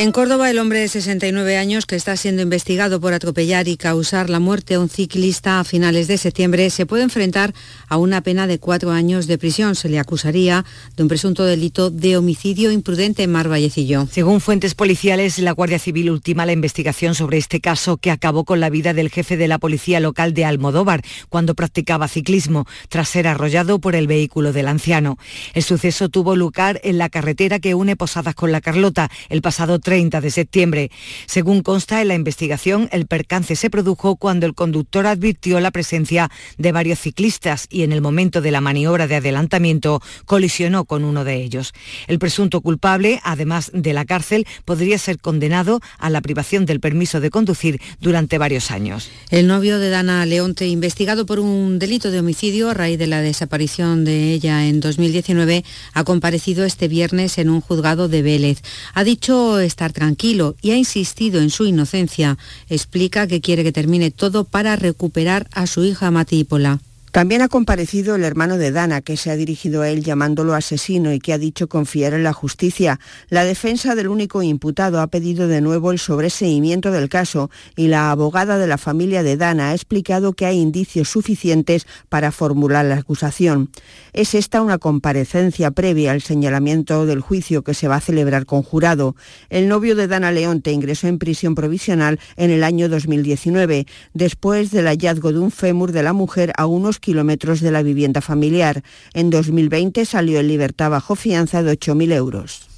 En 0.00 0.12
Córdoba, 0.12 0.48
el 0.48 0.58
hombre 0.58 0.78
de 0.78 0.88
69 0.88 1.58
años 1.58 1.84
que 1.84 1.94
está 1.94 2.16
siendo 2.16 2.40
investigado 2.40 3.02
por 3.02 3.12
atropellar 3.12 3.68
y 3.68 3.76
causar 3.76 4.30
la 4.30 4.40
muerte 4.40 4.72
a 4.72 4.80
un 4.80 4.88
ciclista 4.88 5.60
a 5.60 5.64
finales 5.64 6.08
de 6.08 6.16
septiembre 6.16 6.70
se 6.70 6.86
puede 6.86 7.02
enfrentar 7.02 7.52
a 7.86 7.98
una 7.98 8.22
pena 8.22 8.46
de 8.46 8.58
cuatro 8.58 8.92
años 8.92 9.26
de 9.26 9.36
prisión. 9.36 9.74
Se 9.74 9.90
le 9.90 9.98
acusaría 9.98 10.64
de 10.96 11.02
un 11.02 11.10
presunto 11.10 11.44
delito 11.44 11.90
de 11.90 12.16
homicidio 12.16 12.70
imprudente 12.70 13.24
en 13.24 13.32
Mar 13.32 13.50
Vallecillo. 13.50 14.08
Según 14.10 14.40
fuentes 14.40 14.74
policiales, 14.74 15.38
la 15.38 15.52
Guardia 15.52 15.78
Civil 15.78 16.10
ultima 16.10 16.46
la 16.46 16.52
investigación 16.52 17.14
sobre 17.14 17.36
este 17.36 17.60
caso 17.60 17.98
que 17.98 18.10
acabó 18.10 18.46
con 18.46 18.58
la 18.58 18.70
vida 18.70 18.94
del 18.94 19.10
jefe 19.10 19.36
de 19.36 19.48
la 19.48 19.58
policía 19.58 20.00
local 20.00 20.32
de 20.32 20.46
Almodóvar 20.46 21.02
cuando 21.28 21.54
practicaba 21.54 22.08
ciclismo, 22.08 22.66
tras 22.88 23.10
ser 23.10 23.28
arrollado 23.28 23.80
por 23.80 23.94
el 23.94 24.06
vehículo 24.06 24.54
del 24.54 24.68
anciano. 24.68 25.18
El 25.52 25.62
suceso 25.62 26.08
tuvo 26.08 26.36
lugar 26.36 26.80
en 26.84 26.96
la 26.96 27.10
carretera 27.10 27.58
que 27.58 27.74
une 27.74 27.96
Posadas 27.96 28.34
con 28.34 28.50
la 28.50 28.62
Carlota 28.62 29.10
el 29.28 29.42
pasado 29.42 29.78
30 29.90 30.20
de 30.20 30.30
septiembre. 30.30 30.90
Según 31.26 31.64
consta 31.64 32.00
en 32.00 32.06
la 32.06 32.14
investigación, 32.14 32.88
el 32.92 33.08
percance 33.08 33.56
se 33.56 33.70
produjo 33.70 34.14
cuando 34.14 34.46
el 34.46 34.54
conductor 34.54 35.04
advirtió 35.04 35.58
la 35.58 35.72
presencia 35.72 36.30
de 36.58 36.70
varios 36.70 37.00
ciclistas 37.00 37.66
y 37.68 37.82
en 37.82 37.90
el 37.90 38.00
momento 38.00 38.40
de 38.40 38.52
la 38.52 38.60
maniobra 38.60 39.08
de 39.08 39.16
adelantamiento 39.16 40.00
colisionó 40.26 40.84
con 40.84 41.02
uno 41.02 41.24
de 41.24 41.42
ellos. 41.42 41.72
El 42.06 42.20
presunto 42.20 42.60
culpable, 42.60 43.20
además 43.24 43.72
de 43.74 43.92
la 43.92 44.04
cárcel, 44.04 44.46
podría 44.64 44.96
ser 44.96 45.18
condenado 45.18 45.80
a 45.98 46.08
la 46.08 46.20
privación 46.20 46.66
del 46.66 46.78
permiso 46.78 47.18
de 47.18 47.30
conducir 47.30 47.80
durante 47.98 48.38
varios 48.38 48.70
años. 48.70 49.10
El 49.30 49.48
novio 49.48 49.80
de 49.80 49.90
Dana 49.90 50.24
Leonte, 50.24 50.68
investigado 50.68 51.26
por 51.26 51.40
un 51.40 51.80
delito 51.80 52.12
de 52.12 52.20
homicidio 52.20 52.70
a 52.70 52.74
raíz 52.74 52.96
de 52.96 53.08
la 53.08 53.22
desaparición 53.22 54.04
de 54.04 54.34
ella 54.34 54.68
en 54.68 54.78
2019, 54.78 55.64
ha 55.94 56.04
comparecido 56.04 56.64
este 56.64 56.86
viernes 56.86 57.38
en 57.38 57.50
un 57.50 57.60
juzgado 57.60 58.06
de 58.06 58.22
Vélez. 58.22 58.62
Ha 58.94 59.02
dicho 59.02 59.58
estar 59.80 59.92
tranquilo 59.94 60.56
y 60.60 60.72
ha 60.72 60.76
insistido 60.76 61.40
en 61.40 61.48
su 61.48 61.64
inocencia. 61.64 62.36
Explica 62.68 63.26
que 63.26 63.40
quiere 63.40 63.64
que 63.64 63.72
termine 63.72 64.10
todo 64.10 64.44
para 64.44 64.76
recuperar 64.76 65.48
a 65.52 65.66
su 65.66 65.84
hija 65.84 66.10
Matípola. 66.10 66.80
También 67.10 67.42
ha 67.42 67.48
comparecido 67.48 68.14
el 68.14 68.22
hermano 68.22 68.56
de 68.56 68.70
Dana, 68.70 69.00
que 69.00 69.16
se 69.16 69.32
ha 69.32 69.36
dirigido 69.36 69.82
a 69.82 69.88
él 69.88 70.04
llamándolo 70.04 70.54
asesino 70.54 71.12
y 71.12 71.18
que 71.18 71.32
ha 71.32 71.38
dicho 71.38 71.68
confiar 71.68 72.14
en 72.14 72.22
la 72.22 72.32
justicia. 72.32 73.00
La 73.30 73.44
defensa 73.44 73.96
del 73.96 74.06
único 74.06 74.42
imputado 74.42 75.00
ha 75.00 75.08
pedido 75.08 75.48
de 75.48 75.60
nuevo 75.60 75.90
el 75.90 75.98
sobreseimiento 75.98 76.92
del 76.92 77.08
caso 77.08 77.50
y 77.74 77.88
la 77.88 78.12
abogada 78.12 78.58
de 78.58 78.68
la 78.68 78.78
familia 78.78 79.24
de 79.24 79.36
Dana 79.36 79.70
ha 79.70 79.74
explicado 79.74 80.34
que 80.34 80.46
hay 80.46 80.58
indicios 80.58 81.08
suficientes 81.08 81.84
para 82.08 82.30
formular 82.30 82.84
la 82.84 82.98
acusación. 82.98 83.70
Es 84.12 84.36
esta 84.36 84.62
una 84.62 84.78
comparecencia 84.78 85.72
previa 85.72 86.12
al 86.12 86.22
señalamiento 86.22 87.06
del 87.06 87.20
juicio 87.20 87.64
que 87.64 87.74
se 87.74 87.88
va 87.88 87.96
a 87.96 88.00
celebrar 88.00 88.46
con 88.46 88.62
jurado. 88.62 89.16
El 89.48 89.66
novio 89.66 89.96
de 89.96 90.06
Dana 90.06 90.30
Leonte 90.30 90.70
ingresó 90.70 91.08
en 91.08 91.18
prisión 91.18 91.56
provisional 91.56 92.20
en 92.36 92.50
el 92.50 92.62
año 92.62 92.88
2019, 92.88 93.86
después 94.14 94.70
del 94.70 94.86
hallazgo 94.86 95.32
de 95.32 95.40
un 95.40 95.50
fémur 95.50 95.90
de 95.90 96.04
la 96.04 96.12
mujer 96.12 96.52
a 96.56 96.66
unos 96.66 96.99
kilómetros 97.00 97.60
de 97.60 97.70
la 97.70 97.82
vivienda 97.82 98.20
familiar. 98.20 98.82
En 99.12 99.30
2020 99.30 100.04
salió 100.04 100.40
en 100.40 100.48
libertad 100.48 100.90
bajo 100.90 101.16
fianza 101.16 101.62
de 101.62 101.72
8.000 101.72 102.12
euros. 102.12 102.69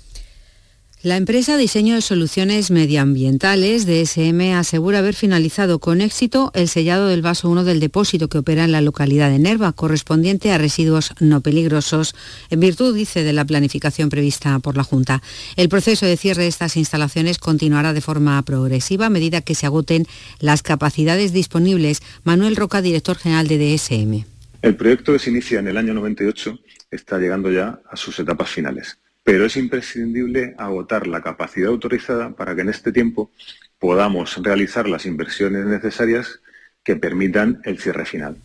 La 1.05 1.17
empresa 1.17 1.57
Diseño 1.57 1.97
de 1.97 2.01
Soluciones 2.01 2.71
Medioambientales, 2.71 3.87
DSM, 3.87 4.53
asegura 4.55 5.01
haber 5.01 5.17
finalizado 5.17 5.81
con 5.81 6.01
éxito 6.01 6.53
el 6.55 6.69
sellado 6.69 7.09
del 7.09 7.23
vaso 7.23 7.51
1 7.51 7.65
del 7.65 7.81
depósito 7.81 8.29
que 8.29 8.39
opera 8.39 8.63
en 8.63 8.71
la 8.71 8.81
localidad 8.81 9.29
de 9.29 9.41
Nerva, 9.41 9.73
correspondiente 9.73 10.53
a 10.53 10.59
residuos 10.59 11.13
no 11.19 11.41
peligrosos, 11.41 12.15
en 12.51 12.61
virtud, 12.61 12.95
dice, 12.95 13.25
de 13.25 13.33
la 13.33 13.45
planificación 13.45 14.11
prevista 14.11 14.57
por 14.61 14.77
la 14.77 14.85
Junta. 14.85 15.23
El 15.57 15.69
proceso 15.69 16.07
de 16.07 16.17
cierre 16.17 16.43
de 16.43 16.49
estas 16.49 16.77
instalaciones 16.77 17.39
continuará 17.39 17.93
de 17.95 18.01
forma 18.01 18.41
progresiva 18.43 19.07
a 19.07 19.11
medida 19.11 19.41
que 19.41 19.57
se 19.57 19.67
agoten 19.67 20.07
las 20.39 20.63
capacidades 20.63 21.33
disponibles. 21.33 22.01
Manuel 22.23 22.55
Roca, 22.55 22.81
director 22.81 23.19
general 23.19 23.49
de 23.49 23.59
DSM. 23.59 24.25
El 24.63 24.77
proyecto 24.77 25.13
que 25.15 25.19
se 25.19 25.31
inicia 25.31 25.59
en 25.59 25.67
el 25.67 25.77
año 25.79 25.95
98 25.95 26.61
está 26.93 27.19
llegando 27.19 27.51
ya 27.51 27.81
a 27.91 27.97
sus 27.97 28.21
etapas 28.21 28.49
finales 28.49 29.02
pero 29.25 29.47
es 29.47 29.57
imprescindible 29.57 30.55
agotar 30.59 31.07
la 31.07 31.23
capacidad 31.23 31.69
autorizada 31.69 32.31
para 32.31 32.55
que 32.55 32.63
en 32.63 32.69
este 32.69 32.93
tiempo 32.93 33.31
podamos 33.79 34.43
realizar 34.43 34.89
las 34.89 35.07
inversiones 35.07 35.65
necesarias 35.67 36.41
que 36.85 36.97
permitan 36.97 37.61
el 37.65 37.79
cierre 37.79 38.05
final. 38.05 38.37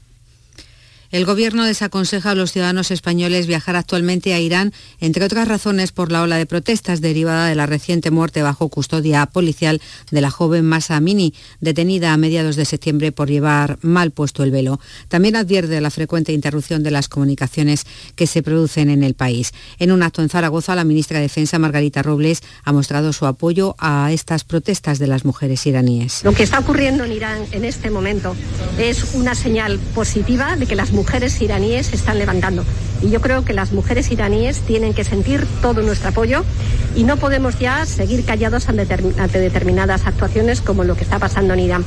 El 1.10 1.26
Gobierno 1.26 1.64
desaconseja 1.64 2.32
a 2.32 2.36
los 2.36 2.52
ciudadanos 2.52 2.92
españoles 2.92 3.48
viajar 3.48 3.78
actualmente 3.78 4.34
a 4.34 4.40
Irán, 4.40 4.74
entre 5.00 5.24
otras 5.24 5.48
razones 5.48 5.94
por 5.94 6.12
la 6.12 6.22
ola 6.22 6.36
de 6.36 6.46
protestas 6.46 7.00
derivada 7.00 7.48
de 7.48 7.56
la 7.56 7.66
reciente 7.66 8.12
muerte 8.12 8.42
bajo 8.42 8.68
custodia 8.68 9.26
policial 9.26 9.82
de 10.12 10.22
la 10.22 10.32
joven 10.32 10.66
Masa 10.66 10.98
Amini, 10.98 11.34
detenida 11.62 12.12
a 12.12 12.18
mediados 12.18 12.58
de 12.58 12.66
septiembre 12.66 13.14
por 13.14 13.30
llevar 13.30 13.80
mal 13.82 14.12
puesto 14.12 14.44
el 14.44 14.52
velo. 14.52 14.82
También 15.08 15.38
advierte 15.38 15.80
la 15.80 15.92
frecuente 15.92 16.34
interrupción 16.34 16.84
de 16.84 16.92
las 16.92 17.08
comunicaciones 17.08 17.86
que 18.16 18.28
se 18.28 18.44
producen 18.44 18.90
en 18.90 19.04
el 19.04 19.14
país. 19.14 19.54
En 19.80 19.94
un 19.94 20.04
acto 20.04 20.22
en 20.22 20.30
Zaragoza, 20.30 20.76
la 20.76 20.84
ministra 20.84 21.20
de 21.20 21.24
Defensa, 21.24 21.58
Margarita 21.58 22.04
Robles, 22.04 22.42
ha 22.66 22.74
mostrado 22.74 23.14
su 23.14 23.26
apoyo 23.26 23.76
a 23.80 24.12
estas 24.12 24.44
protestas 24.44 25.00
de 25.00 25.08
las 25.08 25.24
mujeres 25.24 25.66
iraníes. 25.66 26.24
Lo 26.26 26.34
que 26.34 26.44
está 26.44 26.60
ocurriendo 26.60 27.06
en 27.06 27.14
Irán 27.14 27.46
en 27.52 27.64
este 27.64 27.90
momento 27.92 28.36
es 28.78 29.14
una 29.14 29.36
señal 29.36 29.80
positiva 29.96 30.58
de 30.58 30.66
que 30.66 30.76
las 30.76 30.92
mujeres 30.98 31.40
iraníes 31.42 31.94
están 31.94 32.18
levantando. 32.18 32.66
Y 33.02 33.10
yo 33.10 33.22
creo 33.22 33.46
que 33.46 33.54
las 33.54 33.72
mujeres 33.72 34.12
iraníes 34.12 34.62
tienen 34.62 34.96
que 34.96 35.04
sentir 35.04 35.46
todo 35.62 35.84
nuestro 35.84 36.10
apoyo 36.10 36.44
y 36.96 37.04
no 37.04 37.18
podemos 37.18 37.60
ya 37.60 37.86
seguir 37.86 38.26
callados 38.26 38.68
ante 38.68 39.40
determinadas 39.40 40.08
actuaciones 40.08 40.60
como 40.60 40.84
lo 40.84 40.96
que 40.96 41.04
está 41.04 41.20
pasando 41.20 41.54
en 41.54 41.60
Irán. 41.60 41.86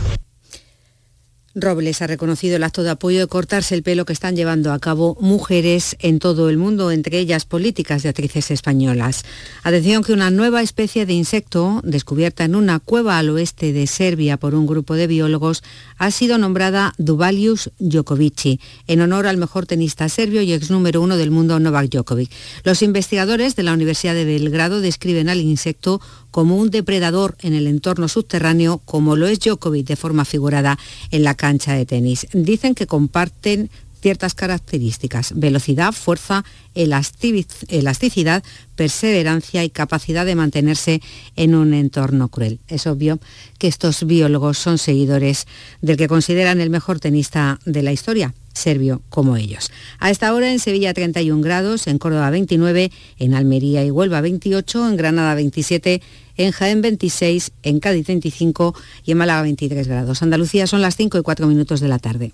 Robles 1.56 2.00
ha 2.00 2.06
reconocido 2.06 2.54
el 2.54 2.62
acto 2.62 2.84
de 2.84 2.90
apoyo 2.90 3.18
de 3.18 3.26
cortarse 3.26 3.74
el 3.74 3.82
pelo 3.82 4.04
que 4.04 4.12
están 4.12 4.36
llevando 4.36 4.72
a 4.72 4.78
cabo 4.78 5.16
mujeres 5.20 5.96
en 5.98 6.20
todo 6.20 6.48
el 6.48 6.56
mundo, 6.56 6.92
entre 6.92 7.18
ellas 7.18 7.44
políticas 7.44 8.04
de 8.04 8.08
actrices 8.08 8.52
españolas. 8.52 9.24
Atención 9.64 10.04
que 10.04 10.12
una 10.12 10.30
nueva 10.30 10.62
especie 10.62 11.06
de 11.06 11.12
insecto, 11.12 11.80
descubierta 11.82 12.44
en 12.44 12.54
una 12.54 12.78
cueva 12.78 13.18
al 13.18 13.30
oeste 13.30 13.72
de 13.72 13.88
Serbia 13.88 14.36
por 14.36 14.54
un 14.54 14.64
grupo 14.64 14.94
de 14.94 15.08
biólogos, 15.08 15.64
ha 15.98 16.12
sido 16.12 16.38
nombrada 16.38 16.94
Duvalius 16.98 17.72
Djokovic, 17.80 18.60
en 18.86 19.00
honor 19.00 19.26
al 19.26 19.36
mejor 19.36 19.66
tenista 19.66 20.08
serbio 20.08 20.42
y 20.42 20.52
ex 20.52 20.70
número 20.70 21.02
uno 21.02 21.16
del 21.16 21.32
mundo 21.32 21.58
Novak 21.58 21.90
Djokovic. 21.90 22.30
Los 22.62 22.80
investigadores 22.82 23.56
de 23.56 23.64
la 23.64 23.72
Universidad 23.72 24.14
de 24.14 24.24
Belgrado 24.24 24.80
describen 24.80 25.28
al 25.28 25.40
insecto 25.40 26.00
como 26.30 26.56
un 26.58 26.70
depredador 26.70 27.36
en 27.40 27.54
el 27.54 27.66
entorno 27.66 28.06
subterráneo, 28.06 28.80
como 28.84 29.16
lo 29.16 29.26
es 29.26 29.40
Djokovic 29.40 29.88
de 29.88 29.96
forma 29.96 30.24
figurada 30.24 30.78
en 31.10 31.24
la 31.24 31.34
cancha 31.40 31.72
de 31.72 31.86
tenis. 31.86 32.26
Dicen 32.34 32.74
que 32.74 32.86
comparten 32.86 33.70
ciertas 34.02 34.34
características, 34.34 35.32
velocidad, 35.36 35.92
fuerza, 35.92 36.44
elasticidad, 36.74 38.42
perseverancia 38.76 39.64
y 39.64 39.70
capacidad 39.70 40.26
de 40.26 40.34
mantenerse 40.34 41.00
en 41.36 41.54
un 41.54 41.72
entorno 41.72 42.28
cruel. 42.28 42.60
Es 42.68 42.86
obvio 42.86 43.18
que 43.58 43.68
estos 43.68 44.04
biólogos 44.04 44.58
son 44.58 44.76
seguidores 44.76 45.46
del 45.80 45.96
que 45.96 46.08
consideran 46.08 46.60
el 46.60 46.68
mejor 46.68 47.00
tenista 47.00 47.58
de 47.64 47.82
la 47.82 47.92
historia, 47.92 48.34
serbio 48.60 49.02
como 49.08 49.36
ellos. 49.36 49.70
A 49.98 50.10
esta 50.10 50.32
hora 50.32 50.52
en 50.52 50.58
Sevilla 50.58 50.94
31 50.94 51.42
grados, 51.42 51.86
en 51.86 51.98
Córdoba 51.98 52.30
29, 52.30 52.90
en 53.18 53.34
Almería 53.34 53.84
y 53.84 53.90
Huelva 53.90 54.20
28, 54.20 54.88
en 54.88 54.96
Granada 54.96 55.34
27, 55.34 56.02
en 56.36 56.52
Jaén 56.52 56.82
26, 56.82 57.52
en 57.62 57.80
Cádiz 57.80 58.06
25 58.06 58.74
y 59.04 59.12
en 59.12 59.18
Málaga 59.18 59.42
23 59.42 59.88
grados. 59.88 60.22
Andalucía 60.22 60.66
son 60.66 60.82
las 60.82 60.96
5 60.96 61.18
y 61.18 61.22
4 61.22 61.46
minutos 61.46 61.80
de 61.80 61.88
la 61.88 61.98
tarde. 61.98 62.32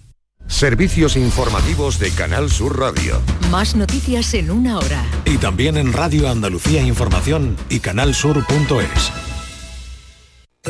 Servicios 0.49 1.17
informativos 1.17 1.99
de 1.99 2.11
Canal 2.13 2.51
Sur 2.51 2.79
Radio. 2.79 3.21
Más 3.51 3.75
noticias 3.75 4.33
en 4.35 4.51
una 4.51 4.79
hora. 4.79 5.05
Y 5.25 5.39
también 5.39 5.77
en 5.77 5.93
Radio 5.93 6.29
Andalucía 6.29 6.83
Información 6.83 7.57
y 7.69 7.81
canalsur.es. 7.81 9.13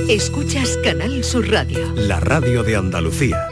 Escuchas 0.09 0.79
Canal 0.82 1.25
Sur 1.25 1.50
Radio. 1.50 1.93
La 1.94 2.20
radio 2.20 2.62
de 2.62 2.76
Andalucía. 2.76 3.49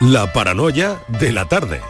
La 0.00 0.32
paranoia 0.32 0.96
de 1.20 1.32
la 1.32 1.46
tarde. 1.46 1.80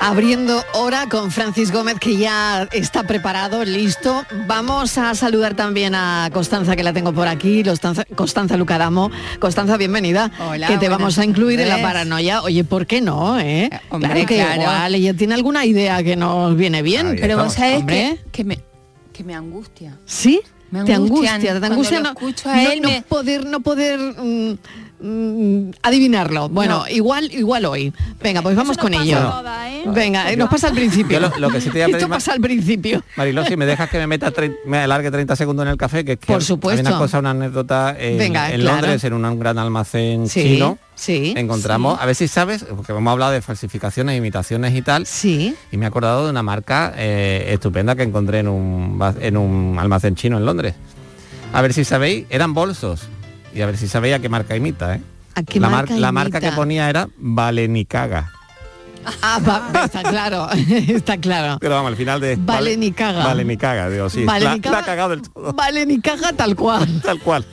Abriendo 0.00 0.62
hora 0.74 1.06
con 1.08 1.30
Francis 1.30 1.70
Gómez, 1.72 1.98
que 1.98 2.16
ya 2.16 2.68
está 2.72 3.04
preparado, 3.04 3.64
listo. 3.64 4.24
Vamos 4.46 4.98
a 4.98 5.14
saludar 5.14 5.54
también 5.54 5.94
a 5.94 6.28
Constanza, 6.32 6.76
que 6.76 6.82
la 6.82 6.92
tengo 6.92 7.12
por 7.12 7.26
aquí, 7.26 7.62
Constanza, 7.62 8.04
Constanza 8.14 8.56
Lucaramo. 8.56 9.10
Constanza, 9.38 9.76
bienvenida. 9.78 10.30
Hola, 10.46 10.66
que 10.66 10.76
te 10.78 10.88
vamos 10.90 11.18
a 11.18 11.24
incluir 11.24 11.60
en 11.60 11.68
la 11.70 11.80
paranoia. 11.80 12.42
Oye, 12.42 12.64
¿por 12.64 12.86
qué 12.86 13.00
no? 13.00 13.38
Eh? 13.40 13.70
hombre, 13.88 14.10
claro 14.10 14.26
que 14.26 14.34
claro. 14.36 14.62
igual 14.62 14.94
ella 14.94 15.14
tiene 15.14 15.34
alguna 15.34 15.64
idea 15.64 16.02
que 16.02 16.16
nos 16.16 16.54
viene 16.56 16.82
bien. 16.82 17.16
Pero 17.20 17.38
vos 17.42 17.54
sabés 17.54 17.84
que, 17.84 18.18
que 18.30 18.44
me, 18.44 18.60
que 19.12 19.24
me 19.24 19.34
angustia. 19.34 19.98
¿Sí? 20.04 20.40
Me 20.70 20.84
te 20.84 20.92
angustian. 20.92 21.34
angustia, 21.36 21.60
te 21.60 21.66
angustia 21.66 22.00
no, 22.00 22.08
escucho 22.10 22.50
a 22.50 22.56
no- 22.56 22.70
él, 22.72 22.82
no 22.82 22.88
me- 22.90 23.02
poder, 23.02 23.46
no 23.46 23.60
poder 23.60 23.98
mm, 24.00 24.58
mm, 25.04 25.70
adivinarlo. 25.82 26.48
Bueno, 26.48 26.80
No. 26.80 26.88
igual, 26.88 27.30
igual 27.32 27.64
hoy. 27.66 27.92
Venga, 28.22 28.42
pues 28.42 28.56
vamos 28.56 28.76
con 28.78 28.94
ello. 28.94 29.18
¿eh? 29.18 29.82
Venga, 29.86 30.32
eh, 30.32 30.36
nos 30.36 30.48
pasa 30.48 30.68
al 30.68 30.74
principio. 30.74 31.20
Yo 31.20 31.28
lo- 31.28 31.38
lo 31.38 31.50
que 31.50 31.60
sí 31.60 31.66
te 31.66 31.72
voy 31.72 31.80
a 31.82 31.84
Esto 31.86 31.96
pedir, 31.98 32.08
Ma- 32.08 32.16
pasa 32.16 32.32
al 32.32 32.40
principio. 32.40 33.02
Mariló, 33.16 33.44
si 33.44 33.56
me 33.56 33.66
dejas 33.66 33.90
que 33.90 33.98
me 33.98 34.06
meta 34.06 34.32
me 34.66 34.78
alargue 34.78 35.10
30 35.10 35.36
segundos 35.36 35.64
en 35.66 35.72
el 35.72 35.76
café, 35.76 36.04
que 36.04 36.12
es 36.12 36.18
que 36.18 36.26
Por 36.26 36.36
hay 36.40 36.42
supuesto. 36.46 36.88
una 36.88 36.98
cosa, 36.98 37.18
una 37.18 37.30
anécdota 37.30 37.94
en, 37.98 38.18
Venga, 38.18 38.50
en 38.52 38.60
claro. 38.62 38.76
Londres, 38.80 39.04
en 39.04 39.12
un 39.12 39.38
gran 39.38 39.58
almacén 39.58 40.28
Sí, 40.28 40.42
chino. 40.42 40.78
sí, 40.94 41.34
Encontramos, 41.36 41.96
sí. 41.96 42.02
a 42.02 42.06
ver 42.06 42.14
si 42.14 42.28
sabes, 42.28 42.64
porque 42.64 42.92
hemos 42.92 43.10
hablado 43.12 43.32
de 43.32 43.42
falsificaciones, 43.42 44.16
imitaciones 44.16 44.74
y 44.74 44.82
tal. 44.82 45.06
Sí. 45.06 45.54
Y 45.70 45.76
me 45.76 45.84
he 45.84 45.88
acordado 45.88 46.24
de 46.24 46.30
una 46.30 46.42
marca 46.42 46.92
eh, 46.96 47.46
estupenda 47.48 47.94
que 47.94 48.02
encontré 48.04 48.38
en 48.40 48.48
un, 48.48 48.98
en 49.20 49.36
un 49.36 49.76
almacén 49.78 50.14
chino 50.14 50.38
en 50.38 50.46
Londres. 50.46 50.74
A 51.52 51.62
ver 51.62 51.72
si 51.72 51.84
sabéis, 51.84 52.26
eran 52.30 52.52
bolsos. 52.54 53.08
Y 53.54 53.60
a 53.60 53.66
ver 53.66 53.76
si 53.76 53.86
sabéis 53.88 54.16
a 54.16 54.18
qué 54.18 54.28
marca 54.28 54.56
imita, 54.56 54.96
¿eh? 54.96 55.00
¿A 55.36 55.42
qué 55.42 55.60
la, 55.60 55.68
mar- 55.68 55.86
marca 55.88 55.96
la 56.00 56.12
marca 56.12 56.40
que 56.40 56.52
ponía 56.52 56.88
era 56.90 57.08
Valenicaga. 57.16 58.32
Ah, 59.22 59.38
va- 59.46 59.84
está 59.84 60.02
claro, 60.02 60.48
está 60.70 61.16
claro. 61.18 61.58
Pero 61.60 61.74
vamos, 61.74 61.90
al 61.90 61.96
final 61.96 62.20
de... 62.20 62.36
Vale 62.36 62.76
ni 62.76 62.90
caga. 62.92 63.24
Vale 63.24 63.44
ni 63.44 63.56
caga, 63.56 63.90
digo, 63.90 64.08
sí. 64.10 64.24
Vale 64.24 64.44
la, 64.44 64.54
ni 64.54 64.60
caga. 64.60 64.76
la 64.76 64.82
ha 64.82 64.86
cagado 64.86 65.10
del 65.10 65.22
todo. 65.22 65.52
Vale 65.52 65.86
ni 65.86 65.98
tal 66.00 66.56
cual. 66.56 67.00
Tal 67.02 67.20
cual. 67.20 67.44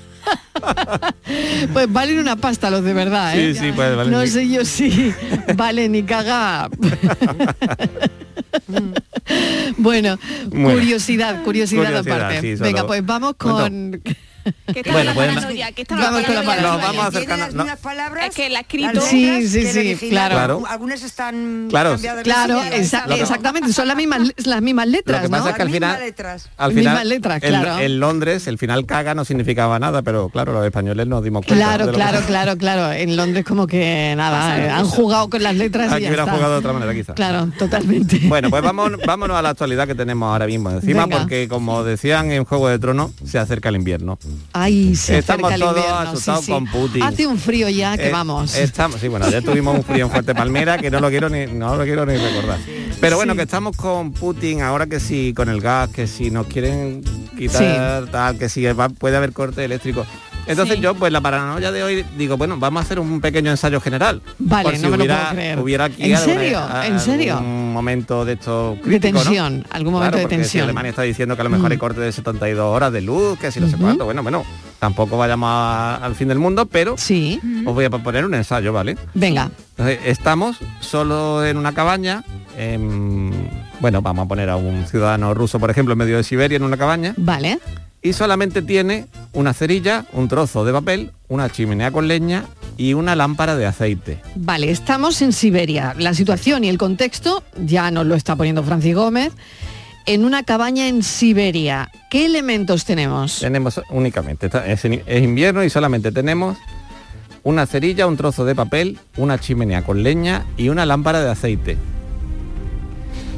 Pues 1.74 1.92
valen 1.92 2.20
una 2.20 2.36
pasta 2.36 2.70
los 2.70 2.84
de 2.84 2.94
verdad, 2.94 3.36
¿eh? 3.38 3.54
Sí, 3.54 3.60
sí, 3.60 3.72
pues 3.76 3.96
valen 3.96 4.12
No 4.14 4.22
ni- 4.22 4.28
sé 4.28 4.48
yo 4.48 4.64
si 4.64 5.14
vale 5.56 5.90
ni 5.90 6.04
caga. 6.04 6.70
bueno, 9.78 10.18
Bueno. 10.48 10.74
curiosidad, 10.80 11.44
curiosidad, 11.44 11.86
Curiosidad, 11.86 12.18
aparte. 12.22 12.42
sí, 12.56 12.62
Venga, 12.62 12.86
pues 12.88 13.06
vamos 13.06 13.34
con... 13.38 14.02
¿Qué 14.74 14.80
está 14.80 14.92
Bueno, 14.94 15.14
pues-? 15.14 15.46
¿Qué 15.76 15.82
está 15.84 15.96
Vamos 15.96 16.24
con 16.24 16.36
la 16.36 16.44
paranoia? 16.44 16.72
Nos 16.74 16.82
vamos 16.82 17.06
acercando. 17.06 17.46
Tiene 17.46 17.58
no, 17.58 17.64
unas 17.64 17.80
palabras 17.80 18.28
Es 18.30 18.36
que 18.36 18.50
la 18.50 18.54
las 18.54 18.62
escrito. 18.62 19.02
Sí, 19.02 19.48
sí, 19.48 19.98
claro. 20.10 20.36
Claro. 20.36 20.64
Algunas 20.68 21.04
están 21.04 21.68
Claro, 21.70 21.92
cambiadas. 21.92 22.24
Claro, 22.24 22.56
las 22.56 22.64
letras, 22.70 22.94
exa- 22.94 23.08
Lo 23.08 23.16
que- 23.16 23.22
exactamente, 23.22 23.74
son 23.74 23.88
las 23.88 23.96
mismas, 23.98 24.34
las 24.46 24.62
mismas 24.62 24.86
Lo 24.88 24.92
letras, 24.94 25.22
que 25.22 25.30
pasa 25.30 25.44
¿no? 25.44 25.50
es 25.50 25.56
que 25.56 25.62
al 25.62 25.68
Las 25.68 25.74
final, 25.76 26.00
letras. 26.00 26.50
al 26.58 26.74
Mismas 26.74 26.94
final 26.94 27.10
letras, 27.10 27.44
en- 27.44 27.50
claro. 27.50 27.80
en, 27.80 28.00
Londres 28.00 28.48
el 28.48 28.58
final 28.58 28.86
caga 28.86 29.14
no 29.14 29.26
significaba 29.26 29.78
nada, 29.80 30.02
pero 30.02 30.30
claro, 30.30 30.54
los 30.54 30.66
españoles 30.66 31.08
nos 31.08 31.24
dimos 31.24 31.46
cuenta. 31.46 31.64
Claro, 31.66 31.86
de 31.86 31.92
lo 31.92 31.98
claro, 31.98 32.22
claro, 32.26 32.58
claro. 32.58 32.92
En 32.92 33.16
Londres 33.16 33.46
como 33.46 33.68
que 33.68 34.14
nada, 34.18 34.58
eh, 34.60 34.70
han 34.70 34.86
jugado 34.88 35.30
con 35.30 35.44
las 35.44 35.56
letras 35.56 35.92
y 35.92 35.94
Aquí 35.96 36.04
ya 36.04 36.08
hubiera 36.10 36.24
está. 36.24 36.34
jugado 36.36 36.54
de 36.54 36.60
otra 36.60 36.74
manera 36.74 36.94
quizás. 36.94 37.16
Claro, 37.16 37.50
totalmente. 37.58 38.20
Bueno, 38.24 38.50
pues 38.50 38.64
vamos, 38.64 38.92
vámonos 39.06 39.38
a 39.38 39.42
la 39.42 39.50
actualidad 39.50 39.88
que 39.88 39.96
tenemos 39.96 40.32
ahora 40.32 40.48
mismo 40.48 40.72
encima, 40.72 41.06
Venga. 41.06 41.20
porque 41.20 41.48
como 41.48 41.84
decían 41.84 42.32
en 42.32 42.46
Juego 42.46 42.68
de 42.70 42.80
Tronos, 42.80 43.12
se 43.26 43.38
acerca 43.40 43.70
el 43.70 43.76
invierno. 43.76 44.18
Ay, 44.54 44.96
se 44.96 45.18
Estamos 45.20 45.54
todos 45.58 45.76
sí, 45.76 45.82
asustados 45.90 46.46
sí. 46.46 46.52
con 46.52 46.66
Putin. 46.68 47.04
Hace 47.04 47.26
un 47.28 47.38
frío 47.38 47.70
ya 47.70 47.98
que 47.98 48.08
Eh, 48.10 48.12
vamos. 48.12 48.56
Estamos, 48.56 49.00
sí, 49.00 49.08
bueno, 49.08 49.30
ya 49.30 49.42
tuvimos 49.42 49.76
un 49.78 49.84
frío 49.84 50.06
en 50.06 50.12
Fuerte 50.12 50.36
Palmera 50.36 50.78
que 50.78 50.92
no 50.92 51.00
lo 51.00 51.10
quiero 51.10 51.30
ni, 51.30 51.46
no 51.48 51.76
lo 51.76 51.84
quiero 51.84 52.06
ni 52.06 52.18
recordar. 52.18 52.58
Pero 53.00 53.16
bueno, 53.16 53.36
que 53.36 53.44
estamos 53.44 53.76
con 53.78 54.12
Putin 54.12 54.62
ahora 54.62 54.88
que 54.88 55.00
si 55.00 55.34
con 55.34 55.50
el 55.50 55.62
gas, 55.62 55.90
que 55.90 56.06
si 56.08 56.32
nos 56.32 56.48
quieren 56.48 57.02
quitar 57.38 58.08
tal, 58.12 58.38
que 58.38 58.50
si 58.50 58.64
va- 58.66 58.90
puede 58.90 59.18
haber 59.18 59.32
corte 59.34 59.64
eléctrico. 59.64 60.06
Entonces 60.48 60.76
Sí. 60.78 60.82
yo, 60.82 60.96
pues 60.96 61.12
la 61.14 61.22
paranoia 61.22 61.72
de 61.72 61.84
hoy, 61.84 62.06
digo, 62.18 62.36
bueno, 62.38 62.58
vamos 62.58 62.82
a 62.82 62.84
hacer 62.84 63.00
un 63.00 63.22
pequeño 63.22 63.52
ensayo 63.52 63.80
general. 63.80 64.22
Vale, 64.40 64.64
Por 64.64 64.74
no 64.74 64.80
si 64.80 64.86
me 64.86 64.90
lo 64.92 64.96
hubiera, 65.04 65.20
puedo 65.22 65.32
creer. 65.34 65.60
Hubiera 65.60 65.86
aquí 65.86 66.04
¿En 66.04 66.16
alguna- 66.16 66.34
serio? 66.40 66.62
¿En 66.84 67.00
serio? 67.00 67.38
Un 67.40 67.74
momento 67.74 68.26
de 68.26 68.34
esto 68.34 68.74
de 68.76 68.82
crítico, 68.82 69.18
¿no? 69.20 69.24
tensión, 69.24 69.66
algún 69.70 69.94
momento 69.94 70.12
Claro, 70.12 70.18
de 70.18 70.22
porque 70.24 70.36
si 70.36 70.42
tensión. 70.42 70.64
Alemania 70.66 70.90
está 70.90 71.02
diciendo 71.04 71.36
que 71.36 71.42
a 71.42 71.44
lo 71.44 71.50
mejor 71.50 71.70
Mm. 71.70 71.72
hay 71.74 71.78
corte 71.78 72.00
de 72.02 72.12
72 72.12 72.66
horas 72.76 72.92
de 72.92 73.02
luz, 73.02 73.38
que 73.40 73.52
si 73.52 73.60
no 73.60 73.68
sé 73.68 73.76
Ujú. 73.76 73.84
cuánto. 73.84 74.06
Bueno, 74.06 74.24
bueno, 74.24 74.44
tampoco 74.80 75.18
vayamos 75.18 75.48
a- 75.50 75.96
al 75.98 76.16
fin 76.16 76.28
del 76.28 76.40
mundo, 76.40 76.66
pero 76.66 76.96
Sí, 76.98 77.40
os 77.66 77.74
voy 77.74 77.86
a 77.86 77.90
proponer 77.90 78.26
un 78.26 78.34
ensayo, 78.34 78.74
¿vale? 78.74 78.98
venga. 79.14 79.50
Entonces, 79.78 80.00
estamos 80.06 80.58
solo 80.80 81.46
en 81.46 81.58
una 81.58 81.74
cabaña. 81.74 82.24
bueno, 83.80 84.02
vamos 84.02 84.26
a 84.26 84.28
poner 84.28 84.50
a 84.50 84.56
un 84.58 84.86
ciudadano 84.86 85.34
ruso, 85.34 85.60
por 85.60 85.72
ejemplo, 85.72 85.94
en 85.94 85.98
medio 85.98 86.18
de 86.18 86.24
Siberia, 86.24 86.56
en 86.58 86.64
una 86.64 86.78
cabaña, 86.78 87.14
Vale. 87.18 87.58
Y 88.02 88.14
solamente 88.14 88.62
tiene 88.62 89.06
una 89.34 89.54
cerilla, 89.54 90.06
un 90.14 90.28
trozo 90.28 90.66
de 90.66 90.74
papel, 90.74 91.12
una 91.28 91.50
chimenea 91.50 91.92
con 91.92 92.08
leña 92.08 92.46
y 92.78 92.94
una 92.94 93.16
lámpara 93.16 93.56
de 93.56 93.66
aceite. 93.68 94.20
Vale, 94.36 94.72
estamos 94.72 95.22
en 95.22 95.34
Siberia. 95.34 95.94
La 95.98 96.14
situación 96.14 96.64
y 96.64 96.70
el 96.70 96.78
contexto 96.78 97.44
ya 97.64 97.92
nos 97.92 98.06
lo 98.08 98.16
está 98.16 98.36
poniendo 98.36 98.64
Francis 98.64 98.96
Gómez. 98.96 99.34
En 100.08 100.26
una 100.26 100.42
cabaña 100.42 100.88
en 100.88 101.04
Siberia. 101.04 101.92
¿Qué 102.10 102.26
elementos 102.26 102.86
tenemos? 102.86 103.40
Tenemos 103.40 103.80
únicamente, 103.92 104.48
está- 104.48 104.66
es, 104.66 104.84
in- 104.86 105.04
es 105.06 105.22
invierno 105.24 105.64
y 105.64 105.70
solamente 105.70 106.12
tenemos 106.12 106.58
una 107.44 107.68
cerilla, 107.68 108.08
un 108.08 108.18
trozo 108.18 108.44
de 108.46 108.56
papel, 108.56 108.98
una 109.18 109.38
chimenea 109.40 109.84
con 109.84 110.02
leña 110.02 110.46
y 110.58 110.70
una 110.70 110.88
lámpara 110.88 111.22
de 111.22 111.30
aceite. 111.30 111.78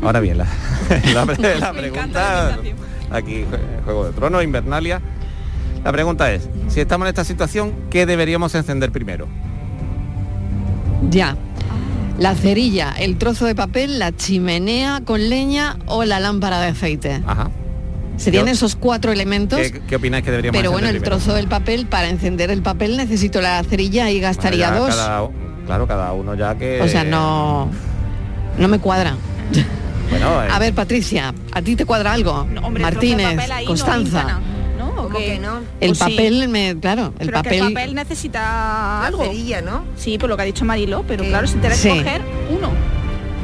Ahora 0.01 0.19
bien, 0.21 0.37
la, 0.37 0.47
la 1.13 1.25
pre- 1.25 1.59
la 1.59 1.71
pregunta, 1.73 2.59
aquí 3.13 3.45
jue- 3.49 3.83
Juego 3.85 4.05
de 4.05 4.11
Tronos, 4.13 4.43
Invernalia, 4.43 5.01
la 5.83 5.91
pregunta 5.91 6.31
es, 6.31 6.49
si 6.69 6.79
estamos 6.79 7.05
en 7.05 7.09
esta 7.09 7.23
situación, 7.23 7.73
¿qué 7.89 8.05
deberíamos 8.05 8.53
encender 8.55 8.91
primero? 8.91 9.27
Ya. 11.09 11.35
La 12.17 12.35
cerilla, 12.35 12.93
el 12.97 13.17
trozo 13.17 13.45
de 13.45 13.55
papel, 13.55 13.97
la 13.99 14.11
chimenea 14.15 15.01
con 15.03 15.29
leña 15.29 15.77
o 15.87 16.03
la 16.05 16.19
lámpara 16.19 16.59
de 16.61 16.67
aceite. 16.67 17.21
Ajá. 17.25 17.49
Serían 18.17 18.45
Yo- 18.45 18.51
esos 18.51 18.75
cuatro 18.75 19.11
elementos. 19.11 19.59
¿Qué, 19.59 19.81
qué 19.87 19.95
opináis 19.95 20.23
que 20.23 20.29
deberíamos 20.29 20.57
Pero 20.57 20.71
bueno, 20.71 20.87
el 20.87 20.97
primero? 20.99 21.17
trozo 21.17 21.33
del 21.33 21.47
papel, 21.47 21.87
para 21.87 22.09
encender 22.09 22.51
el 22.51 22.61
papel 22.61 22.95
necesito 22.97 23.41
la 23.41 23.63
cerilla 23.63 24.11
y 24.11 24.19
gastaría 24.19 24.69
Bueno, 24.69 24.85
dos. 24.85 24.95
cada- 24.95 25.27
claro, 25.65 25.87
cada 25.87 26.13
uno 26.13 26.35
ya 26.35 26.55
que... 26.55 26.79
O 26.81 26.87
sea, 26.87 27.03
no, 27.03 27.69
no 28.59 28.67
me 28.67 28.77
cuadra. 28.79 29.15
Bueno, 30.09 30.43
eh, 30.43 30.47
A 30.51 30.59
ver, 30.59 30.73
Patricia, 30.73 31.33
¿a 31.51 31.61
ti 31.61 31.75
te 31.75 31.85
cuadra 31.85 32.13
algo? 32.13 32.45
No, 32.51 32.61
hombre, 32.61 32.83
Martínez, 32.83 33.49
ahí 33.49 33.65
no 33.65 33.69
Constanza. 33.69 34.39
¿no? 34.77 34.89
¿O 34.89 34.95
¿Cómo 35.03 35.17
qué? 35.17 35.25
que 35.25 35.33
el 35.33 35.89
Pues 35.89 35.97
sí. 35.97 36.03
papel, 36.03 36.47
me, 36.49 36.79
claro, 36.79 37.13
el 37.19 37.27
Pero 37.27 37.41
que 37.41 37.49
papel... 37.49 37.59
el 37.67 37.73
papel 37.73 37.95
necesita 37.95 38.39
La 38.41 39.05
algo. 39.07 39.23
cerilla, 39.23 39.61
¿no? 39.61 39.83
Sí, 39.97 40.17
por 40.17 40.29
lo 40.29 40.35
que 40.35 40.43
ha 40.43 40.45
dicho 40.45 40.65
Mariló, 40.65 41.03
pero 41.07 41.23
¿Qué? 41.23 41.29
claro, 41.29 41.47
se 41.47 41.57
te 41.57 41.73
Sí. 41.75 41.89
coger 41.89 42.21
uno. 42.49 42.69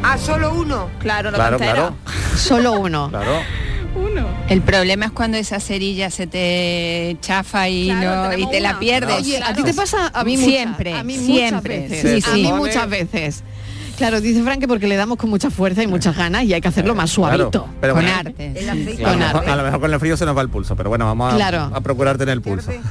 Ah, 0.03 0.17
solo 0.17 0.53
uno. 0.53 0.89
Claro, 0.99 1.31
no 1.31 1.37
claro, 1.37 1.95
Solo 2.37 2.73
uno. 2.73 3.09
claro. 3.09 3.31
Uno. 3.95 4.25
El 4.47 4.61
problema 4.61 5.07
es 5.07 5.11
cuando 5.11 5.37
esa 5.37 5.59
cerilla 5.59 6.09
se 6.11 6.25
te 6.27 7.17
chafa 7.21 7.67
y, 7.67 7.87
Claro, 7.87 8.31
no- 8.31 8.37
y 8.37 8.49
te 8.49 8.61
la 8.61 8.79
pierdes. 8.79 9.17
Oye, 9.17 9.41
¿a 9.43 9.53
ti 9.53 9.63
te 9.63 9.73
pasa? 9.73 10.09
A 10.13 10.23
mí 10.23 10.37
muchas- 10.37 10.49
Siempre, 10.49 10.93
a 10.93 11.03
mí 11.03 11.17
siempre. 11.17 11.79
muchas 11.81 11.91
veces. 12.03 12.23
Sí, 12.23 12.29
a 12.31 12.33
mí 12.35 12.53
muchas 12.53 12.89
veces. 12.89 13.43
Claro, 13.99 14.21
dice 14.21 14.41
Frank 14.41 14.59
que 14.59 14.67
porque 14.67 14.87
le 14.87 14.95
damos 14.95 15.17
con 15.17 15.29
mucha 15.29 15.51
fuerza 15.51 15.83
y 15.83 15.87
muchas 15.87 16.15
ganas 16.17 16.43
y 16.45 16.53
hay 16.53 16.61
que 16.61 16.67
hacerlo 16.69 16.95
más 16.95 17.13
Claro, 17.13 17.37
suavito. 17.37 17.67
pero 17.81 17.93
con 17.93 18.03
bueno, 18.03 18.17
arte. 18.17 18.53
El 18.55 18.69
aceite. 18.69 18.95
Claro, 18.95 19.13
Con 19.13 19.21
a, 19.21 19.23
lo 19.25 19.27
mejor, 19.27 19.37
arte. 19.41 19.51
a 19.51 19.55
lo 19.57 19.63
mejor 19.63 19.79
con 19.81 19.93
el 19.93 19.99
frío 19.99 20.17
se 20.17 20.25
nos 20.25 20.35
va 20.37 20.41
el 20.41 20.49
pulso, 20.49 20.75
pero 20.75 20.89
bueno, 20.89 21.05
vamos 21.05 21.33
a, 21.33 21.35
Claro. 21.35 21.69
a 21.73 21.81
procurar 21.81 22.17
tener 22.17 22.33
el 22.33 22.41
pulso. 22.41 22.71
Arde. 22.71 22.81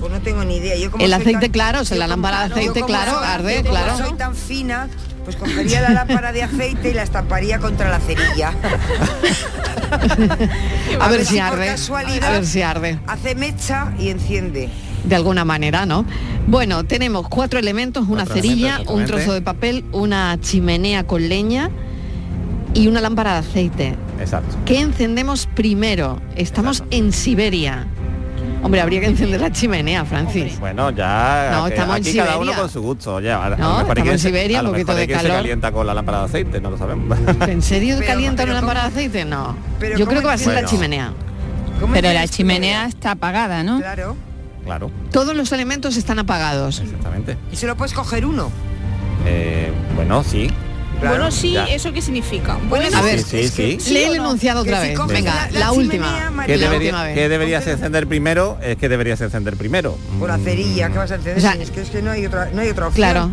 Pues 0.00 0.12
no 0.12 0.20
tengo 0.20 0.44
ni 0.44 0.56
idea. 0.56 0.76
Yo 0.76 0.90
como 0.90 1.02
El 1.04 1.12
aceite, 1.14 1.40
tan- 1.42 1.50
claro, 1.52 1.82
yo 1.82 1.94
la 1.94 2.06
lámpara 2.06 2.40
de 2.40 2.44
aceite, 2.54 2.80
como 2.80 2.86
claro, 2.86 3.12
soy- 3.14 3.24
arde, 3.26 3.62
yo 3.64 3.70
claro. 3.70 3.96
soy 3.96 4.12
tan 4.14 4.34
fina, 4.36 4.88
pues 5.24 5.36
cogería 5.36 5.80
la 5.80 5.90
lámpara 5.90 6.32
de 6.32 6.42
aceite 6.42 6.90
y 6.90 6.94
la 6.94 7.02
estamparía 7.02 7.58
contra 7.58 7.88
la 7.88 7.98
cerilla. 8.00 8.52
A 11.00 11.08
ver 11.08 11.24
si 11.24 11.38
arde. 11.38 11.70
A 11.70 12.30
ver 12.30 12.44
si 12.46 12.62
arde. 12.62 12.98
Hace 13.06 13.34
mecha 13.36 13.92
y 13.98 14.10
enciende. 14.10 14.68
De 15.06 15.14
alguna 15.14 15.44
manera, 15.44 15.86
¿no? 15.86 16.04
Bueno, 16.48 16.84
tenemos 16.84 17.28
cuatro 17.28 17.58
elementos, 17.58 18.04
una 18.08 18.24
Cuatro 18.24 18.34
cerilla, 18.34 18.68
elementos, 18.76 18.94
un 18.96 19.04
trozo 19.06 19.32
de 19.34 19.40
papel, 19.42 19.84
una 19.92 20.36
chimenea 20.40 21.04
con 21.06 21.28
leña 21.28 21.70
y 22.74 22.88
una 22.88 23.00
lámpara 23.00 23.34
de 23.34 23.38
aceite. 23.38 23.96
Exacto. 24.20 24.56
¿Qué 24.64 24.80
encendemos 24.80 25.46
primero? 25.54 26.20
Estamos 26.34 26.82
en 26.90 27.12
Siberia. 27.12 27.86
Hombre, 28.62 28.80
habría 28.80 29.00
que 29.00 29.06
encender 29.06 29.40
la 29.40 29.52
chimenea, 29.52 30.04
Francis. 30.04 30.58
Bueno, 30.58 30.90
ya 30.90 31.50
No, 31.52 31.64
que 31.66 31.70
estamos 31.74 31.96
en 31.96 32.02
aquí 32.02 32.16
cada 32.16 32.32
Siberia. 32.32 32.52
uno 32.52 32.60
con 32.60 32.70
su 32.70 32.82
gusto. 32.82 33.20
Ya, 33.20 33.36
a, 33.38 33.46
a 33.46 33.50
lo 33.50 33.56
No, 33.58 33.68
mejor 33.78 33.84
hay 33.84 33.88
estamos 33.90 34.12
en 34.12 34.18
se- 34.18 34.28
Siberia, 34.28 34.58
a 34.58 34.62
un 34.62 34.68
poquito 34.70 34.94
de 34.94 35.06
calor. 35.06 35.22
se 35.22 35.28
calienta 35.36 35.70
con 35.72 35.86
la 35.86 35.94
lámpara 35.94 36.18
de 36.20 36.24
aceite, 36.24 36.60
no 36.60 36.70
lo 36.70 36.78
sabemos. 36.78 37.16
¿En 37.46 37.62
serio 37.62 37.94
Pero- 37.98 38.08
calienta 38.12 38.42
pero 38.42 38.52
una 38.52 38.60
¿cómo- 38.60 38.72
lámpara 38.72 38.88
de 38.88 38.94
aceite? 38.94 39.24
No. 39.24 39.56
pero 39.78 39.96
Yo 39.96 40.04
¿cómo 40.04 40.10
creo 40.10 40.20
que 40.22 40.26
va 40.26 40.32
a 40.32 40.38
ser 40.38 40.54
la 40.54 40.64
chimenea. 40.64 41.12
¿Cómo 41.80 41.92
Pero 41.92 42.12
la 42.12 42.26
chimenea 42.26 42.86
está 42.86 43.12
apagada, 43.12 43.62
¿no? 43.62 43.78
Claro. 43.78 44.16
Claro, 44.66 44.90
Todos 45.12 45.34
los 45.34 45.50
elementos 45.52 45.96
están 45.96 46.18
apagados. 46.18 46.80
exactamente. 46.80 47.38
Y 47.50 47.56
solo 47.56 47.74
puedes 47.76 47.94
coger 47.94 48.26
uno. 48.26 48.50
Eh, 49.24 49.72
bueno, 49.94 50.22
sí. 50.22 50.50
Claro. 51.00 51.16
bueno, 51.16 51.30
sí, 51.30 51.52
ya. 51.52 51.64
¿eso 51.66 51.92
qué 51.92 52.00
significa? 52.00 52.58
Bueno, 52.70 52.86
A 52.96 53.02
ver, 53.02 53.20
sí, 53.22 53.48
sí, 53.48 53.48
sí. 53.48 53.78
¿Sí 53.80 53.92
Lee 53.94 54.04
el 54.04 54.14
enunciado 54.16 54.62
otra 54.62 54.80
vez. 54.80 54.98
Venga, 55.08 55.48
la- 55.52 55.72
última. 55.72 56.32
¿Qué, 56.46 56.56
debería- 56.56 57.12
qué 57.14 57.28
deberías 57.28 57.66
encender 57.66 58.06
primero? 58.06 58.56
Es 58.62 58.76
que 58.78 58.88
deberías 58.88 59.20
encender 59.20 59.56
primero. 59.56 59.98
Por 60.18 60.30
la 60.30 60.38
cerilla, 60.38 60.88
Mm, 60.88 60.92
¿qué 60.92 60.98
vas 60.98 61.10
a 61.10 61.14
encender? 61.16 61.36
O 61.38 61.40
sea, 61.40 61.52
es 61.62 61.70
que 61.70 61.82
es 61.82 61.90
que 61.90 62.00
no 62.02 62.10
hay 62.12 62.24
otra, 62.24 62.48
no 62.52 62.62
hay 62.62 62.68
otra 62.70 62.86
opción. 62.88 63.10
Claro. 63.10 63.30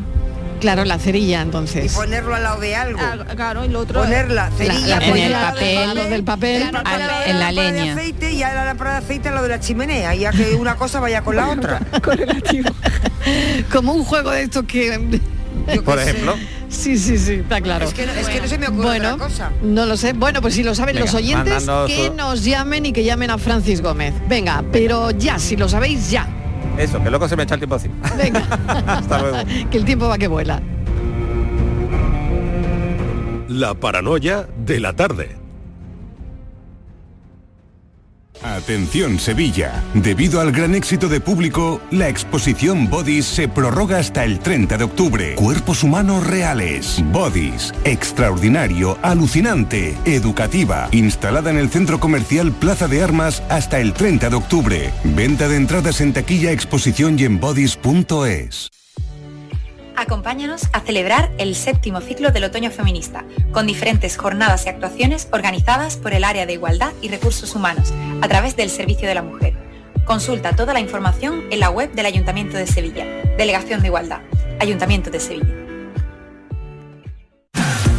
Claro, 0.63 0.85
la 0.85 0.97
cerilla 0.97 1.39
Y 1.39 1.41
entonces. 1.41 1.91
ponerlo 1.93 2.33
al 2.35 2.43
lado 2.43 2.61
de 2.61 2.73
algo. 2.73 2.99
Ah, 3.01 3.17
claro, 3.35 3.65
y 3.65 3.67
lo 3.67 3.79
otro... 3.81 3.99
Poner 4.01 4.31
la 4.31 4.49
La- 4.49 4.65
En 5.05 5.17
el 5.17 5.33
papel. 5.33 5.83
lado 5.93 6.09
del 6.09 6.23
papel. 6.23 6.71
la 6.71 6.79
al- 6.79 7.29
en 7.29 7.39
la 7.39 7.51
lámpara 7.51 7.71
de 7.73 7.79
leña. 7.81 7.93
aceite 7.95 8.31
y 8.31 8.37
ya 8.37 8.53
la 8.53 8.63
lámpara 8.63 8.91
de 8.93 8.97
aceite 8.99 9.27
a 9.27 9.31
lo 9.33 9.43
de 9.43 9.49
la 9.49 9.59
chimenea, 9.59 10.15
ya 10.15 10.31
que 10.31 10.55
una 10.55 10.75
cosa 10.75 11.01
vaya 11.01 11.21
con 11.21 11.35
la 11.35 11.49
otra. 11.49 11.79
Correlativo. 12.01 12.69
Como 13.73 13.91
un 13.91 14.05
juego 14.05 14.31
de 14.31 14.43
estos 14.43 14.63
que... 14.63 15.19
Por 15.83 15.99
ejemplo, 15.99 16.35
Sí, 16.69 16.97
sí, 16.97 17.17
sí, 17.19 17.33
está 17.33 17.59
claro. 17.61 17.85
Es 17.85 17.93
que, 17.93 18.05
no- 18.07 18.13
es 18.13 18.27
que 18.27 18.39
no 18.41 18.47
se 18.47 18.57
me 18.57 18.67
ocurre 18.67 18.83
Bueno, 18.83 19.13
otra 19.15 19.27
cosa. 19.27 19.51
no 19.61 19.85
lo 19.85 19.95
sé. 19.97 20.13
Bueno, 20.13 20.41
pues 20.41 20.55
si 20.55 20.63
lo 20.63 20.73
saben 20.75 20.95
Venga, 20.95 21.05
los 21.05 21.13
oyentes, 21.13 21.67
que 21.87 22.07
su- 22.07 22.13
nos 22.15 22.43
llamen 22.45 22.85
y 22.87 22.93
que 22.93 23.03
llamen 23.03 23.29
a 23.31 23.37
Francis 23.37 23.81
Gómez. 23.81 24.13
Venga, 24.29 24.63
pero 24.71 25.11
ya, 25.11 25.37
si 25.39 25.55
lo 25.57 25.67
sabéis, 25.69 26.09
ya. 26.09 26.27
Eso, 26.77 27.01
que 27.03 27.09
luego 27.09 27.27
se 27.27 27.35
me 27.35 27.43
echa 27.43 27.55
el 27.55 27.59
tiempo 27.59 27.75
encima. 27.75 27.95
Venga. 28.17 28.39
Hasta 28.87 29.21
luego. 29.21 29.37
que 29.69 29.77
el 29.77 29.85
tiempo 29.85 30.07
va 30.07 30.17
que 30.17 30.27
vuela. 30.27 30.61
La 33.47 33.73
paranoia 33.75 34.47
de 34.65 34.79
la 34.79 34.93
tarde. 34.93 35.42
Atención 38.43 39.19
Sevilla. 39.19 39.83
Debido 39.93 40.41
al 40.41 40.51
gran 40.51 40.75
éxito 40.75 41.07
de 41.07 41.19
público, 41.19 41.81
la 41.91 42.09
exposición 42.09 42.89
Bodies 42.89 43.25
se 43.25 43.47
prorroga 43.47 43.97
hasta 43.97 44.23
el 44.25 44.39
30 44.39 44.77
de 44.77 44.83
octubre. 44.83 45.35
Cuerpos 45.35 45.83
humanos 45.83 46.27
reales. 46.27 47.03
Bodies. 47.11 47.73
Extraordinario, 47.85 48.97
alucinante, 49.01 49.97
educativa. 50.05 50.89
Instalada 50.91 51.49
en 51.51 51.57
el 51.57 51.69
centro 51.69 51.99
comercial 51.99 52.51
Plaza 52.51 52.87
de 52.87 53.01
Armas 53.01 53.41
hasta 53.49 53.79
el 53.79 53.93
30 53.93 54.29
de 54.29 54.35
octubre. 54.35 54.93
Venta 55.03 55.47
de 55.47 55.57
entradas 55.57 56.01
en 56.01 56.13
taquilla, 56.13 56.51
exposición 56.51 57.17
y 57.17 57.23
en 57.23 57.39
bodies.es. 57.39 58.82
Acompáñanos 59.95 60.63
a 60.73 60.81
celebrar 60.81 61.31
el 61.37 61.55
séptimo 61.55 62.01
ciclo 62.01 62.31
del 62.31 62.45
Otoño 62.45 62.71
Feminista, 62.71 63.25
con 63.51 63.67
diferentes 63.67 64.17
jornadas 64.17 64.65
y 64.65 64.69
actuaciones 64.69 65.27
organizadas 65.31 65.97
por 65.97 66.13
el 66.13 66.23
Área 66.23 66.45
de 66.45 66.53
Igualdad 66.53 66.91
y 67.01 67.09
Recursos 67.09 67.55
Humanos, 67.55 67.93
a 68.21 68.27
través 68.27 68.55
del 68.55 68.69
Servicio 68.69 69.07
de 69.07 69.15
la 69.15 69.23
Mujer. 69.23 69.53
Consulta 70.05 70.55
toda 70.55 70.73
la 70.73 70.79
información 70.79 71.43
en 71.51 71.59
la 71.59 71.69
web 71.69 71.93
del 71.93 72.07
Ayuntamiento 72.07 72.57
de 72.57 72.67
Sevilla, 72.67 73.05
Delegación 73.37 73.81
de 73.81 73.87
Igualdad, 73.87 74.21
Ayuntamiento 74.59 75.11
de 75.11 75.19
Sevilla. 75.19 75.62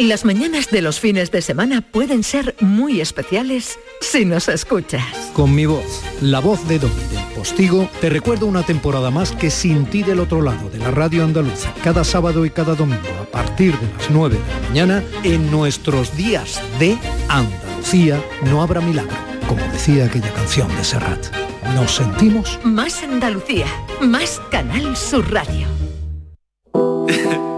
Las 0.00 0.24
mañanas 0.24 0.70
de 0.70 0.80
los 0.80 1.00
fines 1.00 1.32
de 1.32 1.42
semana 1.42 1.80
pueden 1.80 2.22
ser 2.22 2.54
muy 2.60 3.00
especiales 3.00 3.80
si 4.00 4.24
nos 4.24 4.48
escuchas. 4.48 5.02
Con 5.32 5.56
mi 5.56 5.66
voz, 5.66 6.04
la 6.20 6.38
voz 6.38 6.68
de 6.68 6.78
Domi 6.78 7.02
del 7.10 7.24
Postigo, 7.34 7.90
te 8.00 8.08
recuerdo 8.08 8.46
una 8.46 8.62
temporada 8.62 9.10
más 9.10 9.32
que 9.32 9.50
sin 9.50 9.86
ti 9.86 10.04
del 10.04 10.20
otro 10.20 10.40
lado 10.40 10.70
de 10.70 10.78
la 10.78 10.92
radio 10.92 11.24
andaluza, 11.24 11.74
cada 11.82 12.04
sábado 12.04 12.46
y 12.46 12.50
cada 12.50 12.76
domingo 12.76 13.08
a 13.20 13.24
partir 13.24 13.76
de 13.76 13.92
las 13.92 14.08
9 14.08 14.36
de 14.36 14.62
la 14.62 14.68
mañana, 14.68 15.04
en 15.24 15.50
nuestros 15.50 16.16
días 16.16 16.62
de 16.78 16.96
Andalucía 17.28 18.22
no 18.44 18.62
habrá 18.62 18.80
milagro, 18.80 19.16
como 19.48 19.62
decía 19.72 20.04
aquella 20.04 20.32
canción 20.32 20.68
de 20.76 20.84
Serrat. 20.84 21.26
Nos 21.74 21.96
sentimos 21.96 22.60
Más 22.62 23.02
Andalucía, 23.02 23.66
más 24.00 24.40
Canal 24.52 24.96
Sur 24.96 25.28
Radio. 25.32 25.66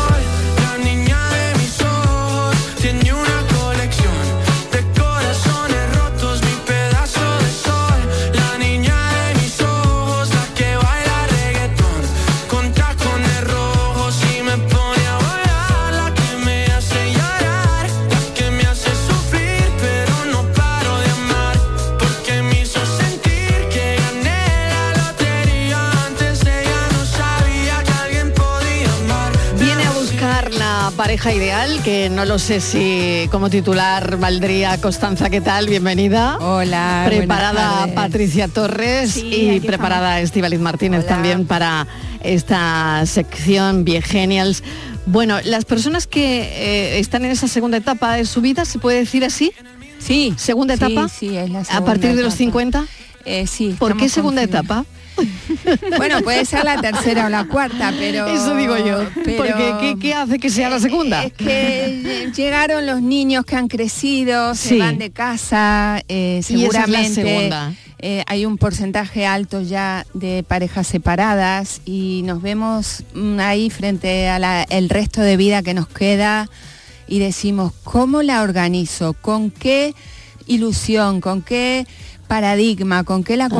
pareja 31.21 31.37
ideal, 31.37 31.83
que 31.83 32.09
no 32.09 32.25
lo 32.25 32.39
sé 32.39 32.59
si 32.61 33.27
como 33.29 33.51
titular 33.51 34.17
valdría 34.17 34.81
Constanza, 34.81 35.29
¿qué 35.29 35.39
tal? 35.39 35.67
Bienvenida. 35.67 36.37
Hola. 36.39 37.03
Preparada. 37.05 37.87
Patricia 37.93 38.47
Torres 38.47 39.11
Sí, 39.11 39.51
y 39.51 39.59
preparada 39.59 40.19
Estivaliz 40.19 40.59
Martínez 40.59 41.05
también 41.05 41.45
para 41.45 41.85
esta 42.21 43.05
sección 43.05 43.83
Viegenials. 43.83 44.63
Bueno, 45.05 45.37
las 45.43 45.65
personas 45.65 46.07
que 46.07 46.41
eh, 46.41 46.99
están 46.99 47.23
en 47.23 47.31
esa 47.31 47.47
segunda 47.47 47.77
etapa 47.77 48.15
de 48.15 48.25
su 48.25 48.41
vida, 48.41 48.65
¿se 48.65 48.79
puede 48.79 48.97
decir 48.97 49.23
así? 49.23 49.51
Sí. 49.99 50.33
¿Segunda 50.37 50.73
etapa? 50.73 51.07
Sí, 51.07 51.37
es 51.37 51.51
la 51.51 51.59
¿A 51.69 51.85
partir 51.85 52.15
de 52.15 52.23
los 52.23 52.33
etapa. 52.33 52.37
50? 52.37 52.85
Eh, 53.25 53.45
sí. 53.45 53.75
¿Por 53.77 53.95
qué 53.95 54.09
segunda 54.09 54.41
etapa? 54.41 54.85
Bueno, 55.97 56.21
puede 56.21 56.45
ser 56.45 56.63
la 56.63 56.79
tercera 56.81 57.25
o 57.27 57.29
la 57.29 57.45
cuarta, 57.45 57.93
pero... 57.97 58.27
Eso 58.27 58.55
digo 58.55 58.77
yo. 58.77 59.05
pero- 59.23 59.37
Porque 59.37 59.73
¿qué, 59.79 59.95
qué 59.99 60.13
hace 60.13 60.39
que 60.39 60.49
sea 60.49 60.69
la 60.69 60.79
segunda? 60.79 61.23
Es 61.23 61.33
que 61.33 62.31
llegaron 62.35 62.85
los 62.85 63.01
niños 63.01 63.45
que 63.45 63.55
han 63.55 63.67
crecido, 63.67 64.55
Sí. 64.55 64.69
se 64.69 64.77
van 64.79 64.97
de 64.97 65.11
casa, 65.11 66.01
eh, 66.07 66.41
seguramente 66.43 67.49
eh, 68.03 68.23
hay 68.25 68.47
un 68.47 68.57
porcentaje 68.57 69.27
alto 69.27 69.61
ya 69.61 70.07
de 70.15 70.43
parejas 70.47 70.87
separadas 70.87 71.81
y 71.85 72.23
nos 72.25 72.41
vemos 72.41 73.03
mm, 73.13 73.39
ahí 73.39 73.69
frente 73.69 74.27
al 74.27 74.89
resto 74.89 75.21
de 75.21 75.37
vida 75.37 75.61
que 75.61 75.75
nos 75.75 75.87
queda 75.87 76.49
y 77.07 77.19
decimos, 77.19 77.73
¿cómo 77.83 78.23
la 78.23 78.41
organizo? 78.41 79.13
¿Con 79.13 79.51
qué 79.51 79.93
ilusión? 80.47 81.21
¿Con 81.21 81.43
qué 81.43 81.85
paradigma? 82.27 83.03
¿Con 83.03 83.23
qué 83.23 83.37
la 83.37 83.45
Ajá. 83.45 83.53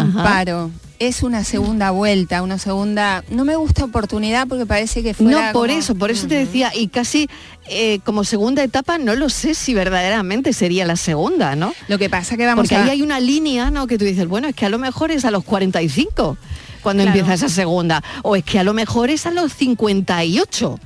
Es 1.08 1.24
una 1.24 1.44
segunda 1.44 1.90
vuelta, 1.90 2.44
una 2.44 2.60
segunda... 2.60 3.24
No 3.30 3.44
me 3.44 3.56
gusta 3.56 3.86
oportunidad 3.86 4.48
porque 4.48 4.68
parece 4.68 5.02
que 5.02 5.16
fuera 5.16 5.48
No, 5.48 5.54
por 5.54 5.68
como- 5.68 5.80
eso, 5.80 5.96
por 5.96 6.12
eso 6.12 6.28
te 6.28 6.36
decía, 6.36 6.72
y 6.76 6.90
casi 6.90 7.28
eh, 7.68 8.00
como 8.06 8.24
segunda 8.24 8.64
etapa 8.64 9.00
no 9.00 9.16
lo 9.16 9.30
sé 9.30 9.56
si 9.56 9.74
verdaderamente 9.74 10.54
sería 10.54 10.86
la 10.86 10.96
segunda, 10.96 11.56
¿no? 11.56 11.74
Lo 11.88 11.98
que 11.98 12.08
pasa 12.10 12.38
que 12.38 12.46
vamos 12.46 12.64
Porque 12.64 12.76
a- 12.76 12.84
ahí 12.84 12.90
hay 12.92 13.02
una 13.02 13.20
línea, 13.20 13.72
¿no? 13.72 13.88
Que 13.88 13.98
tú 13.98 14.06
dices, 14.06 14.28
bueno, 14.28 14.48
es 14.48 14.56
que 14.56 14.66
a 14.68 14.70
lo 14.70 14.78
mejor 14.78 15.10
es 15.10 15.26
a 15.26 15.32
los 15.32 15.44
45 15.44 16.38
cuando 16.84 17.02
Claro. 17.04 17.18
empieza 17.18 17.34
esa 17.34 17.50
segunda, 17.50 18.04
o 18.22 18.36
es 18.36 18.44
que 18.44 18.60
a 18.60 18.64
lo 18.64 18.74
mejor 18.74 19.10
es 19.10 19.26
a 19.26 19.32
los 19.32 19.54
58. 19.54 20.80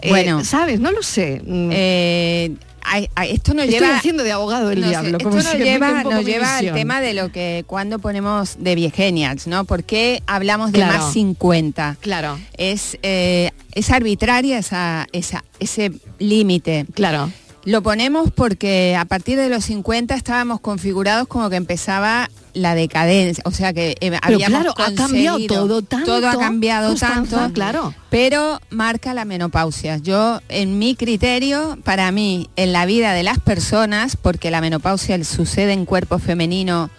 Eh, 0.00 0.08
Bueno. 0.10 0.44
¿sabes? 0.44 0.78
No 0.78 0.90
lo 0.92 1.02
sé. 1.02 1.40
Mm. 1.44 1.70
Eh, 1.72 2.52
esto 2.98 3.54
nos 3.54 3.64
Estoy 3.66 3.80
lleva 3.80 3.96
haciendo 3.96 4.22
de 4.22 4.32
abogado 4.32 4.68
del 4.68 4.80
No 4.80 4.86
sé, 4.86 4.90
diablo. 4.90 5.18
esto 5.18 5.30
como 5.30 5.42
nos 5.42 5.54
lleva, 5.54 6.02
nos 6.04 6.24
lleva 6.24 6.56
al 6.58 6.72
tema 6.72 7.00
de 7.00 7.14
lo 7.14 7.30
que 7.32 7.64
cuando 7.66 7.98
ponemos 7.98 8.56
de 8.58 8.74
viegenials, 8.74 9.46
¿no? 9.46 9.64
¿Por 9.64 9.84
qué 9.84 10.22
hablamos 10.26 10.72
de 10.72 10.78
Claro. 10.78 10.98
más 10.98 11.12
50? 11.12 11.96
Claro. 12.00 12.38
Es, 12.56 12.98
eh, 13.02 13.50
es 13.72 13.90
arbitraria 13.90 14.58
esa, 14.58 15.06
esa, 15.12 15.44
ese 15.60 15.92
límite. 16.18 16.86
Claro. 16.94 17.30
Lo 17.64 17.82
ponemos 17.82 18.30
porque 18.30 18.94
a 18.98 19.06
partir 19.06 19.38
de 19.38 19.48
los 19.48 19.64
50 19.64 20.14
estábamos 20.14 20.60
configurados 20.60 21.26
como 21.26 21.48
que 21.48 21.56
empezaba 21.56 22.28
la 22.54 22.74
decadencia, 22.74 23.42
o 23.46 23.50
sea 23.50 23.72
que 23.72 23.96
eh, 24.00 24.12
claro, 24.46 24.74
ha 24.76 24.94
cambiado 24.94 25.38
todo 25.46 25.82
tanto, 25.82 26.06
todo 26.06 26.28
ha 26.28 26.38
cambiado 26.38 26.88
Constanza, 26.88 27.36
tanto, 27.36 27.54
claro. 27.54 27.94
pero 28.10 28.60
marca 28.70 29.12
la 29.12 29.24
menopausia. 29.24 29.98
Yo, 29.98 30.40
en 30.48 30.78
mi 30.78 30.94
criterio, 30.94 31.76
para 31.84 32.10
mí, 32.12 32.48
en 32.56 32.72
la 32.72 32.86
vida 32.86 33.12
de 33.12 33.24
las 33.24 33.40
personas, 33.40 34.16
porque 34.16 34.50
la 34.50 34.60
menopausia 34.60 35.22
sucede 35.24 35.72
en 35.72 35.84
cuerpo 35.84 36.18
femenino, 36.18 36.90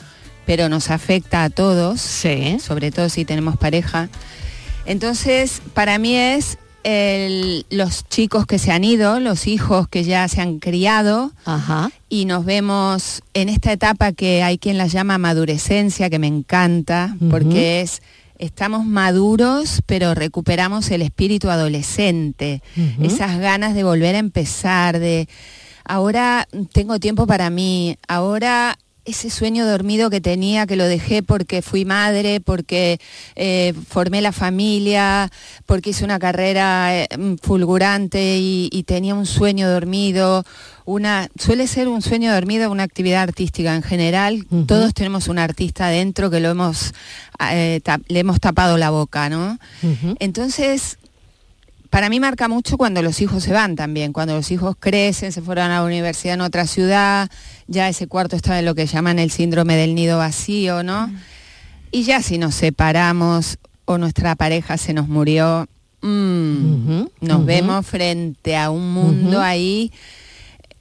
pero 0.45 0.69
nos 0.69 0.91
afecta 0.91 1.43
a 1.43 1.49
todos, 1.49 2.01
sobre 2.59 2.91
todo 2.91 3.09
si 3.09 3.25
tenemos 3.25 3.57
pareja. 3.57 4.09
Entonces, 4.85 5.61
para 5.73 5.97
mí 5.97 6.15
es 6.15 6.57
el- 6.85 7.65
los 7.71 8.07
chicos 8.07 8.45
que 8.45 8.59
se 8.59 8.71
han 8.71 8.83
ido, 8.83 9.19
los 9.19 9.47
hijos 9.47 9.87
que 9.87 10.03
ya 10.03 10.27
se 10.27 10.39
han 10.41 10.59
criado, 10.59 11.31
y 12.09 12.25
nos 12.25 12.45
vemos 12.45 13.23
en 13.33 13.49
esta 13.49 13.71
etapa 13.71 14.11
que 14.11 14.43
hay 14.43 14.59
quien 14.59 14.77
la 14.77 14.85
llama 14.85 15.17
madurescencia, 15.17 16.09
que 16.11 16.19
me 16.19 16.27
encanta, 16.27 17.17
porque 17.31 17.81
es 17.81 18.01
estamos 18.37 18.85
maduros, 18.85 19.81
pero 19.85 20.13
recuperamos 20.13 20.91
el 20.91 21.01
espíritu 21.01 21.49
adolescente, 21.49 22.61
esas 23.01 23.39
ganas 23.39 23.73
de 23.73 23.83
volver 23.83 24.13
a 24.15 24.19
empezar, 24.19 24.99
de 24.99 25.27
ahora 25.85 26.47
tengo 26.73 26.99
tiempo 26.99 27.25
para 27.27 27.49
mí, 27.49 27.97
ahora 28.07 28.77
ese 29.05 29.29
sueño 29.29 29.65
dormido 29.67 30.09
que 30.09 30.19
tenía, 30.21 30.65
que 30.67 30.75
lo 30.75 30.85
dejé 30.85 31.21
porque 31.23 31.61
fui 31.61 31.85
madre, 31.85 32.41
porque 32.41 32.99
eh, 33.35 33.73
formé 33.87 34.19
la 34.21 34.31
familia, 34.31 35.31
porque 35.65 35.91
hice 35.91 36.03
una 36.03 36.19
carrera 36.19 36.95
eh, 37.03 37.07
mm, 37.17 37.35
fulgurante 37.41 38.37
y, 38.37 38.69
y 38.71 38.83
tenía 38.83 39.13
un 39.15 39.25
sueño 39.25 39.69
dormido, 39.69 40.43
una 40.85 41.29
suele 41.39 41.67
ser 41.67 41.87
un 41.87 42.01
sueño 42.01 42.33
dormido 42.33 42.69
una 42.71 42.83
actividad 42.83 43.23
artística 43.23 43.75
en 43.75 43.83
general. 43.83 44.45
Todos 44.67 44.93
tenemos 44.93 45.27
un 45.27 45.39
artista 45.39 45.87
dentro 45.87 46.29
que 46.29 46.39
lo 46.39 46.49
hemos 46.49 46.93
eh, 47.51 47.81
tap- 47.83 48.03
le 48.07 48.19
hemos 48.19 48.39
tapado 48.39 48.77
la 48.77 48.89
boca, 48.89 49.29
¿no? 49.29 49.57
Entonces 50.19 50.97
para 51.89 52.09
mí 52.09 52.19
marca 52.19 52.47
mucho 52.47 52.77
cuando 52.77 53.01
los 53.01 53.21
hijos 53.21 53.43
se 53.43 53.53
van 53.53 53.75
también, 53.75 54.13
cuando 54.13 54.35
los 54.35 54.51
hijos 54.51 54.75
crecen, 54.79 55.31
se 55.31 55.41
fueron 55.41 55.65
a 55.65 55.79
la 55.79 55.83
universidad 55.83 56.35
en 56.35 56.41
otra 56.41 56.67
ciudad, 56.67 57.29
ya 57.67 57.89
ese 57.89 58.07
cuarto 58.07 58.35
está 58.35 58.57
en 58.59 58.65
lo 58.65 58.75
que 58.75 58.85
llaman 58.85 59.19
el 59.19 59.31
síndrome 59.31 59.75
del 59.75 59.95
nido 59.95 60.17
vacío, 60.17 60.83
¿no? 60.83 61.11
Y 61.91 62.03
ya 62.03 62.21
si 62.21 62.37
nos 62.37 62.55
separamos 62.55 63.57
o 63.85 63.97
nuestra 63.97 64.35
pareja 64.35 64.77
se 64.77 64.93
nos 64.93 65.07
murió, 65.07 65.67
mm, 66.01 67.03
nos 67.21 67.45
vemos 67.45 67.85
frente 67.85 68.57
a 68.57 68.69
un 68.69 68.93
mundo 68.93 69.41
ahí 69.41 69.91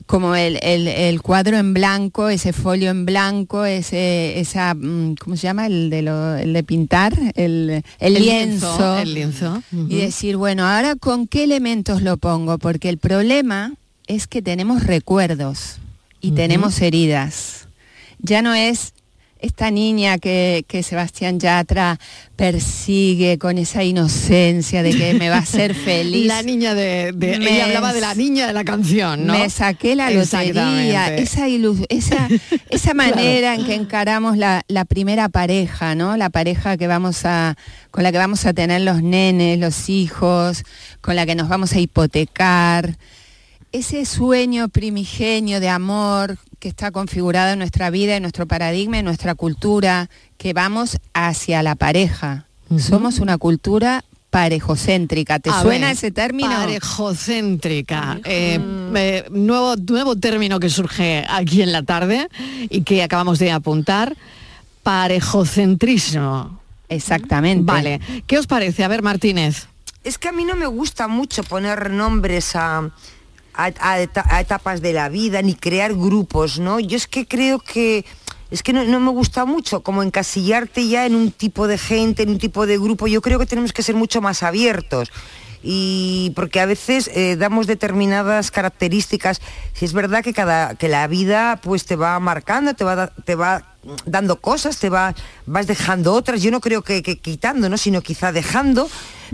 como 0.07 0.35
el, 0.37 0.59
el- 0.63 0.87
el 0.89 1.23
cuadro 1.23 1.57
en 1.57 1.73
blanco, 1.75 2.29
ese 2.29 2.53
folio 2.53 2.91
en 2.91 3.07
blanco, 3.07 3.65
ese, 3.65 4.39
esa, 4.39 4.75
mm, 4.75 5.15
¿cómo 5.17 5.37
se 5.37 5.43
llama? 5.45 5.67
El 5.67 5.89
de, 5.91 6.03
lo- 6.03 6.37
el 6.37 6.53
de 6.53 6.63
pintar, 6.63 7.15
el, 7.35 7.83
lienzo. 8.01 8.19
lienzo, 8.21 8.99
el 8.99 9.15
lienzo. 9.15 9.63
Y 9.73 9.97
decir, 9.97 10.37
bueno, 10.37 10.67
ahora 10.67 10.95
con 10.97 11.27
qué 11.27 11.45
elementos 11.45 12.03
lo 12.03 12.17
pongo, 12.19 12.59
porque 12.59 12.89
el 12.91 12.99
problema 12.99 13.73
es 14.07 14.27
que 14.27 14.43
tenemos 14.43 14.85
recuerdos 14.87 15.79
y 16.21 16.33
tenemos 16.33 16.81
heridas. 16.83 17.69
Ya 18.19 18.43
no 18.43 18.55
es 18.55 18.93
esta 19.45 19.71
niña 19.71 20.19
que, 20.19 20.65
que 20.69 20.83
Sebastián 20.83 21.39
Yatra 21.39 21.99
persigue 22.37 23.39
con 23.39 23.59
esa 23.59 23.83
inocencia 23.85 24.83
de 24.83 24.91
que 24.97 25.15
me 25.15 25.29
va 25.31 25.37
a 25.37 25.41
hacer 25.41 25.75
feliz. 25.85 26.27
La 26.27 26.43
niña 26.43 26.75
de, 26.75 27.13
de- 27.15 27.39
Me- 27.39 27.55
ella 27.55 27.65
hablaba 27.67 27.93
de 27.93 28.01
la 28.01 28.15
niña 28.15 28.47
de 28.47 28.53
la 28.53 28.65
canción, 28.65 29.27
¿no? 29.27 29.39
Me 29.39 29.49
saqué 29.51 29.97
la 29.97 30.11
lotería, 30.11 31.15
esa, 31.17 31.47
esa, 31.89 32.29
esa 32.71 32.95
manera 32.95 33.55
en 33.55 33.65
que 33.65 33.75
encaramos 33.75 34.37
la, 34.37 34.63
la 34.69 34.85
primera 34.85 35.29
pareja, 35.29 35.95
¿no? 35.95 36.17
La 36.17 36.31
pareja 36.31 36.77
que 36.77 36.87
vamos 36.87 37.25
a, 37.25 37.57
con 37.91 38.03
la 38.05 38.13
que 38.13 38.19
vamos 38.19 38.45
a 38.47 38.53
tener 38.53 38.83
los 38.83 39.03
nenes, 39.03 39.59
los 39.59 39.89
hijos, 39.89 40.63
con 41.01 41.17
la 41.17 41.27
que 41.27 41.35
nos 41.35 41.49
vamos 41.49 41.73
a 41.73 41.81
hipotecar. 41.81 42.97
Ese 43.75 44.05
sueño 44.05 44.69
primigenio 44.69 45.59
de 45.59 45.69
amor 45.69 46.39
que 46.61 46.69
está 46.69 46.93
configurado 46.93 47.55
en 47.55 47.59
nuestra 47.59 47.91
vida, 47.91 48.15
en 48.15 48.23
nuestro 48.23 48.47
paradigma, 48.47 49.01
en 49.01 49.05
nuestra 49.05 49.35
cultura, 49.35 50.09
que 50.39 50.53
vamos 50.53 50.99
hacia 51.13 51.61
la 51.65 51.75
pareja. 51.75 52.47
Somos 52.79 53.19
una 53.19 53.37
cultura 53.37 54.05
parejocéntrica. 54.31 55.41
¿Te 55.41 55.51
A 55.51 55.61
suena 55.61 55.89
ver, 55.89 55.97
ese 55.97 56.13
término? 56.13 56.51
Parejocéntrica. 56.51 58.21
Eh, 58.23 58.61
eh, 58.95 59.25
nuevo, 59.33 59.75
nuevo 59.75 60.15
término 60.15 60.61
que 60.61 60.71
surge 60.71 61.27
aquí 61.29 61.61
en 61.61 61.73
la 61.73 61.83
tarde 61.83 62.29
y 62.71 62.83
que 62.83 63.03
acabamos 63.03 63.41
de 63.41 63.51
apuntar. 63.51 64.17
Parejocentrismo. 64.85 66.61
Exactamente. 66.89 67.65
Vale. 67.65 68.01
¿Qué 68.29 68.39
os 68.39 68.47
parece? 68.47 68.85
A 68.85 68.89
ver, 68.89 69.03
Martínez. 69.03 69.67
Es 70.05 70.17
que 70.17 70.29
a 70.29 70.33
mí 70.33 70.45
no 70.45 70.55
me 70.55 70.67
gusta 70.67 71.09
mucho 71.09 71.43
poner 71.43 71.91
nombres 71.91 72.55
a, 72.55 72.93
a- 73.55 73.73
a 73.81 74.01
eta- 74.01 74.27
a 74.29 74.41
etapas 74.41 74.81
de 74.83 74.93
la 74.93 75.09
vida 75.09 75.43
ni 75.43 75.55
crear 75.55 75.95
grupos, 75.95 76.59
¿no? 76.59 76.81
Yo 76.81 76.97
es 76.97 77.07
que 77.07 77.27
creo 77.27 77.59
que 77.59 78.05
es 78.51 78.63
que 78.63 78.73
no 78.73 79.01
me 79.01 79.11
gusta 79.11 79.47
mucho 79.47 79.83
como 79.83 80.03
encasillarte 80.03 80.87
ya 80.87 81.07
en 81.07 81.15
un 81.17 81.33
tipo 81.33 81.67
de 81.67 81.77
gente, 81.77 82.23
en 82.23 82.29
un 82.31 82.39
tipo 82.39 82.67
de 82.67 82.79
grupo. 82.79 83.09
Yo 83.09 83.21
creo 83.21 83.39
que 83.39 83.47
tenemos 83.47 83.73
que 83.73 83.83
ser 83.83 83.97
mucho 83.97 84.21
más 84.21 84.43
abiertos. 84.45 85.11
Y 85.67 86.33
porque 86.37 86.61
a 86.61 86.67
veces 86.67 87.11
eh, 87.15 87.37
damos 87.37 87.67
determinadas 87.67 88.51
características. 88.51 89.41
Si 89.73 89.87
es 89.87 89.95
verdad 89.95 90.23
que 90.23 90.35
cada 90.35 90.75
que 90.75 90.89
la 90.89 91.07
vida 91.07 91.59
pues 91.63 91.87
te 91.87 91.97
va 91.97 92.21
marcando, 92.21 92.75
te 92.75 92.85
va 92.85 93.07
te 93.09 93.35
va 93.35 93.75
dando 94.05 94.41
cosas, 94.41 94.79
te 94.79 94.91
va 94.91 95.15
vas 95.47 95.67
dejando 95.67 96.13
otras. 96.13 96.43
Yo 96.43 96.51
no 96.51 96.61
creo 96.61 96.83
que, 96.83 97.03
que 97.03 97.19
quitando, 97.19 97.69
¿no? 97.71 97.79
sino 97.79 98.03
quizá 98.03 98.31
dejando. 98.31 98.89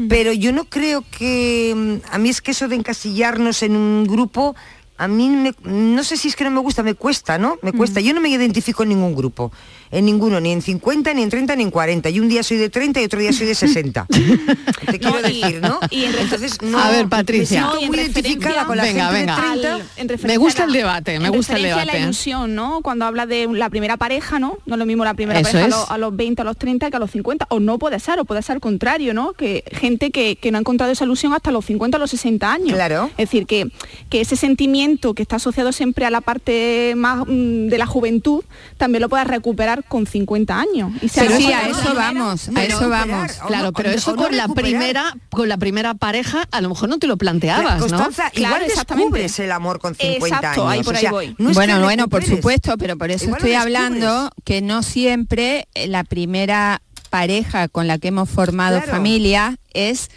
Pero 0.09 0.33
yo 0.33 0.53
no 0.53 0.65
creo 0.67 1.05
que 1.11 1.75
mm, 1.77 2.15
a 2.15 2.19
mí 2.19 2.29
es 2.31 2.41
que 2.41 2.53
eso 2.53 2.69
de 2.69 2.77
encasillarnos 2.77 3.63
en 3.65 3.75
un 3.75 4.07
grupo 4.07 4.55
a 4.97 5.09
mí 5.09 5.31
me- 5.31 5.55
no 5.65 6.05
sé 6.05 6.17
si 6.19 6.29
es 6.29 6.37
que 6.37 6.45
no 6.45 6.51
me 6.51 6.61
gusta, 6.61 6.83
me 6.83 6.95
cuesta, 6.95 7.39
¿no? 7.39 7.59
Me 7.63 7.73
cuesta. 7.73 8.01
Yo 8.01 8.13
no 8.15 8.21
me 8.21 8.29
identifico 8.29 8.83
en 8.83 8.91
ningún 8.91 9.15
grupo, 9.17 9.51
en 9.93 10.05
ninguno, 10.05 10.41
ni 10.41 10.53
en 10.53 10.63
50, 10.63 11.13
ni 11.15 11.23
en 11.23 11.31
30, 11.31 11.57
ni 11.57 11.63
en 11.65 11.71
40. 11.71 12.11
Y 12.11 12.21
un 12.21 12.29
día 12.29 12.43
soy 12.43 12.59
de 12.59 12.71
30 12.71 13.01
y 13.01 13.05
otro 13.05 13.19
día 13.19 13.33
soy 13.33 13.47
de 13.47 13.55
60. 13.55 14.07
Te 14.91 14.99
quiero 14.99 15.21
decir, 15.23 15.61
¿no? 15.61 15.79
y 15.91 16.05
en 16.05 16.15
Entonces, 16.17 16.61
no, 16.63 16.79
A 16.79 16.91
ver, 16.91 17.05
me 17.05 17.11
Patricia. 17.11 17.47
siento 17.61 17.75
No, 17.75 17.81
y 17.81 17.85
en 17.85 17.89
muy 17.91 17.99
identificada 18.01 18.65
con 18.67 18.77
la 18.77 18.85
Venga, 18.85 19.07
gente 19.09 19.21
venga. 19.21 19.37
de 19.37 19.43
30. 19.61 19.75
Al- 19.75 19.83
en 19.97 20.21
Me 20.29 20.37
gusta 20.37 20.63
a 20.63 20.67
el 20.67 20.73
debate, 20.73 21.19
me 21.19 21.27
en 21.27 21.33
gusta 21.33 21.57
el 21.57 21.65
a 21.65 21.69
debate. 21.69 21.87
la 21.87 21.99
ilusión, 21.99 22.55
¿no? 22.55 22.81
Cuando 22.83 23.05
habla 23.05 23.27
de 23.27 23.49
la 23.53 23.69
primera 23.71 23.97
pareja, 23.97 24.39
¿no? 24.39 24.59
No 24.67 24.75
es 24.75 24.79
lo 24.79 24.87
mismo 24.87 25.05
la 25.05 25.15
primera 25.15 25.41
Eso 25.41 25.51
pareja 25.53 25.67
a, 25.67 25.69
los, 25.69 25.91
a 25.91 25.99
los 25.99 26.17
20, 26.17 26.43
a 26.43 26.45
los 26.45 26.57
30 26.57 26.91
que 26.91 26.97
a 26.97 27.01
los 27.01 27.11
50. 27.11 27.47
O 27.51 27.61
no 27.61 27.79
puede 27.79 27.99
ser, 28.01 28.19
o 28.21 28.25
puede 28.25 28.43
ser 28.43 28.55
al 28.57 28.61
contrario, 28.61 29.13
¿no? 29.15 29.33
Que 29.33 29.65
gente 29.73 30.11
que, 30.11 30.37
que 30.37 30.51
no 30.51 30.59
ha 30.59 30.61
encontrado 30.61 30.93
esa 30.93 31.05
ilusión 31.05 31.33
hasta 31.33 31.51
los 31.51 31.65
50 31.65 31.97
o 31.97 32.01
los 32.01 32.11
60 32.11 32.53
años. 32.53 32.75
Claro. 32.75 33.07
Es 33.19 33.29
decir, 33.29 33.47
que, 33.47 33.71
que 34.09 34.21
ese 34.21 34.37
sentimiento 34.37 35.15
que 35.15 35.23
está 35.23 35.37
asociado 35.37 35.73
siempre 35.73 36.05
a 36.07 36.11
la 36.11 36.21
parte 36.21 36.95
más 36.97 37.25
mm, 37.27 37.67
de 37.69 37.79
la 37.79 37.87
juventud, 37.87 38.45
también 38.77 39.03
lo 39.03 39.09
puedes 39.09 39.27
recuperar 39.27 39.80
con 39.89 40.07
50 40.07 40.59
años. 40.61 40.93
Y 41.03 41.09
se 41.09 41.23
Pero 41.23 41.37
sí, 41.37 41.53
a 41.53 41.69
eso 41.69 41.95
vamos, 41.95 42.49
a 42.49 42.65
eso 42.65 42.79
recuperar, 42.81 43.09
vamos. 43.09 43.33
Claro, 43.47 43.73
pero 43.73 43.91
eso 43.91 44.15
con 44.17 44.37
la 44.37 44.49
primera, 44.49 45.17
con 45.31 45.49
la 45.49 45.57
primera 45.59 45.95
pareja, 45.95 46.47
a 46.51 46.61
lo 46.61 46.69
mejor 46.69 46.89
no 46.89 46.99
te 46.99 47.07
lo 47.07 47.17
planteabas, 47.17 47.75
¿no? 47.75 47.81
Constanza, 47.81 48.31
igual 48.35 48.63
descubres 48.67 49.39
el 49.39 49.53
amor 49.53 49.79
con 49.81 49.95
50 49.95 50.27
Exacto, 50.37 50.69
años. 50.69 50.73
ahí 50.73 50.83
por 50.85 50.95
o 50.95 50.97
ahí 50.97 51.01
sea, 51.03 51.11
voy. 51.11 51.35
no 51.39 51.51
es 51.51 51.57
que 51.57 51.65
bueno, 51.67 51.81
bueno, 51.83 52.09
por 52.09 52.25
supuesto, 52.25 52.77
pero 52.79 52.97
por 52.97 53.11
eso 53.11 53.25
Igual 53.25 53.39
estoy 53.39 53.55
hablando 53.55 54.31
que 54.45 54.63
no 54.63 54.83
siempre 54.83 55.69
eh, 55.75 55.87
la 55.89 56.05
primera 56.05 56.83
pareja 57.11 57.69
con 57.69 57.87
la 57.87 57.99
que 57.99 58.09
hemos 58.09 58.29
formado 58.29 58.77
Claro. 58.79 58.93
familia 58.93 59.57
es 59.75 60.09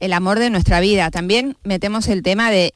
el 0.00 0.12
amor 0.12 0.38
de 0.38 0.50
nuestra 0.50 0.80
vida. 0.80 1.10
También 1.10 1.56
metemos 1.64 2.08
el 2.08 2.22
tema 2.22 2.50
de 2.50 2.74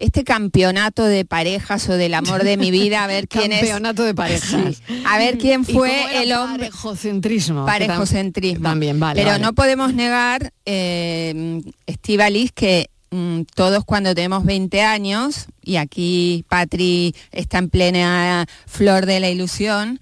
este 0.00 0.24
campeonato 0.24 1.04
de 1.04 1.24
parejas 1.24 1.88
o 1.88 1.96
del 1.96 2.14
amor 2.14 2.44
de 2.44 2.56
mi 2.56 2.70
vida, 2.70 3.04
a 3.04 3.06
ver 3.06 3.28
quién 3.28 3.52
es. 3.52 3.60
Campeonato 3.60 4.04
de 4.04 4.14
parejas. 4.14 4.82
A 5.06 5.18
ver 5.18 5.38
quién 5.38 5.62
¿Y 5.62 5.72
cómo 5.72 5.78
fue 5.80 6.10
era 6.10 6.22
el 6.22 6.32
hombre. 6.32 6.66
Parejocentrismo. 6.66 7.66
Parejocentrismo. 7.66 8.68
También, 8.68 8.98
vale. 9.00 9.20
Pero 9.20 9.32
vale. 9.32 9.42
no 9.42 9.52
podemos 9.54 9.94
negar, 9.94 10.52
eh, 10.64 11.60
Estíbaliz, 11.86 12.52
que 12.52 12.90
mm, 13.10 13.42
todos 13.54 13.84
cuando 13.84 14.14
tenemos 14.14 14.44
20 14.44 14.82
años, 14.82 15.46
y 15.62 15.76
aquí 15.76 16.44
Patri 16.48 17.14
está 17.32 17.58
en 17.58 17.70
plena 17.70 18.46
flor 18.66 19.06
de 19.06 19.20
la 19.20 19.28
ilusión, 19.28 20.00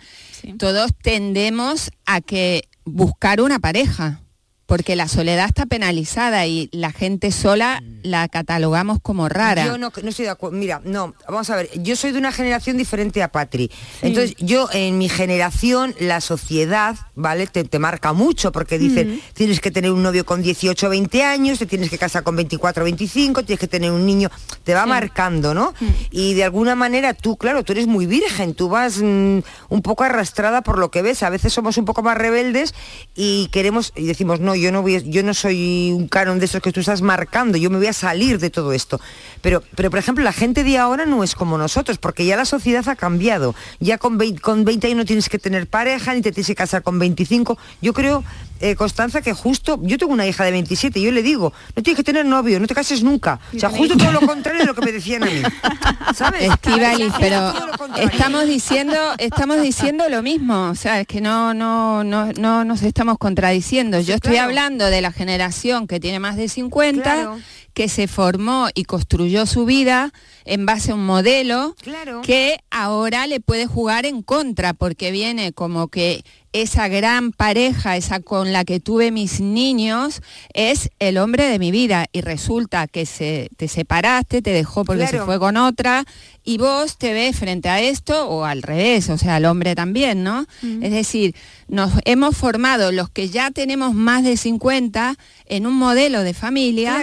todos 0.59 0.93
tendemos 1.03 1.91
a 2.05 2.21
que 2.21 2.69
buscar 2.85 3.41
una 3.41 3.59
pareja. 3.59 4.21
Porque 4.67 4.97
la 4.97 5.07
soledad 5.09 5.47
está 5.47 5.65
penalizada 5.67 6.47
y 6.47 6.69
la 6.73 6.91
gente 6.93 7.31
sola 7.31 7.83
la 8.03 8.27
catalogamos 8.29 8.99
como 9.01 9.29
rara. 9.29 9.65
Yo 9.67 9.79
no, 9.79 9.93
no 10.03 10.09
estoy 10.11 10.25
de 10.25 10.31
acuerdo. 10.31 10.57
Mira, 10.57 10.81
no, 10.85 11.15
vamos 11.29 11.49
a 11.51 11.57
ver, 11.57 11.71
yo 11.83 11.95
soy 11.97 12.11
de 12.13 12.19
una 12.19 12.33
generación 12.33 12.77
diferente 12.77 13.23
a 13.23 13.29
Patri. 13.31 13.71
Entonces, 14.03 14.35
yo 14.39 14.69
en 14.73 14.99
mi 14.99 15.09
generación, 15.09 15.95
la 16.01 16.21
sociedad, 16.21 16.97
¿vale? 17.15 17.47
Te, 17.47 17.63
te 17.65 17.79
marca 17.79 18.13
mucho 18.13 18.51
porque 18.53 18.79
dicen, 18.79 18.97
Mm. 19.17 19.21
tienes 19.35 19.61
que 19.61 19.71
tener 19.71 19.93
un 19.93 20.03
novio 20.03 20.27
con 20.27 20.43
18 20.43 20.87
o 20.87 20.91
20 20.91 21.23
años, 21.23 21.59
te 21.61 21.67
tienes 21.67 21.89
que 21.91 21.99
casar 21.99 22.25
con 22.25 22.35
24 22.35 22.83
o 22.83 22.87
25, 22.87 23.45
tienes 23.45 23.61
que 23.61 23.69
tener 23.69 23.93
un 23.93 24.05
niño, 24.05 24.31
te 24.65 24.75
va 24.75 24.83
Sí. 24.83 24.89
marcando, 24.89 25.55
¿no? 25.55 25.75
Y 26.11 26.35
de 26.35 26.43
alguna 26.45 26.75
manera 26.75 27.15
tú, 27.15 27.37
claro, 27.37 27.63
tú 27.63 27.73
eres 27.73 27.87
muy 27.87 28.07
virgen, 28.07 28.55
tú 28.55 28.69
vas 28.69 28.99
mm, 29.01 29.39
un 29.69 29.83
poco 29.83 30.03
arrastrada 30.05 30.63
por 30.63 30.79
lo 30.79 30.91
que 30.91 31.03
ves. 31.03 31.23
A 31.23 31.31
veces 31.31 31.53
somos 31.53 31.77
un 31.79 31.85
poco 31.85 32.03
más 32.03 32.19
rebeldes 32.19 32.75
y 33.15 33.49
queremos, 33.53 33.93
y 33.95 34.07
decimos, 34.07 34.41
no, 34.41 34.56
yo 34.61 34.73
no 34.73 34.83
voy, 34.83 35.03
yo 35.09 35.23
no 35.23 35.35
soy 35.35 35.93
un 35.93 36.09
canon 36.09 36.39
de 36.39 36.47
esos 36.47 36.63
que 36.63 36.73
tú 36.73 36.81
estás 36.81 37.03
marcando, 37.03 37.59
yo 37.59 37.71
me 37.71 37.79
voy 37.79 37.87
a 37.87 37.93
salir 37.93 38.39
de 38.39 38.51
todo 38.51 38.73
esto. 38.73 39.01
Pero, 39.43 39.63
pero 39.75 39.91
por 39.91 39.99
ejemplo, 39.99 40.25
la 40.25 40.33
gente 40.33 40.65
de 40.65 40.79
ahora 40.79 41.07
no 41.07 41.23
es 41.23 41.35
como 41.35 41.59
nosotros, 41.59 41.99
porque 41.99 42.27
ya 42.27 42.37
la 42.37 42.45
sociedad 42.45 42.89
ha 42.89 42.97
cambiado. 42.97 43.55
Ya 43.81 43.99
con 43.99 44.19
20, 44.19 44.41
con 44.41 44.65
20 44.65 44.87
años 44.87 44.97
no 44.99 45.05
tienes 45.05 45.29
que 45.29 45.39
tener 45.39 45.67
pareja, 45.67 46.15
ni 46.15 46.23
te 46.23 46.33
tienes 46.33 46.47
que 46.47 46.55
casar 46.55 46.83
con 46.83 46.99
25. 46.99 47.57
Yo 47.81 47.93
creo, 47.93 48.25
eh, 48.61 48.75
Constanza, 48.75 49.21
que 49.21 49.35
justo, 49.35 49.79
yo 49.83 49.99
tengo 49.99 50.13
una 50.13 50.27
hija 50.27 50.45
de 50.45 50.51
27, 50.51 51.01
yo 51.01 51.13
le 51.13 51.23
digo, 51.23 51.53
no 51.75 51.83
tienes 51.83 51.97
que 51.97 52.05
tener 52.05 52.25
novio, 52.25 52.59
no 52.59 52.67
te 52.67 52.75
cases 52.75 53.03
nunca. 53.03 53.39
O 53.55 53.59
sea, 53.59 53.69
justo 53.69 53.97
todo 53.97 54.13
lo 54.13 54.21
contrario 54.21 54.61
de 54.61 54.67
lo 54.67 54.75
que 54.75 54.81
me 54.81 54.93
decían 54.93 55.25
a 55.25 55.27
mí. 55.27 55.43
¿Sabes? 56.15 56.51
Estíbaliz, 56.51 57.13
pero 57.21 57.53
estamos 57.99 58.47
diciendo, 58.47 58.97
estamos 59.19 59.61
diciendo 59.61 60.09
lo 60.09 60.23
mismo, 60.23 60.71
o 60.71 60.75
sea, 60.75 61.01
es 61.01 61.07
que 61.07 61.21
no, 61.21 61.53
no, 61.53 62.03
no, 62.03 62.33
no 62.33 62.65
nos 62.65 62.83
estamos 62.83 63.19
contradiciendo. 63.19 64.01
Yo 64.01 64.15
estoy 64.15 64.33
claro. 64.33 64.46
Hablando 64.47 64.87
de 64.87 65.01
la 65.01 65.13
generación 65.13 65.87
que 65.87 66.01
tiene 66.01 66.19
más 66.21 66.37
de 66.37 66.49
50, 66.49 67.03
Claro. 67.03 67.39
que 67.75 67.89
se 67.89 68.09
formó 68.09 68.69
y 68.75 68.85
construyó 68.85 69.45
su 69.47 69.65
vida 69.67 70.13
en 70.45 70.65
base 70.67 70.93
a 70.93 70.95
un 70.95 71.05
modelo 71.05 71.75
Claro. 71.83 72.23
que 72.23 72.59
ahora 72.71 73.27
le 73.27 73.41
puede 73.41 73.67
jugar 73.67 74.07
en 74.07 74.23
contra, 74.23 74.73
porque 74.75 75.11
viene 75.11 75.53
como 75.53 75.89
que 75.89 76.25
esa 76.63 76.89
gran 76.89 77.33
pareja, 77.33 77.97
esa 77.97 78.21
con 78.21 78.53
la 78.53 78.65
que 78.65 78.81
tuve 78.81 79.11
mis 79.11 79.41
niños, 79.41 80.23
es 80.55 80.91
el 80.99 81.19
hombre 81.19 81.45
de 81.49 81.59
mi 81.59 81.71
vida. 81.71 82.07
Y 82.13 82.21
resulta 82.23 82.87
que 82.87 83.05
se, 83.07 83.49
te 83.57 83.69
separaste, 83.69 84.43
te 84.43 84.51
dejó 84.51 84.85
porque 84.85 85.05
se 85.07 85.11
Claro. 85.11 85.27
fue 85.27 85.39
con 85.39 85.57
otra, 85.57 86.05
y 86.45 86.59
vos 86.59 86.97
te 86.99 87.13
ves 87.13 87.37
frente 87.39 87.69
a 87.69 87.81
esto, 87.81 88.29
o 88.29 88.45
al 88.45 88.63
revés, 88.63 89.09
o 89.11 89.19
sea, 89.19 89.37
el 89.37 89.45
hombre 89.45 89.75
también, 89.75 90.23
¿no? 90.23 90.47
Es 90.83 90.91
decir, 90.93 91.35
nos 91.69 91.93
hemos 92.05 92.37
formado 92.37 92.93
los 92.93 93.11
que 93.11 93.29
ya 93.29 93.51
tenemos 93.51 93.95
más 93.95 94.25
de 94.25 94.37
50 94.37 95.17
en 95.47 95.67
un 95.67 95.75
modelo 95.75 96.23
de 96.23 96.35
familia 96.35 97.03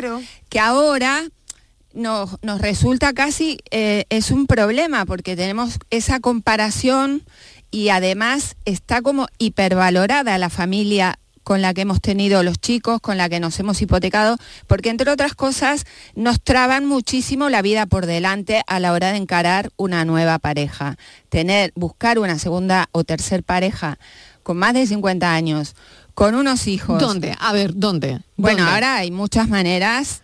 que 0.50 0.60
ahora 0.60 1.24
nos, 1.94 2.38
nos 2.42 2.60
resulta 2.60 3.14
casi, 3.14 3.60
eh, 3.70 4.06
es 4.10 4.32
un 4.32 4.48
problema 4.48 5.06
porque 5.06 5.36
tenemos 5.36 5.78
esa 5.92 6.20
comparación 6.20 7.22
y 7.74 7.90
además 7.90 8.56
está 8.66 9.02
como 9.02 9.28
hipervalorada 9.40 10.38
la 10.38 10.52
familia 10.52 11.18
con 11.44 11.64
la 11.64 11.74
que 11.74 11.82
hemos 11.82 12.02
tenido 12.02 12.44
los 12.44 12.60
chicos, 12.60 13.02
con 13.02 13.18
la 13.18 13.30
que 13.30 13.40
nos 13.40 13.60
hemos 13.60 13.82
hipotecado, 13.82 14.38
porque 14.68 14.90
entre 14.90 15.10
otras 15.10 15.34
cosas 15.34 15.86
nos 16.16 16.40
traban 16.40 16.86
muchísimo 16.86 17.50
la 17.50 17.64
vida 17.64 17.88
por 17.88 18.06
delante 18.06 18.62
a 18.68 18.80
la 18.80 18.94
hora 18.94 19.12
de 19.12 19.18
encarar 19.18 19.72
una 19.76 20.06
nueva 20.06 20.38
pareja. 20.38 20.98
Tener, 21.30 21.74
buscar 21.76 22.20
una 22.20 22.38
segunda 22.38 22.90
o 22.92 23.04
tercer 23.04 23.44
pareja 23.44 23.98
con 24.44 24.58
más 24.58 24.76
de 24.76 24.86
50 24.86 25.34
años, 25.34 25.76
con 26.14 26.36
unos 26.36 26.68
hijos. 26.68 27.00
¿Dónde? 27.00 27.36
A 27.40 27.54
ver, 27.54 27.72
¿dónde? 27.74 28.22
Bueno, 28.38 28.60
¿Dónde? 28.60 28.72
ahora 28.72 28.96
hay 28.98 29.10
muchas 29.10 29.50
maneras, 29.50 30.22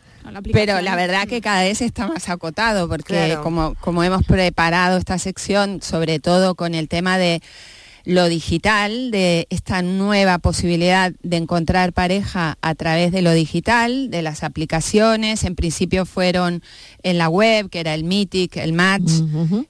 pero 0.53 0.81
la 0.81 0.95
verdad 0.95 1.27
que 1.27 1.41
cada 1.41 1.61
vez 1.63 1.81
está 1.81 2.07
más 2.07 2.29
acotado, 2.29 2.87
porque 2.87 3.25
Claro. 3.25 3.43
como, 3.43 3.75
como 3.75 4.03
hemos 4.03 4.25
preparado 4.25 4.97
esta 4.97 5.17
sección, 5.17 5.81
sobre 5.81 6.19
todo 6.19 6.55
con 6.55 6.75
el 6.75 6.87
tema 6.87 7.17
de 7.17 7.41
lo 8.05 8.27
digital, 8.29 9.11
de 9.11 9.47
esta 9.49 9.81
nueva 9.81 10.37
posibilidad 10.39 11.11
de 11.21 11.37
encontrar 11.37 11.93
pareja 11.93 12.57
a 12.61 12.75
través 12.75 13.11
de 13.11 13.21
lo 13.21 13.31
digital, 13.33 14.09
de 14.09 14.21
las 14.21 14.43
aplicaciones, 14.43 15.43
en 15.43 15.55
principio 15.55 16.05
fueron 16.05 16.63
en 17.03 17.17
la 17.17 17.29
web, 17.29 17.69
que 17.69 17.79
era 17.79 17.93
el 17.93 18.03
Mythic, 18.03 18.57
el 18.57 18.73
Match, 18.73 19.11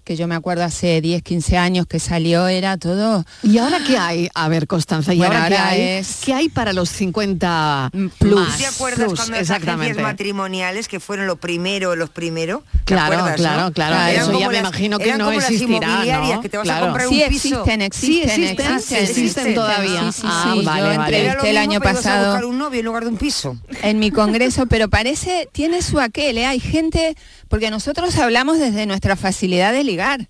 que 0.04 0.16
yo 0.16 0.28
me 0.28 0.36
acuerdo 0.36 0.64
hace 0.64 1.02
10, 1.02 1.22
15 1.24 1.58
años 1.58 1.86
que 1.86 2.00
salió, 2.00 2.48
era 2.48 2.78
todo... 2.78 3.26
¿Y 3.44 3.58
ahora 3.58 3.80
qué 3.86 3.98
hay? 3.98 4.30
A 4.34 4.48
ver, 4.50 4.68
Constanza, 4.68 5.14
¿y 5.14 5.18
Bueno, 5.18 5.36
ahora, 5.36 5.48
qué 5.50 5.58
hay? 5.58 5.82
es- 6.00 6.22
¿Qué 6.24 6.34
hay 6.34 6.50
para 6.50 6.74
los 6.74 6.90
50 6.90 7.92
plus? 8.20 8.36
más? 8.48 8.58
¿Te 8.58 8.66
acuerdas 8.66 9.06
plus? 9.06 9.16
cuando 9.20 9.32
las 9.34 9.42
Exactamente. 9.42 9.84
agencias 9.92 10.04
matrimoniales 10.04 10.88
que 10.88 11.00
fueron 11.00 11.28
lo 11.28 11.36
primero, 11.38 11.96
los 11.96 12.10
primeros? 12.10 12.64
¿Te 12.86 12.94
Claro, 12.96 13.14
acuerdas, 13.18 13.36
claro, 13.38 13.62
no? 13.64 13.72
claro, 13.74 14.12
eso 14.12 14.40
ya 14.40 14.48
me 14.48 14.54
las- 14.54 14.62
imagino 14.62 14.98
que 14.98 15.06
eran 15.06 15.18
no 15.20 15.26
como 15.26 15.40
las 15.40 15.50
existirá, 15.52 15.88
inmobiliarias 15.88 16.36
¿no? 16.36 16.42
que 16.42 16.50
te 16.50 16.58
vas 16.58 16.64
Claro. 16.66 16.86
a 16.86 16.88
comprar 16.90 17.08
Sí 17.10 17.22
un 17.24 17.30
piso. 17.30 17.48
existen, 17.48 17.82
existen, 17.82 18.10
Sí, 18.16 18.19
existen, 18.24 18.74
existen, 18.74 19.04
existen 19.04 19.56
todavía. 19.56 20.12
Sí, 20.12 20.22
sí, 20.22 20.28
Ah, 20.30 20.54
sí, 20.54 20.66
vale, 20.66 20.94
yo 20.94 20.98
vale. 20.98 21.20
Era 21.20 21.34
lo 21.34 21.42
entrevisté 21.42 21.50
el 21.50 21.56
mismo, 21.56 21.72
año 21.72 21.80
pero 21.80 21.92
ibas 21.92 22.06
a 22.06 22.10
pasado 22.10 22.32
buscar 22.32 22.46
un 22.46 22.58
novio 22.58 22.80
en 22.80 22.86
lugar 22.86 23.04
de 23.04 23.10
un 23.10 23.18
piso. 23.18 23.58
en 23.84 24.00
mi 24.00 24.12
congreso, 24.12 24.66
pero 24.68 24.90
parece, 24.90 25.50
tiene 25.52 25.82
su 25.82 26.00
aquel, 26.00 26.38
¿eh? 26.38 26.46
hay 26.46 26.60
gente, 26.60 27.16
porque 27.48 27.70
nosotros 27.70 28.18
hablamos 28.18 28.60
desde 28.60 28.86
nuestra 28.86 29.16
facilidad 29.16 29.74
de 29.74 29.84
ligar, 29.84 30.30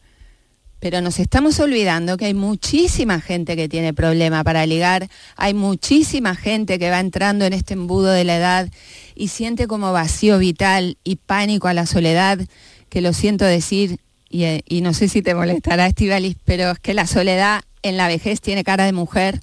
pero 0.80 1.02
nos 1.02 1.20
estamos 1.20 1.60
olvidando 1.60 2.16
que 2.18 2.26
hay 2.26 2.34
muchísima 2.34 3.20
gente 3.20 3.56
que 3.56 3.68
tiene 3.68 3.94
problema 3.94 4.44
para 4.44 4.66
ligar, 4.66 5.10
hay 5.36 5.54
muchísima 5.54 6.36
gente 6.36 6.80
que 6.80 6.90
va 6.90 7.00
entrando 7.00 7.46
en 7.46 7.54
este 7.54 7.74
embudo 7.74 8.12
de 8.12 8.24
la 8.24 8.38
edad 8.38 8.70
y 9.16 9.28
siente 9.28 9.68
como 9.68 9.92
vacío 9.92 10.40
vital 10.40 10.98
y 11.04 11.18
pánico 11.18 11.68
a 11.68 11.74
la 11.74 11.86
soledad, 11.86 12.40
que 12.88 13.02
lo 13.02 13.12
siento 13.14 13.44
decir, 13.44 14.00
y, 14.30 14.44
eh, 14.44 14.62
y 14.68 14.82
no 14.82 14.94
sé 14.94 15.10
si 15.10 15.22
te 15.22 15.36
molestará, 15.36 15.88
Estivalis, 15.88 16.38
pero 16.46 16.72
es 16.72 16.80
que 16.80 16.94
la 16.94 17.08
soledad 17.08 17.62
en 17.84 17.98
la 17.98 18.08
vejez 18.08 18.42
tiene 18.42 18.64
cara 18.64 18.86
de 18.86 18.94
mujer 18.94 19.42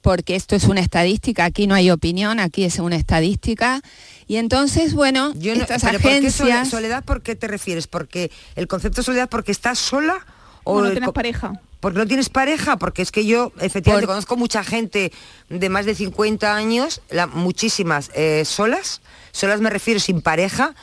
porque 0.00 0.34
esto 0.34 0.56
es 0.56 0.64
una 0.64 0.80
estadística, 0.80 1.44
aquí 1.44 1.68
no 1.68 1.76
hay 1.76 1.90
opinión, 1.92 2.40
aquí 2.40 2.64
es 2.64 2.80
una 2.80 2.96
estadística. 2.96 3.80
Y 4.26 4.36
entonces, 4.36 4.94
bueno, 4.94 5.32
Yo 5.36 5.54
no- 5.54 5.60
estas 5.62 5.80
pero 5.82 5.92
¿por 6.00 6.02
qué 6.10 6.16
agencias... 6.18 6.68
soledad, 6.70 7.04
¿por 7.04 7.22
qué 7.22 7.36
te 7.36 7.46
refieres? 7.46 7.86
Porque 7.86 8.32
el 8.56 8.66
concepto 8.66 9.02
de 9.02 9.04
soledad, 9.04 9.28
porque 9.28 9.52
estás 9.52 9.78
sola 9.78 10.26
o 10.64 10.80
no 10.80 10.86
el 10.86 10.92
tienes 10.94 11.10
pareja. 11.12 11.52
Porque 11.78 11.98
no 12.00 12.06
tienes 12.06 12.28
pareja, 12.30 12.76
porque 12.78 13.02
es 13.02 13.12
que 13.12 13.26
yo 13.26 13.52
efectivamente 13.60 14.06
Por- 14.06 14.14
conozco 14.14 14.36
mucha 14.36 14.64
gente 14.64 15.12
de 15.48 15.68
más 15.68 15.86
de 15.86 15.94
50 15.94 16.52
años, 16.56 17.00
la- 17.08 17.28
muchísimas 17.28 18.10
eh, 18.14 18.44
solas, 18.44 19.02
solas 19.30 19.60
me 19.60 19.70
refiero 19.70 20.00
sin 20.00 20.20
pareja, 20.20 20.74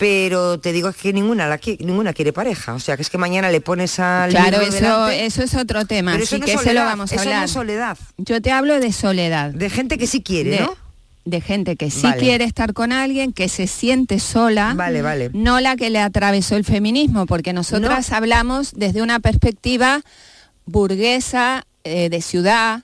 pero 0.00 0.58
te 0.58 0.72
digo 0.72 0.90
que 0.94 1.12
ninguna 1.12 1.46
la 1.46 1.60
qui- 1.60 1.78
ninguna 1.84 2.14
quiere 2.14 2.32
pareja, 2.32 2.72
o 2.72 2.80
sea 2.80 2.96
que 2.96 3.02
es 3.02 3.10
que 3.10 3.18
mañana 3.18 3.50
le 3.50 3.60
pones 3.60 4.00
al 4.00 4.30
Claro, 4.30 4.62
eso, 4.62 4.72
delante. 4.72 5.26
eso 5.26 5.42
es 5.42 5.54
otro 5.54 5.84
tema, 5.84 6.14
así 6.14 6.38
no 6.38 6.46
que 6.46 6.54
es 6.54 6.60
ese 6.62 6.72
lo 6.72 6.84
vamos 6.84 7.12
a 7.12 7.14
eso 7.16 7.24
no 7.24 7.30
hablar. 7.30 7.44
es 7.44 7.50
soledad. 7.50 7.98
Yo 8.16 8.40
te 8.40 8.50
hablo 8.50 8.80
de 8.80 8.92
soledad. 8.92 9.50
De 9.52 9.68
gente 9.68 9.98
que 9.98 10.06
sí 10.06 10.22
quiere, 10.22 10.52
de, 10.52 10.60
¿no? 10.60 10.74
de 11.26 11.40
gente 11.42 11.76
que 11.76 11.90
sí 11.90 12.00
Vale. 12.04 12.16
quiere 12.18 12.44
estar 12.44 12.72
con 12.72 12.92
alguien, 12.92 13.34
que 13.34 13.50
se 13.50 13.66
siente 13.66 14.20
sola, 14.20 14.72
Vale, 14.74 15.02
vale. 15.02 15.30
no 15.34 15.60
la 15.60 15.76
que 15.76 15.90
le 15.90 15.98
atravesó 16.00 16.56
el 16.56 16.64
feminismo, 16.64 17.26
porque 17.26 17.52
nosotras 17.52 18.10
hablamos 18.10 18.72
desde 18.74 19.02
una 19.02 19.20
perspectiva 19.20 20.00
burguesa, 20.64 21.66
eh, 21.84 22.08
de 22.08 22.22
ciudad, 22.22 22.80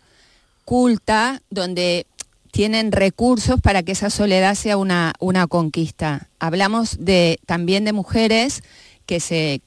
culta, 0.67 1.41
donde 1.49 2.05
tienen 2.57 2.91
recursos 2.93 3.61
para 3.61 3.83
que 3.83 3.93
esa 3.93 4.09
soledad 4.11 4.55
sea 4.55 4.77
una, 4.79 5.13
una 5.21 5.47
conquista. 5.47 6.29
Hablamos 6.39 6.97
de, 6.99 7.39
también 7.47 7.85
de 7.85 7.93
mujeres 7.93 8.63
que 9.07 9.21
se 9.21 9.61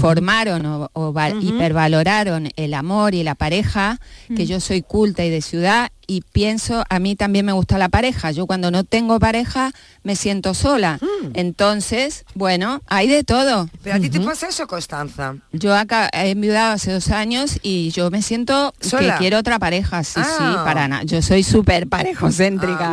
formaron 0.00 0.64
o, 0.66 0.88
o 0.92 1.12
va- 1.12 1.30
hipervaloraron 1.30 2.50
el 2.54 2.74
amor 2.74 3.14
y 3.14 3.24
la 3.24 3.34
pareja, 3.34 3.98
que 4.36 4.46
yo 4.46 4.60
soy 4.60 4.82
culta 4.82 5.24
y 5.24 5.30
de 5.30 5.42
ciudad 5.42 5.90
y 6.10 6.22
pienso, 6.32 6.82
a 6.88 6.98
mí 6.98 7.14
también 7.14 7.46
me 7.46 7.52
gusta 7.52 7.78
la 7.78 7.88
pareja. 7.88 8.32
Yo 8.32 8.48
cuando 8.48 8.72
no 8.72 8.82
tengo 8.82 9.20
pareja 9.20 9.70
me 10.02 10.16
siento 10.16 10.54
sola. 10.54 10.98
Mm. 11.00 11.26
Entonces, 11.34 12.24
bueno, 12.34 12.82
hay 12.88 13.06
de 13.06 13.22
todo. 13.22 13.68
¿Pero 13.84 13.94
a 13.94 14.00
ti 14.00 14.10
te 14.10 14.18
pasa 14.18 14.48
eso, 14.48 14.66
Constanza? 14.66 15.36
Yo 15.52 15.72
acá 15.72 16.08
he 16.12 16.30
enviudado 16.30 16.72
hace 16.72 16.90
dos 16.92 17.10
años 17.10 17.60
y 17.62 17.90
yo 17.90 18.10
me 18.10 18.22
siento 18.22 18.74
¿Sola? 18.80 19.12
que 19.12 19.18
quiero 19.18 19.38
otra 19.38 19.60
pareja. 19.60 20.02
Sí, 20.02 20.14
sí, 20.20 20.20
Ah. 20.40 20.62
para 20.64 20.88
nada. 20.88 21.04
Yo 21.04 21.22
soy 21.22 21.44
súper 21.44 21.86
parejocéntrica. 21.86 22.90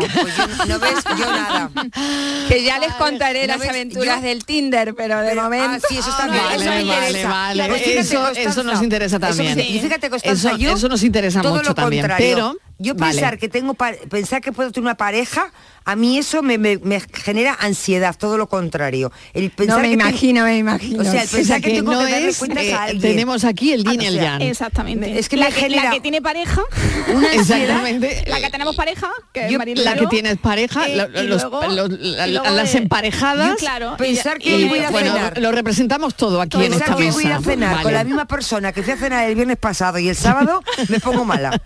¿No 0.68 0.80
ves? 0.80 1.04
Yo 1.18 1.26
nada. 1.32 1.72
que 2.50 2.64
ya 2.64 2.78
les 2.78 2.94
contaré 2.94 3.42
¿no 3.48 3.54
las 3.54 3.60
ves? 3.62 3.70
aventuras 3.70 4.18
Yo- 4.22 4.28
del 4.28 4.46
Tinder, 4.46 4.94
pero 4.96 5.22
de 5.22 5.30
Pero- 5.30 5.42
momento... 5.44 5.78
ah, 5.84 5.88
sí, 5.90 5.98
eso 5.98 6.10
está 6.12 6.28
bien, 6.28 6.44
Vale, 6.44 6.56
eso 6.56 6.64
me 6.66 6.84
vale, 6.84 7.08
interesa. 7.08 7.30
vale. 7.30 7.68
Pues 7.68 7.82
fíjate, 7.82 8.00
Eso- 8.00 8.30
eso 8.50 8.64
nos 8.64 8.82
interesa 8.84 9.16
eso 9.18 9.28
también. 9.28 9.60
Y 9.60 9.80
fíjate, 9.80 10.10
Constanza, 10.12 10.50
Eso- 10.50 10.58
yo 10.58 10.72
eso 10.76 10.88
nos 10.88 11.02
interesa 11.02 11.42
todo 11.42 11.56
mucho 11.56 11.70
lo 11.70 11.74
también, 11.76 12.04
contrario. 12.04 12.36
pero- 12.36 12.58
yo 12.80 12.94
vale. 12.96 13.14
pensar 13.14 13.38
que 13.38 13.50
tengo 13.50 13.74
pensar 14.10 14.42
que 14.42 14.52
puedo 14.52 14.72
tener 14.72 14.86
una 14.86 14.96
pareja, 14.96 15.52
a 15.90 15.96
mí 15.96 16.18
eso 16.18 16.44
me, 16.44 16.58
me- 16.58 16.78
me 16.80 17.02
genera 17.14 17.56
ansiedad, 17.60 18.14
todo 18.18 18.38
lo 18.38 18.48
contrario. 18.48 19.12
El 19.34 19.50
pensar 19.52 19.78
no 19.78 19.82
me 19.84 19.88
que 19.88 19.94
imagino, 19.94 20.44
me 20.44 20.58
imagino. 20.58 21.02
O 21.02 21.04
sea, 21.06 21.24
el 21.24 21.30
pensar 21.30 21.42
O 21.42 21.46
sea, 21.46 21.60
que, 21.62 21.70
tengo 21.78 21.94
no 21.94 22.00
que 22.06 22.12
darle 22.12 22.28
es, 22.28 22.38
cuentas 22.38 22.64
eh, 22.64 22.74
a 22.74 22.84
alguien. 22.84 23.02
tenemos 23.02 23.46
aquí 23.46 23.72
el 23.72 23.84
yin 23.86 24.02
y 24.02 24.06
Ah, 24.06 24.10
el 24.10 24.16
yang. 24.20 24.42
Exactamente. 24.42 25.18
Es 25.18 25.30
que 25.30 25.38
la, 25.38 25.46
me 25.48 25.54
que, 25.54 25.62
genera 25.62 25.84
la 25.86 25.92
que 25.92 26.02
tiene 26.02 26.22
pareja, 26.22 26.62
una 27.16 27.32
ansiedad. 27.32 27.62
Exactamente. 27.62 28.24
la 28.28 28.42
que 28.42 28.50
tenemos 28.50 28.76
pareja, 28.76 29.08
que 29.32 29.46
es 29.46 29.52
Yo- 29.52 29.60
y 29.66 29.76
la 29.76 29.96
que 29.96 30.08
tienes 30.08 30.38
pareja, 30.38 30.88
eh, 30.88 30.96
los- 30.98 31.26
luego- 31.44 31.62
los- 31.68 31.90
luego 31.90 32.50
las 32.52 32.74
de- 32.74 32.78
emparejadas. 32.80 33.50
Yo, 33.52 33.56
claro, 33.56 33.96
Pensar 33.98 34.38
y- 34.40 34.44
que 34.44 34.58
y- 34.60 34.68
voy 34.68 34.80
a 34.80 34.90
bueno, 34.92 35.14
cenar. 35.14 35.38
lo 35.38 35.52
representamos 35.54 36.16
todo 36.16 36.42
aquí 36.42 36.58
en 36.58 36.64
Pensar 36.72 36.82
esta 36.90 36.96
que 36.98 37.04
mesa. 37.06 37.14
voy 37.16 37.24
a 37.24 37.28
ir 37.28 37.34
a 37.34 37.42
cenar 37.42 37.74
con 37.76 37.84
Vale. 37.86 37.98
la 37.98 38.04
misma 38.04 38.26
persona 38.26 38.74
que 38.74 38.84
fui 38.84 38.92
a 38.94 38.98
cenar 38.98 39.30
el 39.30 39.36
viernes 39.36 39.58
pasado 39.58 40.00
y 40.00 40.10
el 40.10 40.16
sábado 40.18 40.62
me 40.90 41.00
pongo 41.00 41.24
mala. 41.24 41.62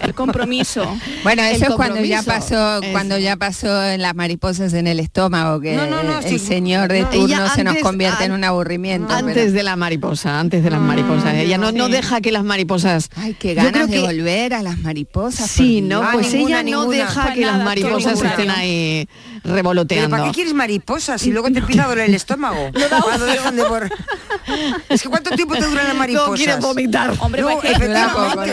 el 0.00 0.14
compromiso. 0.14 0.84
Bueno, 1.24 1.42
eso 1.42 1.64
es 1.66 1.74
cuando 1.74 2.00
ya 2.02 2.22
pasó, 2.22 2.78
Es- 2.82 2.90
cuando 2.92 3.18
ya 3.18 3.36
pasó 3.36 3.63
en 3.64 4.02
las 4.02 4.14
mariposas 4.14 4.72
en 4.74 4.86
el 4.86 5.00
estómago, 5.00 5.60
que 5.60 5.74
No, 5.74 5.86
no, 5.86 6.02
no, 6.02 6.18
el 6.20 6.24
sí. 6.24 6.38
señor 6.38 6.90
de 6.92 7.02
No. 7.02 7.08
turno 7.10 7.48
se 7.54 7.64
nos 7.64 7.76
convierte 7.78 8.24
en 8.24 8.32
un 8.32 8.44
aburrimiento. 8.44 9.12
Antes 9.12 9.34
pero- 9.34 9.52
de 9.52 9.62
la 9.62 9.76
mariposa, 9.76 10.38
antes 10.40 10.62
de 10.62 10.70
las 10.70 10.80
mariposas. 10.80 11.34
Ella 11.34 11.58
no, 11.58 11.72
no 11.72 11.88
deja 11.88 12.20
que 12.20 12.32
las 12.32 12.44
mariposas. 12.44 13.08
Ay, 13.16 13.34
qué 13.38 13.54
ganas 13.54 13.88
de 13.88 13.96
que- 13.96 14.00
volver 14.02 14.54
a 14.54 14.62
las 14.62 14.78
mariposas. 14.78 15.50
Sí, 15.50 15.80
¿no? 15.80 16.02
Ah, 16.02 16.10
Pues 16.12 16.32
ninguna, 16.32 16.60
ella 16.60 16.70
no 16.70 16.80
ninguna. 16.82 16.96
deja 16.98 17.22
Pues 17.22 17.34
que 17.34 17.40
nada, 17.42 17.56
las 17.56 17.64
mariposas 17.64 18.22
estén 18.22 18.50
ahí 18.50 19.08
¿Pero 19.42 19.54
revoloteando. 19.56 20.10
para 20.10 20.24
qué 20.26 20.32
quieres 20.32 20.54
mariposas 20.54 21.24
y 21.26 21.30
luego 21.32 21.50
te 21.50 21.58
empieza 21.60 21.84
a 21.84 21.88
doler 21.88 22.08
el 22.08 22.14
estómago? 22.14 22.70
Cuando 23.04 23.26
dejan 23.26 23.56
de 23.56 23.64
por... 23.64 23.90
Es 24.88 25.02
que 25.02 25.08
¿cuánto 25.08 25.30
tiempo 25.30 25.54
te 25.54 25.66
duran 25.66 25.86
las 25.88 25.96
mariposas? 25.96 26.28
No 26.30 26.34
quieren 26.36 26.60
vomitar. 26.60 27.14
Hombre, 27.18 27.42
No, 27.42 27.58
pues 27.60 27.78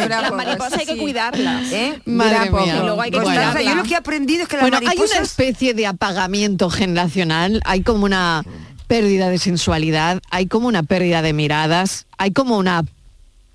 las 0.10 0.32
mariposas 0.32 0.80
hay 0.80 0.86
que 0.86 0.97
cuidarlas. 0.97 1.71
¿Eh? 1.71 2.00
Madre 2.06 2.50
mía. 2.52 2.82
Luego 2.84 3.02
hay 3.02 3.12
que 3.12 3.19
cuidarlas. 3.19 3.63
yo 3.63 3.76
lo 3.76 3.84
que 3.84 3.93
he 3.93 3.97
aprendido 3.97 4.43
es 4.43 4.47
que 4.50 4.58
las 4.58 4.63
Bueno, 4.69 4.78
hay 5.04 5.10
una 5.12 5.22
especie 5.22 5.74
de 5.74 5.88
apagamiento 5.88 6.70
generacional, 6.70 7.62
hay 7.66 7.82
como 7.82 8.06
una 8.06 8.44
pérdida 8.88 9.30
de 9.30 9.38
sensualidad, 9.40 10.22
hay 10.30 10.48
como 10.48 10.68
una 10.68 10.84
pérdida 10.84 11.22
de 11.22 11.34
miradas, 11.34 12.06
hay 12.18 12.32
como 12.32 12.58
una 12.58 12.84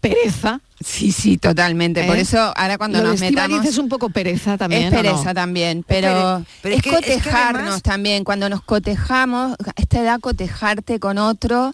pereza. 0.00 0.60
Sí, 0.84 1.10
sí, 1.10 1.38
totalmente. 1.38 2.04
Por 2.04 2.16
¿Eh? 2.18 2.20
eso 2.20 2.38
ahora 2.54 2.76
cuando 2.76 2.98
Lo 3.02 3.08
nos 3.10 3.20
de 3.20 3.30
metamos... 3.30 3.64
es 3.64 3.78
un 3.78 3.88
poco 3.88 4.10
pereza 4.10 4.58
también. 4.58 4.84
Es 4.84 4.92
¿o 4.92 4.96
no? 4.96 5.02
pereza 5.02 5.32
también, 5.34 5.84
pero, 5.86 6.44
pero 6.62 6.74
es, 6.74 6.78
es 6.78 6.82
que- 6.84 6.90
es 6.90 7.04
que 7.04 7.12
cotejarnos 7.12 7.62
además- 7.62 7.82
también. 7.82 8.24
Cuando 8.24 8.48
nos 8.48 8.62
cotejamos, 8.62 9.52
a 9.52 9.72
esta 9.80 10.00
edad 10.00 10.20
cotejarte 10.20 11.00
con 11.00 11.16
otro, 11.18 11.72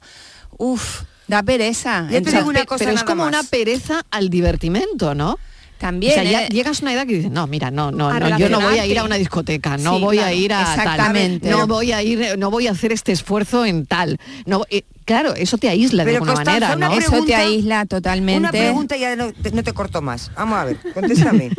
uff, 0.57 1.03
da 1.27 1.43
pereza. 1.43 2.07
Te 2.09 2.21
digo 2.21 2.49
una 2.49 2.65
cosa 2.65 2.85
Pero 2.85 2.97
es 2.97 3.03
como 3.05 3.25
más. 3.25 3.29
una 3.29 3.43
pereza 3.43 4.03
al 4.11 4.31
divertimento, 4.31 5.15
¿no? 5.17 5.39
También, 5.83 6.12
o 6.12 6.14
sea, 6.14 6.23
ya 6.23 6.45
¿eh? 6.45 6.49
llegas 6.49 6.79
a 6.79 6.83
una 6.85 6.92
edad 6.95 7.09
que 7.09 7.14
dices, 7.16 7.33
no, 7.33 7.49
mira, 7.49 7.73
no, 7.73 7.90
no, 7.90 8.16
no 8.16 8.38
yo 8.38 8.49
no 8.49 8.61
voy 8.61 8.79
a 8.79 8.87
ir 8.87 9.01
a 9.01 9.03
una 9.03 9.16
discoteca, 9.16 9.77
no 9.79 9.97
Sí, 9.97 10.01
voy 10.01 10.21
a 10.21 10.33
ir 10.33 10.53
a 10.53 10.61
exactamente. 10.61 11.49
tal, 11.51 11.59
no 11.59 11.66
voy 11.66 11.90
a 11.90 12.01
ir, 12.05 12.38
no 12.38 12.53
voy 12.53 12.68
a 12.68 12.71
hacer 12.71 12.92
este 12.92 13.11
esfuerzo 13.11 13.66
en 13.66 13.85
tal. 13.87 14.21
No, 14.47 14.62
eh, 14.71 14.85
claro, 15.05 15.35
eso 15.35 15.59
te 15.59 15.68
aísla 15.68 16.05
de 16.05 16.12
alguna 16.12 16.35
Constanza, 16.35 16.77
manera, 16.77 16.88
¿no? 16.88 16.97
Eso 16.97 17.25
te 17.25 17.35
aísla 17.35 17.85
totalmente. 17.87 18.38
Una 18.38 18.51
pregunta 18.53 18.97
y 18.97 19.01
ya 19.01 19.16
no 19.16 19.33
te, 19.33 19.51
no 19.51 19.64
te 19.64 19.73
corto 19.73 20.01
más. 20.03 20.31
Vamos 20.37 20.57
a 20.57 20.64
ver, 20.66 20.79
contéstame. 20.95 21.51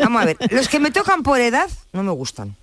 Vamos 0.00 0.22
a 0.22 0.24
ver, 0.24 0.36
los 0.50 0.68
que 0.68 0.80
me 0.80 0.90
tocan 0.90 1.22
por 1.22 1.40
edad 1.40 1.70
no 1.92 2.02
me 2.02 2.10
gustan. 2.10 2.56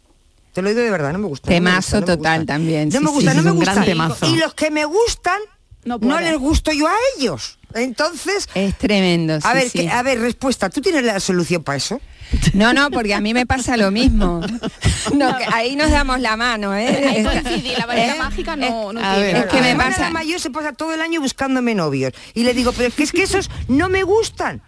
Te 0.51 0.61
lo 0.61 0.67
digo 0.67 0.81
de 0.81 0.91
verdad, 0.91 1.13
no 1.13 1.19
me 1.19 1.27
gustan. 1.27 1.49
no 1.49 1.53
me 1.53 1.69
Temazo 1.69 1.79
gustan, 1.79 2.01
no 2.01 2.07
me 2.07 2.17
total 2.17 2.45
también. 2.45 2.89
No 2.89 2.99
sí, 2.99 3.05
me 3.05 3.11
gustan, 3.11 3.33
sí, 3.35 3.37
no 3.37 3.43
me 3.43 3.51
gustan. 3.51 4.29
Y 4.33 4.35
los 4.35 4.53
que 4.53 4.69
me 4.69 4.83
gustan, 4.83 5.39
No 5.85 6.19
les 6.19 6.37
gusto 6.37 6.73
yo 6.73 6.87
a 6.87 6.93
ellos. 7.17 7.57
Entonces, 7.75 8.47
Es 8.55 8.75
tremendo. 8.77 9.35
a 9.35 9.41
sí, 9.41 9.47
ver, 9.53 9.69
sí. 9.69 9.79
que- 9.79 9.89
a 9.89 10.01
ver, 10.01 10.19
respuesta, 10.19 10.69
¿tú 10.69 10.81
tienes 10.81 11.03
la 11.03 11.19
solución 11.19 11.63
para 11.63 11.77
eso? 11.77 12.01
No, 12.53 12.73
no, 12.73 12.89
porque 12.89 13.13
a 13.13 13.21
mí 13.21 13.33
me 13.35 13.45
pasa 13.45 13.77
lo 13.77 13.91
mismo. 13.91 14.41
No, 15.13 15.37
que 15.37 15.45
ahí 15.53 15.75
nos 15.75 15.91
damos 15.91 16.19
la 16.19 16.35
mano, 16.35 16.75
¿eh? 16.75 17.07
Ahí 17.07 17.23
coincidí, 17.23 17.75
la 17.77 17.85
varita 17.85 18.15
¿eh? 18.15 18.19
mágica 18.19 18.55
no, 18.55 18.91
no 18.91 18.99
a 18.99 19.13
tiene. 19.15 19.33
ver, 19.33 19.35
Es 19.37 19.45
que 19.45 19.61
me 19.61 19.75
pasa- 19.75 20.01
la 20.01 20.09
mayor 20.09 20.39
se 20.39 20.49
pasa 20.49 20.73
todo 20.73 20.93
el 20.93 21.01
año 21.01 21.21
buscándome 21.21 21.75
novios. 21.75 22.11
Y 22.33 22.43
le 22.43 22.53
digo, 22.55 22.71
pero 22.73 22.87
es 22.89 22.95
que, 22.95 23.03
es 23.03 23.11
que 23.11 23.23
esos 23.23 23.49
no 23.67 23.87
me 23.87 24.01
gustan. 24.03 24.61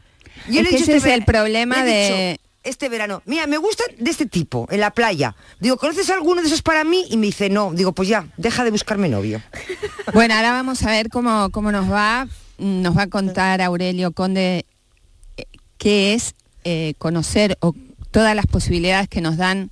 Yo 0.47 0.59
Es 0.61 0.61
le 0.61 0.61
he 0.61 0.63
que 0.65 0.69
dicho 0.77 0.83
ese 0.91 0.97
este 0.97 1.09
es 1.09 1.15
el 1.15 1.25
problema 1.25 1.83
de- 1.83 2.29
dicho 2.33 2.43
este 2.63 2.89
verano, 2.89 3.21
mira, 3.25 3.47
me 3.47 3.57
gustan 3.57 3.87
de 3.97 4.11
este 4.11 4.25
tipo, 4.25 4.67
en 4.69 4.81
la 4.81 4.91
playa. 4.91 5.35
Digo, 5.61 5.77
¿conoces 5.77 6.09
alguno 6.09 6.41
de 6.41 6.47
esos 6.47 6.61
para 6.61 6.83
mí? 6.83 7.05
Y 7.09 7.15
me 7.17 7.27
dice, 7.27 7.49
no. 7.49 7.71
Digo, 7.73 7.93
pues 7.93 8.09
ya, 8.09 8.27
deja 8.37 8.63
de 8.65 8.71
buscarme 8.71 9.07
novio. 9.09 9.41
Bueno, 10.13 10.35
ahora 10.35 10.51
vamos 10.51 10.83
a 10.83 10.91
ver 10.91 11.07
cómo, 11.09 11.49
cómo 11.51 11.71
nos 11.71 11.89
va. 11.91 12.27
Nos 12.57 12.97
va 12.97 13.03
a 13.03 13.07
contar 13.07 13.61
Aurelio 13.61 14.11
Conde 14.11 14.65
eh, 15.37 15.45
qué 15.77 16.13
es 16.13 16.33
eh, 16.63 16.93
conocer 16.97 17.57
o 17.61 17.73
todas 18.11 18.35
las 18.35 18.47
posibilidades 18.47 19.07
que 19.07 19.21
nos 19.21 19.37
dan 19.37 19.69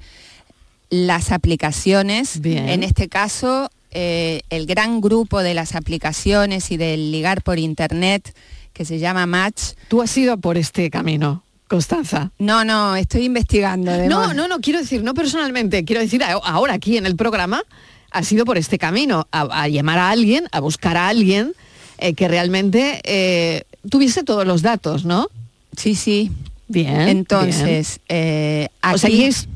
las 0.90 1.32
aplicaciones. 1.32 2.40
Bien. 2.42 2.70
En 2.70 2.84
este 2.84 3.10
caso, 3.10 3.70
eh, 3.92 4.42
el 4.50 4.66
gran 4.66 5.02
grupo 5.02 5.42
de 5.42 5.54
las 5.54 5.76
aplicaciones 5.76 6.72
y 6.72 6.78
del 6.78 7.12
ligar 7.12 7.42
por 7.42 7.60
internet 7.60 8.36
que 8.74 8.86
se 8.86 9.00
llama 9.00 9.26
Match. 9.26 9.74
Tú 9.88 10.02
has 10.02 10.16
ido 10.18 10.38
por 10.38 10.58
este 10.58 10.90
camino, 10.90 11.44
Constanza. 11.68 12.32
No, 12.38 12.66
no, 12.66 12.96
estoy 12.96 13.24
investigando. 13.24 13.92
No, 13.92 13.98
además. 13.98 14.36
no, 14.36 14.48
no, 14.48 14.60
quiero 14.60 14.80
decir, 14.80 15.02
no 15.02 15.14
personalmente, 15.14 15.86
quiero 15.86 16.02
decir 16.02 16.22
ahora 16.24 16.74
aquí 16.74 16.98
en 16.98 17.06
el 17.06 17.16
programa 17.16 17.64
ha 18.12 18.24
sido 18.24 18.46
por 18.46 18.58
este 18.58 18.78
camino, 18.78 19.28
a, 19.32 19.64
a 19.64 19.68
llamar 19.68 19.98
a 19.98 20.10
alguien, 20.10 20.48
a 20.52 20.60
buscar 20.60 20.98
a 20.98 21.08
alguien 21.08 21.54
eh, 21.98 22.14
que 22.14 22.28
realmente 22.28 23.02
eh, 23.04 23.64
tuviese 23.90 24.24
todos 24.24 24.46
los 24.46 24.62
datos, 24.62 25.06
¿no? 25.06 25.28
Sí, 25.76 25.96
sí. 25.96 26.32
Bien. 26.68 27.02
Entonces, 27.02 28.00
eh, 28.10 28.70
bien. 28.84 28.96
o 28.96 28.98
sea, 28.98 29.08
aquí- 29.10 29.18
y 29.22 29.24
es, 29.26 29.48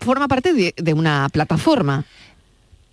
forma 0.00 0.26
parte 0.28 0.52
de, 0.52 0.74
de 0.76 0.92
una 0.94 1.28
plataforma. 1.30 2.04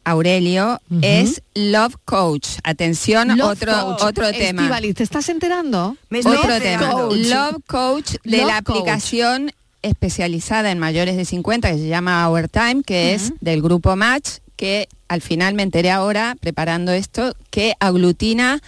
Aurelio 0.08 0.80
es 1.02 1.42
Love 1.56 1.96
Coach. 2.06 2.48
Atención, 2.64 3.38
Love 3.40 3.50
otro, 3.54 3.72
Coach. 3.74 4.02
otro 4.04 4.32
tema. 4.32 4.80
¿te 4.80 5.02
estás 5.04 5.30
enterando? 5.30 5.98
Otro 6.12 6.60
tema. 6.62 6.92
Love 7.12 7.64
Coach 7.66 8.12
de 8.24 8.38
Love 8.38 8.48
la 8.48 8.62
Coach. 8.62 8.78
aplicación 8.78 9.52
especializada 9.82 10.70
en 10.72 10.78
mayores 10.78 11.18
de 11.18 11.26
50 11.26 11.72
que 11.72 11.78
se 11.78 11.88
llama 11.88 12.30
Our 12.30 12.48
Time, 12.50 12.84
que 12.86 13.16
es 13.16 13.34
del 13.42 13.64
grupo 13.64 13.96
Match, 13.96 14.38
que 14.56 14.88
al 15.08 15.22
final 15.22 15.54
me 15.54 15.64
enteré 15.64 15.92
ahora, 15.92 16.36
preparando 16.40 16.92
esto, 16.92 17.36
que 17.50 17.74
aglutina 17.80 18.62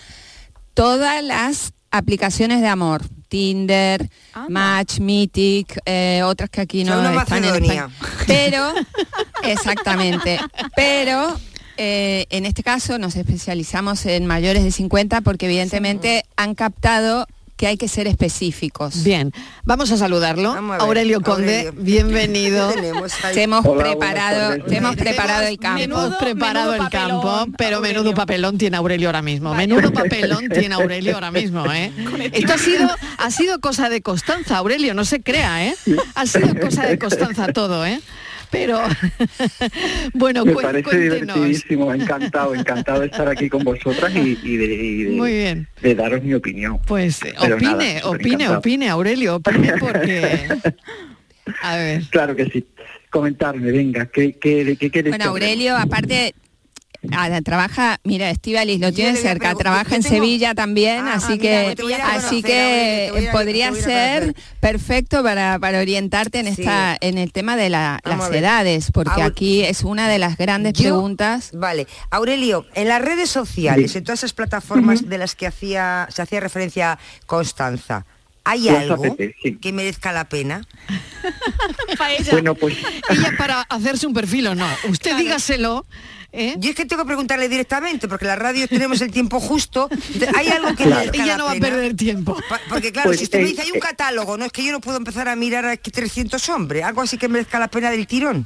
todas 0.73 1.23
las 1.23 1.73
aplicaciones 1.91 2.61
de 2.61 2.67
amor. 2.67 3.03
Tinder, 3.27 4.09
Match, 4.47 4.99
Mythic, 4.99 5.79
eh, 5.85 6.21
otras 6.23 6.49
que 6.49 6.61
aquí 6.61 6.83
no 6.83 6.93
Son 6.93 7.07
una 7.07 7.21
están 7.21 7.43
en 7.43 7.55
español. 7.55 7.91
Pero, 8.25 8.73
exactamente, 9.43 10.39
pero 10.75 11.37
eh, 11.77 12.25
en 12.29 12.45
este 12.45 12.63
caso 12.63 12.97
nos 12.97 13.15
especializamos 13.15 14.05
en 14.05 14.25
mayores 14.25 14.63
de 14.63 14.71
50 14.71 15.21
porque 15.21 15.45
evidentemente 15.47 16.23
han 16.35 16.55
captado 16.55 17.27
que 17.57 17.65
hay 17.65 17.75
que 17.75 17.87
ser 17.87 18.07
específicos. 18.07 19.03
Bien, 19.03 19.33
vamos 19.65 19.91
a 19.91 19.97
saludarlo. 19.97 20.51
a 20.51 20.77
Aurelio 20.77 21.21
Conde, 21.21 21.67
Aurelio. 21.67 21.73
bienvenido. 21.83 22.71
Te 23.33 23.43
hemos 23.43 23.65
Hola, 23.65 23.83
preparado, 23.83 24.63
te 24.63 24.77
hemos 24.77 24.95
preparado 24.95 25.43
el 25.43 25.57
campo. 25.57 25.81
Hemos 25.81 26.15
preparado 26.15 26.75
el 26.75 26.89
campo, 26.89 27.47
pero 27.57 27.81
menudo 27.81 28.13
papelón 28.13 28.57
tiene 28.57 28.77
Aurelio 28.77 29.07
ahora 29.07 29.23
mismo. 29.23 29.53
Menudo 29.55 29.91
papelón 29.91 30.47
tiene 30.49 30.75
Aurelio 30.75 31.15
ahora 31.15 31.31
mismo, 31.31 31.65
¿eh? 31.71 31.91
Esto 32.33 32.53
ha 32.53 32.57
sido, 32.57 32.89
ha 33.17 33.31
sido 33.31 33.59
cosa 33.59 33.89
de 33.89 34.01
Constanza, 34.01 34.57
Aurelio, 34.57 34.93
no 34.93 35.03
se 35.03 35.21
crea, 35.21 35.65
¿eh? 35.65 35.75
Ha 36.13 36.27
sido 36.27 36.55
cosa 36.59 36.85
de 36.85 36.99
Constanza 36.99 37.47
todo, 37.47 37.85
¿eh? 37.85 37.99
Pero, 38.49 38.79
bueno, 40.13 40.45
Me 40.45 40.53
parece 40.53 40.83
cuéntenos. 40.83 41.35
divertidísimo, 41.35 41.93
encantado, 41.93 42.55
encantado 42.55 43.01
de 43.01 43.07
estar 43.07 43.27
aquí 43.27 43.49
con 43.49 43.63
vosotras 43.63 44.13
y, 44.15 44.37
y 44.43 44.57
de, 44.57 44.65
y 44.65 45.03
de- 45.03 45.09
Muy 45.15 45.31
bien. 45.33 45.67
de 45.81 45.95
daros 45.95 46.23
mi 46.23 46.33
opinión. 46.33 46.79
Pues 46.87 47.21
eh, 47.23 47.33
Pero 47.39 47.55
opine, 47.55 47.95
nada, 47.95 48.09
opine, 48.09 48.33
encantado. 48.35 48.59
opine, 48.59 48.89
Aurelio, 48.89 49.35
opine 49.35 49.73
porque... 49.79 50.47
A 51.61 51.75
ver. 51.77 52.03
Claro 52.09 52.35
que 52.35 52.45
sí. 52.45 52.65
Comentarme, 53.09 53.71
venga, 53.71 54.05
¿qué, 54.07 54.33
qué, 54.33 54.75
qué 54.79 54.91
quieres 54.91 55.11
Bueno? 55.11 55.25
Aurelio, 55.31 55.77
aparte, 55.77 56.35
Ah, 57.11 57.29
trabaja, 57.43 57.99
mira, 58.03 58.29
Estivalis 58.29 58.79
lo 58.79 58.91
tiene 58.91 59.15
cerca, 59.17 59.53
trabaja 59.55 59.95
en 59.95 60.01
tengo- 60.03 60.15
Sevilla 60.15 60.53
también, 60.55 61.07
Ah, 61.07 61.13
así 61.15 61.33
ah, 61.33 61.37
que 61.37 61.75
mira, 61.85 62.07
así 62.15 62.41
conocer, 62.41 63.13
que 63.13 63.29
podría 63.31 63.73
ser 63.73 64.35
perfecto 64.59 65.23
para, 65.23 65.59
para 65.59 65.79
orientarte 65.79 66.39
en 66.39 66.55
Sí. 66.55 66.61
esta 66.61 66.97
en 66.99 67.17
el 67.17 67.31
tema 67.31 67.55
de 67.55 67.69
la- 67.69 67.99
las 68.03 68.31
edades, 68.31 68.91
porque 68.91 69.21
aquí 69.21 69.63
es 69.63 69.83
una 69.83 70.07
de 70.09 70.19
las 70.19 70.37
grandes 70.37 70.73
Yo- 70.73 70.83
preguntas. 70.83 71.51
Vale, 71.53 71.87
Aurelio, 72.09 72.65
en 72.73 72.87
las 72.87 73.01
redes 73.01 73.29
sociales, 73.29 73.95
en 73.95 74.03
todas 74.03 74.19
esas 74.19 74.33
plataformas 74.33 75.07
de 75.09 75.17
las 75.17 75.35
que 75.35 75.47
hacía 75.47 76.07
se 76.11 76.21
hacía 76.21 76.39
referencia 76.39 76.97
Constanza, 77.25 78.05
¿hay 78.43 78.69
algo 78.69 79.01
que 79.61 79.71
merezca 79.73 80.11
la 80.11 80.25
pena? 80.29 80.65
Para 81.97 82.13
ella, 82.13 82.31
Bueno, 82.31 82.55
pues 82.55 82.75
ella 83.09 83.33
para 83.37 83.61
hacerse 83.63 84.07
un 84.07 84.13
perfil 84.13 84.47
o 84.47 84.55
no. 84.55 84.67
Usted 84.89 85.17
dígaselo. 85.17 85.85
¿Eh? 86.31 86.55
Yo 86.57 86.69
es 86.69 86.75
que 86.75 86.85
tengo 86.85 87.03
que 87.03 87.07
preguntarle 87.07 87.49
directamente, 87.49 88.07
porque 88.07 88.25
en 88.25 88.29
la 88.29 88.35
radio 88.35 88.67
tenemos 88.67 89.01
el 89.01 89.11
tiempo 89.11 89.39
justo. 89.39 89.89
¿Hay 90.35 90.47
algo 90.49 90.69
que 90.75 90.83
Claro. 90.83 91.11
Ella 91.13 91.25
la 91.25 91.37
no 91.37 91.45
va 91.45 91.51
a 91.51 91.55
perder 91.55 91.95
tiempo. 91.95 92.35
Pa- 92.49 92.59
Porque 92.69 92.91
claro, 92.91 93.09
Pues, 93.09 93.19
si 93.19 93.23
usted 93.25 93.39
me 93.39 93.45
eh, 93.45 93.47
dice 93.49 93.61
hay 93.63 93.71
un 93.71 93.77
eh, 93.77 93.81
catálogo, 93.81 94.37
no 94.37 94.45
es 94.45 94.51
que 94.51 94.63
yo 94.63 94.71
no 94.71 94.79
puedo 94.81 94.97
empezar 94.97 95.27
a 95.27 95.35
mirar 95.35 95.65
aquí 95.65 95.91
300 95.91 96.47
hombres, 96.49 96.83
algo 96.83 97.01
así 97.01 97.17
que 97.17 97.27
merezca 97.27 97.59
la 97.59 97.67
pena 97.67 97.89
del 97.91 98.05
tirón. 98.07 98.45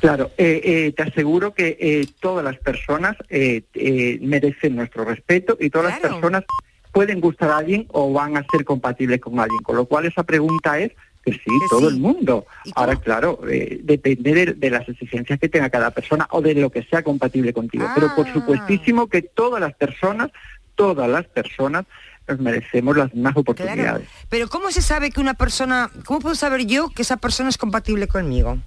Claro, 0.00 0.30
eh, 0.38 0.60
eh, 0.64 0.92
te 0.96 1.02
aseguro 1.02 1.52
que 1.52 1.76
eh, 1.78 2.06
todas 2.20 2.42
las 2.42 2.56
personas 2.56 3.16
eh, 3.28 3.62
eh, 3.74 4.18
merecen 4.22 4.74
nuestro 4.76 5.04
respeto 5.04 5.56
y 5.60 5.68
todas 5.68 5.88
Claro. 5.98 6.02
las 6.02 6.12
personas 6.14 6.44
pueden 6.92 7.20
gustar 7.20 7.50
a 7.50 7.58
alguien 7.58 7.86
o 7.90 8.10
van 8.12 8.36
a 8.38 8.44
ser 8.50 8.64
compatibles 8.64 9.20
con 9.20 9.38
alguien. 9.38 9.60
Con 9.62 9.76
lo 9.76 9.84
cual 9.84 10.06
esa 10.06 10.22
pregunta 10.24 10.78
es 10.78 10.92
que 11.38 11.44
sí, 11.44 11.50
todo 11.70 11.80
sí. 11.88 11.94
el 11.94 12.00
mundo. 12.00 12.46
Ahora, 12.74 12.96
claro, 12.96 13.40
eh, 13.48 13.80
depende 13.82 14.32
de, 14.34 14.46
de 14.54 14.70
las 14.70 14.88
exigencias 14.88 15.38
que 15.38 15.48
tenga 15.48 15.70
cada 15.70 15.90
persona 15.90 16.26
o 16.30 16.40
de 16.40 16.54
lo 16.54 16.70
que 16.70 16.82
sea 16.84 17.02
compatible 17.02 17.52
contigo. 17.52 17.86
Pero 17.94 18.14
por 18.14 18.28
Ah. 18.28 18.32
supuestísimo 18.32 19.06
que 19.08 19.22
todas 19.22 19.60
las 19.60 19.74
personas, 19.74 20.30
todas 20.74 21.08
las 21.08 21.26
personas 21.26 21.84
nos 22.28 22.38
merecemos 22.38 22.96
las 22.96 23.12
mismas 23.12 23.32
Claro. 23.32 23.40
oportunidades. 23.40 24.08
Pero 24.28 24.48
¿cómo 24.48 24.70
se 24.70 24.82
sabe 24.82 25.10
que 25.10 25.20
una 25.20 25.34
persona, 25.34 25.90
cómo 26.04 26.20
puedo 26.20 26.34
saber 26.34 26.66
yo 26.66 26.88
que 26.90 27.02
esa 27.02 27.16
persona 27.16 27.48
es 27.48 27.58
compatible 27.58 28.06
conmigo? 28.06 28.58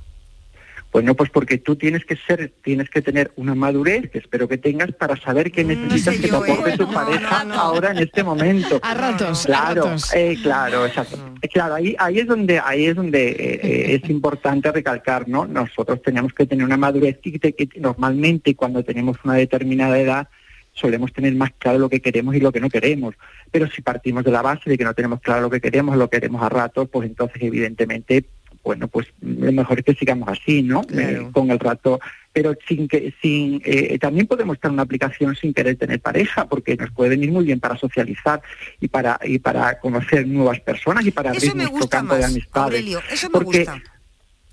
Bueno, 0.93 1.15
pues 1.15 1.31
porque 1.31 1.57
tú 1.57 1.75
tienes 1.75 2.05
que 2.05 2.15
ser, 2.15 2.53
tienes 2.63 2.87
que 2.89 3.01
tener 3.01 3.31
una 3.35 3.55
madurez, 3.55 4.11
que 4.11 4.19
espero 4.19 4.47
que 4.47 4.59
tengas, 4.59 4.91
para 4.91 5.15
saber 5.17 5.51
qué 5.51 5.63
necesitas 5.63 6.13
sé 6.15 6.21
que 6.21 6.27
te 6.27 6.31
yo, 6.31 6.45
¿eh? 6.45 6.51
aporte 6.51 6.77
tu 6.77 6.83
No, 6.85 6.93
pareja 6.93 7.43
no, 7.43 7.55
no. 7.55 7.59
ahora 7.61 7.91
en 7.91 7.97
este 7.97 8.23
momento. 8.23 8.79
A 8.83 8.93
ratos, 8.93 9.43
a 9.43 9.47
Claro, 9.47 9.83
ratos. 9.85 10.13
eh, 10.13 10.37
claro, 10.41 10.85
exacto. 10.85 11.17
Eh, 11.41 11.47
Claro, 11.49 11.73
ahí, 11.75 11.95
ahí 11.97 12.19
es 12.19 12.27
donde, 12.27 12.59
ahí 12.63 12.85
es 12.85 12.95
donde 12.95 13.29
eh, 13.31 13.95
es 14.03 14.09
importante 14.09 14.71
recalcar, 14.71 15.27
¿no? 15.27 15.45
Nosotros 15.47 16.01
tenemos 16.01 16.31
que 16.33 16.45
tener 16.45 16.63
una 16.65 16.77
madurez 16.77 17.19
que 17.23 17.67
normalmente 17.79 18.55
cuando 18.55 18.83
tenemos 18.83 19.17
una 19.23 19.33
determinada 19.33 19.99
edad 19.99 20.27
solemos 20.73 21.13
tener 21.13 21.35
más 21.35 21.51
claro 21.59 21.77
lo 21.79 21.89
que 21.89 22.01
queremos 22.01 22.35
y 22.35 22.39
lo 22.39 22.51
que 22.51 22.59
no 22.59 22.69
queremos. 22.69 23.15
Pero 23.51 23.67
si 23.69 23.81
partimos 23.81 24.23
de 24.23 24.31
la 24.31 24.41
base 24.41 24.69
de 24.69 24.77
que 24.77 24.83
no 24.83 24.93
tenemos 24.93 25.21
claro 25.21 25.41
lo 25.41 25.49
que 25.49 25.61
queremos, 25.61 25.95
lo 25.97 26.09
queremos 26.09 26.41
a 26.41 26.49
ratos, 26.49 26.87
pues 26.91 27.07
entonces 27.07 27.41
evidentemente, 27.41 28.25
bueno, 28.63 28.87
pues 28.87 29.07
lo 29.21 29.51
mejor 29.51 29.79
es 29.79 29.85
que 29.85 29.93
sigamos 29.93 30.29
así, 30.29 30.63
¿no? 30.63 30.83
Claro. 30.83 31.27
Eh, 31.27 31.31
con 31.33 31.51
el 31.51 31.59
rato, 31.59 31.99
pero 32.31 32.55
sin 32.67 32.87
que, 32.87 33.13
sin, 33.21 33.61
eh, 33.65 33.97
también 33.99 34.25
podemos 34.25 34.55
estar 34.55 34.69
en 34.69 34.73
una 34.75 34.83
aplicación 34.83 35.35
sin 35.35 35.53
querer 35.53 35.75
tener 35.75 35.99
pareja, 35.99 36.45
porque 36.47 36.75
nos 36.77 36.89
puede 36.91 37.11
venir 37.11 37.31
muy 37.31 37.43
bien 37.45 37.59
para 37.59 37.77
socializar 37.77 38.41
y 38.79 38.87
para 38.87 39.19
y 39.23 39.39
para 39.39 39.79
conocer 39.79 40.25
nuevas 40.27 40.59
personas 40.61 41.05
y 41.05 41.11
para 41.11 41.31
abrir 41.31 41.43
Eso 41.43 41.55
me 41.55 41.63
nuestro 41.63 41.79
gusta 41.81 41.97
campo 41.97 42.15
de 42.15 42.23
amistades. 42.25 42.65
Aurelio, 42.65 43.01
eso 43.11 43.27
me 43.27 43.33
Porque- 43.33 43.57
gusta. 43.59 43.81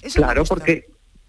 Eso 0.02 0.20
me 0.20 0.24
Claro, 0.26 0.40
gusta. 0.42 0.54
porque 0.54 0.86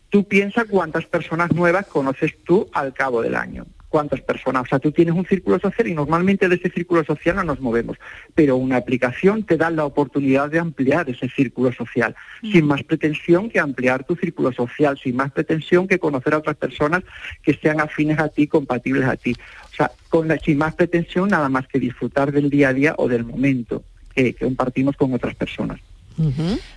tú 0.09 0.27
piensas 0.27 0.65
cuántas 0.69 1.05
personas 1.05 1.51
nuevas 1.53 1.85
conoces 1.87 2.33
tú 2.43 2.67
al 2.73 2.93
cabo 2.93 3.21
del 3.21 3.35
año. 3.35 3.65
¿Cuántas 3.91 4.21
personas? 4.21 4.63
O 4.63 4.65
sea, 4.67 4.79
tú 4.79 4.93
tienes 4.93 5.13
un 5.13 5.25
círculo 5.25 5.59
social 5.59 5.85
y 5.85 5.93
normalmente 5.93 6.47
de 6.47 6.55
ese 6.55 6.69
círculo 6.69 7.03
social 7.03 7.35
no 7.35 7.43
nos 7.43 7.59
movemos. 7.59 7.97
Pero 8.33 8.55
una 8.55 8.77
aplicación 8.77 9.43
te 9.43 9.57
da 9.57 9.69
la 9.69 9.83
oportunidad 9.83 10.49
de 10.49 10.59
ampliar 10.59 11.09
ese 11.09 11.27
círculo 11.27 11.73
social, 11.73 12.15
sin 12.41 12.67
más 12.67 12.83
pretensión 12.83 13.49
que 13.49 13.59
ampliar 13.59 14.05
tu 14.05 14.15
círculo 14.15 14.53
social, 14.53 14.97
sin 14.97 15.17
más 15.17 15.33
pretensión 15.33 15.89
que 15.89 15.99
conocer 15.99 16.33
a 16.33 16.37
otras 16.37 16.55
personas 16.55 17.03
que 17.43 17.53
sean 17.53 17.81
afines 17.81 18.17
a 18.19 18.29
ti, 18.29 18.47
compatibles 18.47 19.03
a 19.03 19.17
ti. 19.17 19.35
O 19.73 19.75
sea, 19.75 19.91
con 20.07 20.29
la, 20.29 20.37
sin 20.37 20.57
más 20.57 20.73
pretensión 20.73 21.27
nada 21.27 21.49
más 21.49 21.67
que 21.67 21.77
disfrutar 21.77 22.31
del 22.31 22.49
día 22.49 22.69
a 22.69 22.73
día 22.73 22.95
o 22.97 23.09
del 23.09 23.25
momento 23.25 23.83
que, 24.15 24.33
que 24.33 24.45
compartimos 24.45 24.95
con 24.95 25.13
otras 25.13 25.35
personas. 25.35 25.81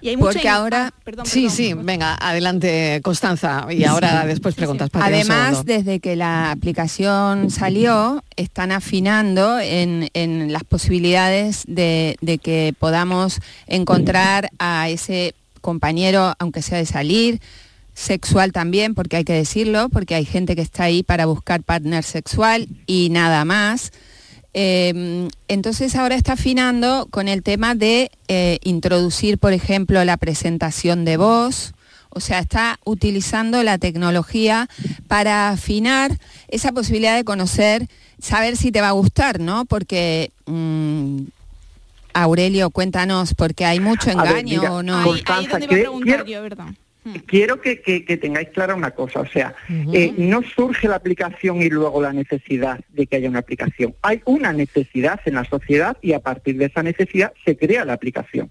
Y 0.00 0.08
hay 0.08 0.16
mucha 0.16 0.32
Porque 0.32 0.48
ahora- 0.48 0.92
ah, 0.94 1.00
perdón, 1.04 1.26
Sí, 1.26 1.42
perdón. 1.42 1.56
sí, 1.56 1.74
venga, 1.74 2.14
adelante 2.14 3.00
Constanza. 3.02 3.66
Y 3.70 3.84
ahora 3.84 4.26
después 4.26 4.54
preguntas. 4.54 4.90
Además, 4.94 5.64
desde 5.64 6.00
que 6.00 6.16
la 6.16 6.50
aplicación 6.50 7.50
salió, 7.50 8.22
están 8.36 8.72
afinando 8.72 9.58
en, 9.58 10.08
en 10.14 10.52
las 10.52 10.64
posibilidades 10.64 11.64
de, 11.66 12.16
de 12.20 12.38
que 12.38 12.74
podamos 12.78 13.40
encontrar 13.66 14.50
a 14.58 14.88
ese 14.88 15.34
compañero, 15.60 16.34
aunque 16.38 16.62
sea 16.62 16.78
de 16.78 16.86
salir, 16.86 17.40
sexual 17.94 18.52
también, 18.52 18.94
porque 18.94 19.16
hay 19.18 19.24
que 19.24 19.32
decirlo, 19.34 19.88
porque 19.88 20.14
hay 20.16 20.24
gente 20.24 20.56
que 20.56 20.62
está 20.62 20.84
ahí 20.84 21.02
para 21.02 21.26
buscar 21.26 21.62
partner 21.62 22.02
sexual 22.02 22.66
y 22.86 23.08
nada 23.10 23.44
más. 23.44 23.92
Eh, 24.54 25.28
entonces 25.48 25.96
ahora 25.96 26.14
está 26.14 26.34
afinando 26.34 27.08
con 27.10 27.26
el 27.28 27.42
tema 27.42 27.74
de 27.74 28.10
eh, 28.28 28.58
introducir, 28.62 29.38
por 29.38 29.52
ejemplo, 29.52 30.04
la 30.04 30.16
presentación 30.16 31.04
de 31.04 31.16
voz, 31.16 31.74
o 32.10 32.20
sea, 32.20 32.38
está 32.38 32.78
utilizando 32.84 33.62
la 33.64 33.78
tecnología 33.78 34.68
para 35.08 35.48
afinar 35.50 36.16
esa 36.48 36.70
posibilidad 36.70 37.16
de 37.16 37.24
conocer, 37.24 37.88
saber 38.20 38.56
si 38.56 38.70
te 38.70 38.80
va 38.80 38.88
a 38.88 38.92
gustar, 38.92 39.40
¿no? 39.40 39.64
Porque, 39.64 40.30
mm, 40.46 41.22
Aurelio, 42.12 42.70
cuéntanos, 42.70 43.34
porque 43.34 43.64
hay 43.64 43.80
mucho 43.80 44.06
ver, 44.06 44.14
engaño 44.28 44.60
mira, 44.60 44.72
o 44.72 44.82
no. 44.84 44.96
Ahí, 44.96 45.02
ahí 45.02 45.24
Constanza, 45.24 45.50
donde 45.50 45.64
iba 45.66 45.74
a 45.74 45.78
preguntar 45.80 46.24
quiero- 46.24 46.26
yo, 46.26 46.42
¿verdad? 46.42 46.66
Hmm. 47.04 47.16
Quiero 47.26 47.60
que, 47.60 47.82
que- 47.82 48.04
que 48.04 48.16
tengáis 48.16 48.48
clara 48.48 48.74
una 48.74 48.92
cosa, 48.92 49.20
o 49.20 49.26
sea, 49.26 49.54
eh, 49.92 50.14
no 50.16 50.40
surge 50.42 50.88
la 50.88 50.96
aplicación 50.96 51.60
y 51.60 51.68
luego 51.68 52.00
la 52.00 52.12
necesidad 52.14 52.80
de 52.88 53.06
que 53.06 53.16
haya 53.16 53.28
una 53.28 53.40
aplicación. 53.40 53.94
Hay 54.00 54.22
una 54.24 54.52
necesidad 54.54 55.20
en 55.26 55.34
la 55.34 55.44
sociedad 55.44 55.98
y 56.00 56.14
a 56.14 56.20
partir 56.20 56.56
de 56.56 56.64
esa 56.66 56.82
necesidad 56.82 57.32
se 57.44 57.56
crea 57.58 57.84
la 57.84 57.92
aplicación. 57.92 58.48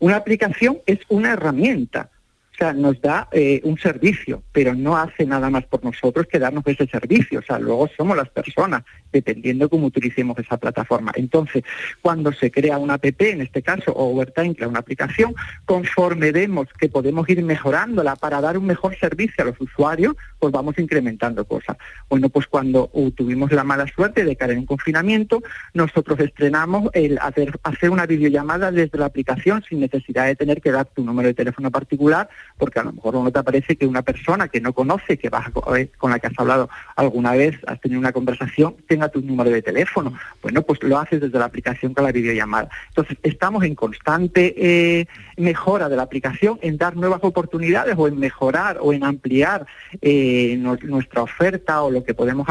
Una 0.00 0.16
aplicación 0.16 0.80
es 0.86 0.98
una 1.08 1.32
herramienta, 1.32 2.10
o 2.54 2.56
sea, 2.56 2.72
nos 2.72 3.00
da 3.00 3.28
eh, 3.32 3.60
un 3.64 3.76
servicio, 3.78 4.44
pero 4.52 4.74
no 4.74 4.96
hace 4.96 5.26
nada 5.26 5.50
más 5.50 5.64
por 5.64 5.82
nosotros 5.82 6.26
que 6.30 6.38
darnos 6.38 6.64
ese 6.66 6.86
servicio. 6.86 7.40
O 7.40 7.42
sea, 7.42 7.58
luego 7.58 7.88
somos 7.96 8.16
las 8.16 8.28
personas, 8.28 8.84
dependiendo 9.12 9.68
cómo 9.68 9.86
utilicemos 9.86 10.38
esa 10.38 10.56
plataforma. 10.56 11.10
Entonces, 11.16 11.64
cuando 12.00 12.32
se 12.32 12.52
crea 12.52 12.78
una 12.78 12.94
app, 12.94 13.04
en 13.04 13.40
este 13.40 13.60
caso, 13.60 13.92
o 13.92 14.14
Overtime 14.14 14.54
una 14.66 14.78
aplicación, 14.78 15.34
conforme 15.64 16.30
vemos 16.30 16.68
que 16.78 16.88
podemos 16.88 17.28
ir 17.28 17.42
mejorándola 17.42 18.14
para 18.16 18.40
dar 18.40 18.56
un 18.56 18.66
mejor 18.66 18.96
servicio 18.98 19.42
a 19.42 19.48
los 19.48 19.60
usuarios, 19.60 20.14
pues 20.38 20.52
vamos 20.52 20.78
incrementando 20.78 21.44
cosas. 21.44 21.76
Bueno, 22.08 22.28
pues 22.28 22.46
cuando 22.46 22.88
uh, 22.92 23.10
tuvimos 23.10 23.50
la 23.52 23.64
mala 23.64 23.86
suerte 23.88 24.24
de 24.24 24.36
caer 24.36 24.52
en 24.52 24.58
un 24.60 24.66
confinamiento, 24.66 25.42
nosotros 25.72 26.20
estrenamos 26.20 26.88
el 26.92 27.18
hacer, 27.20 27.58
hacer 27.64 27.90
una 27.90 28.06
videollamada 28.06 28.70
desde 28.70 28.98
la 28.98 29.06
aplicación 29.06 29.62
sin 29.68 29.80
necesidad 29.80 30.26
de 30.26 30.36
tener 30.36 30.60
que 30.60 30.70
dar 30.70 30.86
tu 30.86 31.04
número 31.04 31.28
de 31.28 31.34
teléfono 31.34 31.70
particular, 31.70 32.28
porque 32.58 32.80
a 32.80 32.84
lo 32.84 32.92
mejor 32.92 33.14
no 33.14 33.30
te 33.30 33.38
aparece 33.38 33.76
que 33.76 33.86
una 33.86 34.02
persona 34.02 34.48
que 34.48 34.60
no 34.60 34.72
conoce, 34.72 35.18
que 35.18 35.28
vas 35.28 35.46
a 35.46 35.78
eh, 35.78 35.90
con 35.98 36.10
la 36.10 36.18
que 36.18 36.28
has 36.28 36.38
hablado 36.38 36.68
alguna 36.96 37.32
vez, 37.32 37.56
has 37.66 37.80
tenido 37.80 38.00
una 38.00 38.12
conversación, 38.12 38.76
tenga 38.86 39.08
tu 39.08 39.20
número 39.20 39.50
de 39.50 39.62
teléfono. 39.62 40.14
Bueno, 40.42 40.62
pues 40.62 40.82
lo 40.82 40.98
haces 40.98 41.20
desde 41.20 41.38
la 41.38 41.46
aplicación 41.46 41.94
con 41.94 42.04
la 42.04 42.12
videollamada. 42.12 42.68
Entonces, 42.88 43.18
estamos 43.22 43.64
en 43.64 43.74
constante 43.74 44.54
eh, 44.56 45.06
mejora 45.36 45.88
de 45.88 45.96
la 45.96 46.02
aplicación, 46.02 46.58
en 46.62 46.76
dar 46.78 46.96
nuevas 46.96 47.20
oportunidades 47.22 47.94
o 47.98 48.08
en 48.08 48.18
mejorar 48.18 48.78
o 48.80 48.92
en 48.92 49.04
ampliar 49.04 49.66
eh, 50.00 50.56
nuestra 50.56 51.22
oferta 51.22 51.82
o 51.82 51.90
lo 51.90 52.04
que 52.04 52.14
podemos 52.14 52.46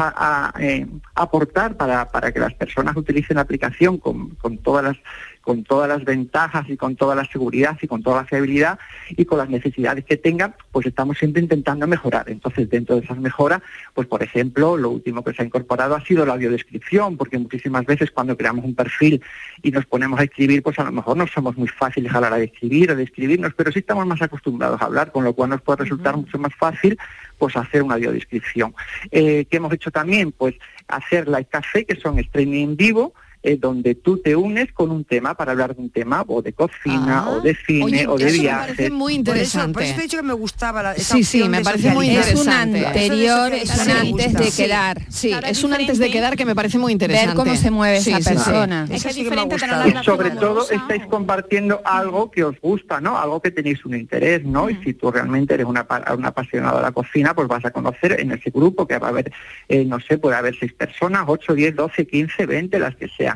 eh, 0.60 0.86
aportar 1.14 1.76
para, 1.76 2.10
para 2.10 2.32
que 2.32 2.40
las 2.40 2.54
personas 2.54 2.96
utilicen 2.96 3.36
la 3.36 3.42
aplicación 3.42 3.98
con, 3.98 4.30
con 4.36 4.58
todas 4.58 4.84
las 4.84 4.96
con 5.44 5.62
todas 5.62 5.88
las 5.88 6.04
ventajas 6.04 6.64
y 6.68 6.76
con 6.76 6.96
toda 6.96 7.14
la 7.14 7.24
seguridad 7.26 7.76
y 7.80 7.86
con 7.86 8.02
toda 8.02 8.22
la 8.22 8.24
fiabilidad 8.24 8.78
y 9.10 9.24
con 9.26 9.38
las 9.38 9.50
necesidades 9.50 10.04
que 10.04 10.16
tengan, 10.16 10.54
pues 10.72 10.86
estamos 10.86 11.18
siempre 11.18 11.42
intentando 11.42 11.86
mejorar. 11.86 12.30
Entonces, 12.30 12.68
dentro 12.70 12.96
de 12.96 13.02
esas 13.04 13.18
mejoras, 13.18 13.60
pues 13.92 14.08
por 14.08 14.22
ejemplo, 14.22 14.76
lo 14.76 14.90
último 14.90 15.22
que 15.22 15.34
se 15.34 15.42
ha 15.42 15.44
incorporado 15.44 15.94
ha 15.94 16.04
sido 16.04 16.24
la 16.24 16.32
audiodescripción, 16.32 17.16
porque 17.16 17.38
muchísimas 17.38 17.84
veces 17.84 18.10
cuando 18.10 18.36
creamos 18.36 18.64
un 18.64 18.74
perfil 18.74 19.22
y 19.62 19.70
nos 19.70 19.84
ponemos 19.86 20.18
a 20.18 20.24
escribir, 20.24 20.62
pues 20.62 20.78
a 20.78 20.84
lo 20.84 20.92
mejor 20.92 21.16
no 21.16 21.26
somos 21.26 21.56
muy 21.56 21.68
fáciles 21.68 22.14
a 22.14 22.20
la 22.20 22.28
hora 22.28 22.38
de 22.38 22.44
escribir 22.44 22.90
o 22.90 22.96
de 22.96 23.04
escribirnos, 23.04 23.52
pero 23.54 23.70
sí 23.70 23.80
estamos 23.80 24.06
más 24.06 24.22
acostumbrados 24.22 24.80
a 24.80 24.86
hablar, 24.86 25.12
con 25.12 25.24
lo 25.24 25.34
cual 25.34 25.50
nos 25.50 25.60
puede 25.60 25.82
resultar 25.82 26.16
mucho 26.16 26.38
más 26.38 26.54
fácil 26.54 26.98
pues 27.38 27.56
hacer 27.56 27.82
una 27.82 27.94
audiodescripción. 27.94 28.74
Eh, 29.10 29.44
¿Qué 29.50 29.56
hemos 29.58 29.72
hecho 29.72 29.90
también? 29.90 30.32
Pues 30.32 30.54
hacer 30.88 31.28
live 31.28 31.46
café, 31.50 31.84
que 31.84 31.96
son 31.96 32.18
streaming 32.18 32.64
en 32.64 32.76
vivo, 32.76 33.14
eh, 33.44 33.56
donde 33.60 33.94
tú 33.94 34.18
te 34.18 34.34
unes 34.34 34.72
con 34.72 34.90
un 34.90 35.04
tema 35.04 35.34
para 35.34 35.52
hablar 35.52 35.76
de 35.76 35.82
un 35.82 35.90
tema 35.90 36.24
o 36.26 36.42
de 36.42 36.52
cocina 36.54 37.28
o 37.28 37.40
de 37.40 37.54
cine 37.66 37.84
Oye, 37.84 38.06
o 38.08 38.16
de 38.16 38.24
eso 38.26 38.32
me 38.36 38.42
viajes. 38.42 38.74
parece 38.76 38.90
muy 38.90 39.14
Por 39.22 39.36
eso, 39.36 39.58
interesante. 39.60 39.72
por 39.74 39.82
eso 39.82 39.94
te 39.94 40.00
he 40.00 40.02
dicho 40.04 40.16
que 40.16 40.22
me 40.22 40.32
gustaba 40.32 40.82
la 40.82 40.92
esa 40.94 41.14
Sí, 41.16 41.24
sí, 41.24 41.48
me 41.48 41.60
parece 41.62 41.90
muy 41.90 42.06
socializar. 42.06 42.32
Es 42.34 42.34
un 42.34 42.40
interesante. 42.52 42.86
anterior, 42.86 43.52
es 43.54 43.78
un 43.78 43.90
antes 43.90 44.32
de 44.32 44.44
Sí. 44.50 44.62
quedar. 44.62 45.02
Sí, 45.08 45.32
es 45.32 45.44
es 45.58 45.64
un 45.64 45.74
antes 45.74 45.98
de 45.98 46.10
quedar 46.10 46.36
que 46.36 46.44
me 46.44 46.54
parece 46.54 46.78
muy 46.78 46.92
interesante. 46.92 47.26
Ver 47.28 47.36
cómo 47.36 47.54
se 47.54 47.70
mueve 47.70 48.00
Sí, 48.00 48.10
esa 48.10 48.18
sí, 48.18 48.24
sí. 48.24 48.34
persona. 48.34 48.84
Es 48.84 48.90
que 48.90 48.96
Eso 48.96 49.08
es 49.10 49.14
sí 49.14 49.24
que 49.24 49.30
me 49.30 49.40
ha 49.40 49.44
diferente 49.44 49.56
tener 49.84 50.02
Y 50.02 50.04
sobre 50.04 50.30
todo 50.30 50.50
amorosa 50.50 50.74
estáis 50.74 51.06
compartiendo 51.06 51.80
algo 51.84 52.30
que 52.30 52.44
os 52.44 52.58
gusta, 52.60 53.00
¿no? 53.00 53.18
Algo 53.18 53.40
que 53.42 53.50
tenéis 53.50 53.84
un 53.84 53.94
interés, 53.94 54.42
¿no? 54.44 54.70
Y 54.70 54.76
si 54.82 54.94
tú 54.94 55.10
realmente 55.10 55.54
eres 55.54 55.66
una, 55.66 55.86
una 56.16 56.28
apasionada 56.28 56.76
de 56.78 56.82
la 56.82 56.92
cocina, 56.92 57.34
pues 57.34 57.46
vas 57.46 57.64
a 57.64 57.70
conocer 57.70 58.18
en 58.20 58.32
ese 58.32 58.50
grupo 58.50 58.86
que 58.86 58.98
va 58.98 59.08
a 59.08 59.10
haber, 59.10 59.30
eh, 59.68 59.84
no 59.84 60.00
sé, 60.00 60.16
puede 60.18 60.36
haber 60.36 60.56
seis 60.58 60.72
personas, 60.72 61.24
ocho, 61.26 61.54
diez, 61.54 61.74
doce, 61.76 62.06
quince, 62.06 62.46
veinte, 62.46 62.78
las 62.78 62.96
que 62.96 63.08
sean. 63.08 63.33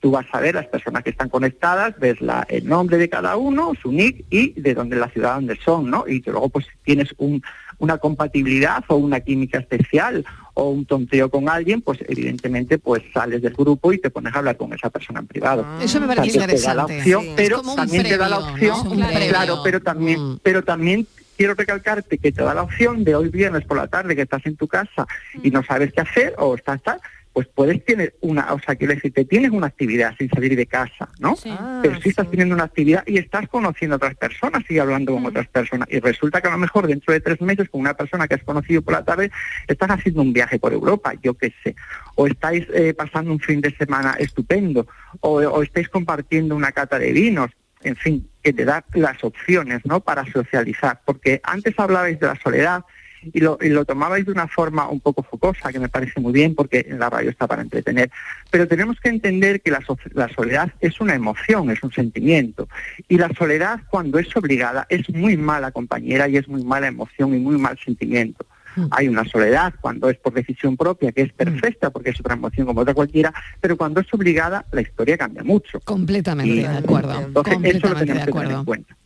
Tú 0.00 0.10
vas 0.12 0.24
a 0.32 0.40
ver 0.40 0.54
las 0.54 0.66
personas 0.66 1.02
que 1.04 1.10
están 1.10 1.28
conectadas, 1.28 1.94
ves 1.98 2.22
la, 2.22 2.46
el 2.48 2.66
nombre 2.66 2.96
de 2.96 3.10
cada 3.10 3.36
uno, 3.36 3.72
su 3.82 3.92
nick 3.92 4.24
y 4.30 4.58
de 4.58 4.72
dónde 4.74 4.96
la 4.96 5.10
ciudad 5.10 5.34
donde 5.34 5.56
son, 5.62 5.90
¿no? 5.90 6.04
Y 6.08 6.22
que 6.22 6.30
luego 6.30 6.48
pues 6.48 6.66
tienes 6.84 7.12
un, 7.18 7.42
una 7.78 7.98
compatibilidad 7.98 8.82
o 8.88 8.96
una 8.96 9.20
química 9.20 9.58
especial 9.58 10.24
o 10.54 10.70
un 10.70 10.86
tonteo 10.86 11.30
con 11.30 11.50
alguien, 11.50 11.82
pues 11.82 11.98
evidentemente 12.08 12.78
pues 12.78 13.02
sales 13.12 13.42
del 13.42 13.52
grupo 13.52 13.92
y 13.92 13.98
te 13.98 14.08
pones 14.08 14.34
a 14.34 14.38
hablar 14.38 14.56
con 14.56 14.72
esa 14.72 14.88
persona 14.88 15.20
en 15.20 15.26
privado. 15.26 15.66
Eso 15.82 16.00
me 16.00 16.06
O 16.06 16.08
sea, 16.08 16.16
parece 16.16 16.38
que 16.38 16.46
te 16.46 16.60
da 16.60 16.74
la 16.74 16.82
interesante. 16.84 16.96
opción, 16.98 17.22
Sí. 17.22 17.28
Es 17.28 17.34
pero 17.36 17.62
también 17.76 18.02
te 18.04 18.16
da 18.16 18.28
la 18.30 18.38
opción, 18.38 18.84
¿no? 18.84 18.90
Un 18.92 19.06
previo. 19.06 19.28
claro, 19.28 19.60
pero 19.62 19.80
también, 19.82 20.20
Mm. 20.20 20.38
pero 20.42 20.64
también 20.64 21.06
quiero 21.36 21.54
recalcarte 21.54 22.16
que 22.18 22.32
te 22.32 22.42
da 22.42 22.54
la 22.54 22.62
opción 22.62 23.04
de 23.04 23.14
hoy 23.16 23.28
viernes 23.28 23.64
por 23.64 23.76
la 23.76 23.86
tarde 23.86 24.16
que 24.16 24.22
estás 24.22 24.44
en 24.46 24.56
tu 24.56 24.66
casa 24.66 25.06
y 25.42 25.50
no 25.50 25.62
sabes 25.62 25.92
qué 25.92 26.00
hacer 26.00 26.34
o 26.38 26.54
estás 26.54 26.82
tal, 26.82 27.00
pues 27.32 27.46
puedes 27.46 27.84
tener 27.84 28.14
una, 28.20 28.52
o 28.52 28.58
sea, 28.58 28.74
quiero 28.74 28.94
decir, 28.94 29.12
te 29.12 29.24
tienes 29.24 29.52
una 29.52 29.68
actividad 29.68 30.14
sin 30.18 30.28
salir 30.30 30.56
de 30.56 30.66
casa, 30.66 31.08
¿no? 31.20 31.36
Pero 31.82 32.00
sí 32.00 32.08
estás 32.08 32.28
teniendo 32.28 32.54
una 32.54 32.64
actividad 32.64 33.04
y 33.06 33.18
estás 33.18 33.48
conociendo 33.48 33.94
a 33.94 33.98
otras 33.98 34.16
personas 34.16 34.64
y 34.68 34.78
hablando 34.78 35.12
con 35.12 35.24
otras 35.26 35.46
personas. 35.46 35.86
Y 35.90 36.00
resulta 36.00 36.40
que 36.40 36.48
a 36.48 36.52
lo 36.52 36.58
mejor 36.58 36.88
dentro 36.88 37.14
de 37.14 37.20
tres 37.20 37.40
meses 37.40 37.68
con 37.68 37.80
una 37.80 37.94
persona 37.94 38.26
que 38.26 38.34
has 38.34 38.42
conocido 38.42 38.82
por 38.82 38.94
la 38.94 39.04
tarde 39.04 39.30
estás 39.68 39.90
haciendo 39.90 40.22
un 40.22 40.32
viaje 40.32 40.58
por 40.58 40.72
Europa, 40.72 41.12
yo 41.22 41.34
qué 41.34 41.54
sé. 41.62 41.76
O 42.16 42.26
estáis 42.26 42.66
eh, 42.74 42.94
pasando 42.94 43.30
un 43.30 43.40
fin 43.40 43.60
de 43.60 43.74
semana 43.76 44.16
estupendo, 44.18 44.88
o, 45.20 45.36
o 45.38 45.62
estáis 45.62 45.88
compartiendo 45.88 46.56
una 46.56 46.72
cata 46.72 46.98
de 46.98 47.12
vinos, 47.12 47.50
en 47.82 47.96
fin, 47.96 48.28
que 48.42 48.52
te 48.52 48.64
da 48.64 48.84
las 48.94 49.22
opciones, 49.22 49.80
¿no? 49.84 50.00
Para 50.00 50.24
socializar. 50.26 51.00
Porque 51.04 51.40
antes 51.44 51.78
hablabais 51.78 52.18
de 52.18 52.26
la 52.26 52.36
soledad 52.36 52.84
y 53.22 53.40
lo, 53.40 53.84
tomabais 53.84 54.24
de 54.26 54.32
una 54.32 54.48
forma 54.48 54.88
un 54.88 55.00
poco 55.00 55.22
focosa, 55.22 55.72
que 55.72 55.78
me 55.80 55.88
parece 55.88 56.20
muy 56.20 56.32
bien 56.32 56.54
porque 56.54 56.86
la 56.90 57.10
radio 57.10 57.30
está 57.30 57.46
para 57.46 57.62
entretener. 57.62 58.10
Pero 58.50 58.66
tenemos 58.66 58.98
que 59.00 59.08
entender 59.08 59.60
que 59.60 59.70
la, 59.70 59.80
so- 59.82 59.98
la 60.12 60.28
soledad 60.28 60.72
es 60.80 61.00
una 61.00 61.14
emoción, 61.14 61.70
es 61.70 61.82
un 61.82 61.92
sentimiento. 61.92 62.68
Y 63.08 63.18
la 63.18 63.28
soledad, 63.34 63.80
cuando 63.90 64.18
es 64.18 64.34
obligada, 64.36 64.86
es 64.88 65.08
muy 65.10 65.36
mala 65.36 65.70
compañera 65.70 66.28
y 66.28 66.36
es 66.36 66.48
muy 66.48 66.64
mala 66.64 66.88
emoción 66.88 67.34
y 67.34 67.38
muy 67.38 67.56
mal 67.58 67.78
sentimiento. 67.78 68.46
Hay 68.90 69.08
una 69.08 69.24
soledad 69.24 69.74
cuando 69.80 70.08
es 70.08 70.18
por 70.18 70.32
decisión 70.32 70.76
propia, 70.76 71.12
que 71.12 71.22
es 71.22 71.32
perfecta 71.32 71.90
porque 71.90 72.10
es 72.10 72.20
otra 72.20 72.34
emoción 72.34 72.66
como 72.66 72.80
otra 72.80 72.94
cualquiera, 72.94 73.32
pero 73.60 73.76
cuando 73.76 74.00
es 74.00 74.06
obligada, 74.12 74.64
la 74.72 74.80
historia 74.80 75.16
cambia 75.18 75.42
mucho. 75.42 75.80
Completamente 75.80 76.54
de 76.54 76.66
acuerdo. 76.66 77.20
Entonces, 77.20 77.52
eso 77.74 77.88
lo 77.88 77.94
Completamente 77.94 78.00
de 78.00 78.00
tenemos 78.00 78.00
que 78.00 78.06
tener 78.06 78.16
en 78.16 78.28
acuerdo. 78.28 78.64
cuenta. 78.64 78.96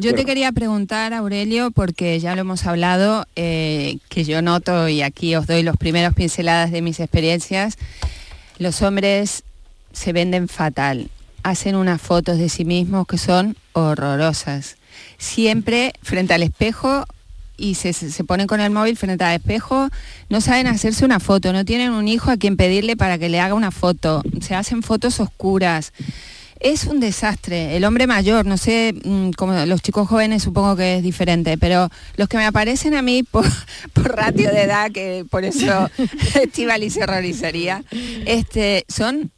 Yo 0.00 0.14
te 0.14 0.24
quería 0.24 0.52
preguntar, 0.52 1.14
Aurelio, 1.14 1.70
porque 1.70 2.20
ya 2.20 2.34
lo 2.34 2.42
hemos 2.42 2.66
hablado, 2.66 3.26
eh, 3.36 3.98
que 4.08 4.24
yo 4.24 4.42
noto, 4.42 4.88
y 4.88 5.02
aquí 5.02 5.34
os 5.34 5.46
doy 5.46 5.62
los 5.62 5.76
primeros 5.76 6.14
pinceladas 6.14 6.70
de 6.70 6.82
mis 6.82 7.00
experiencias, 7.00 7.78
los 8.58 8.82
hombres 8.82 9.44
se 9.92 10.12
venden 10.12 10.48
fatal, 10.48 11.10
hacen 11.42 11.76
unas 11.76 12.00
fotos 12.00 12.38
de 12.38 12.48
sí 12.48 12.64
mismos 12.64 13.06
que 13.06 13.18
son 13.18 13.56
horrorosas. 13.72 14.76
Siempre 15.16 15.92
frente 16.02 16.34
al 16.34 16.42
espejo 16.42 17.04
y 17.58 17.74
se, 17.74 17.92
se 17.92 18.24
ponen 18.24 18.46
con 18.46 18.60
el 18.60 18.70
móvil 18.70 18.96
frente 18.96 19.24
al 19.24 19.36
espejo, 19.36 19.90
no 20.30 20.40
saben 20.40 20.66
hacerse 20.68 21.04
una 21.04 21.20
foto, 21.20 21.52
no 21.52 21.64
tienen 21.64 21.90
un 21.92 22.08
hijo 22.08 22.30
a 22.30 22.36
quien 22.36 22.56
pedirle 22.56 22.96
para 22.96 23.18
que 23.18 23.28
le 23.28 23.40
haga 23.40 23.54
una 23.54 23.70
foto, 23.70 24.22
se 24.40 24.54
hacen 24.54 24.82
fotos 24.82 25.20
oscuras. 25.20 25.92
Es 26.60 26.86
un 26.86 26.98
desastre. 26.98 27.76
El 27.76 27.84
hombre 27.84 28.08
mayor, 28.08 28.44
no 28.44 28.56
sé, 28.56 28.92
mm, 29.04 29.30
como 29.36 29.52
los 29.64 29.80
chicos 29.80 30.08
jóvenes 30.08 30.42
supongo 30.42 30.74
que 30.74 30.96
es 30.96 31.02
diferente, 31.04 31.56
pero 31.56 31.88
los 32.16 32.28
que 32.28 32.36
me 32.36 32.46
aparecen 32.46 32.94
a 32.94 33.02
mí 33.02 33.22
por, 33.22 33.44
por 33.92 34.16
ratio 34.16 34.50
de 34.50 34.62
edad, 34.62 34.90
que 34.90 35.24
por 35.30 35.44
eso 35.44 35.88
Estivali 36.42 36.90
se 36.90 37.04
horrorizaría, 37.04 37.84
este, 38.26 38.84
son 38.88 39.30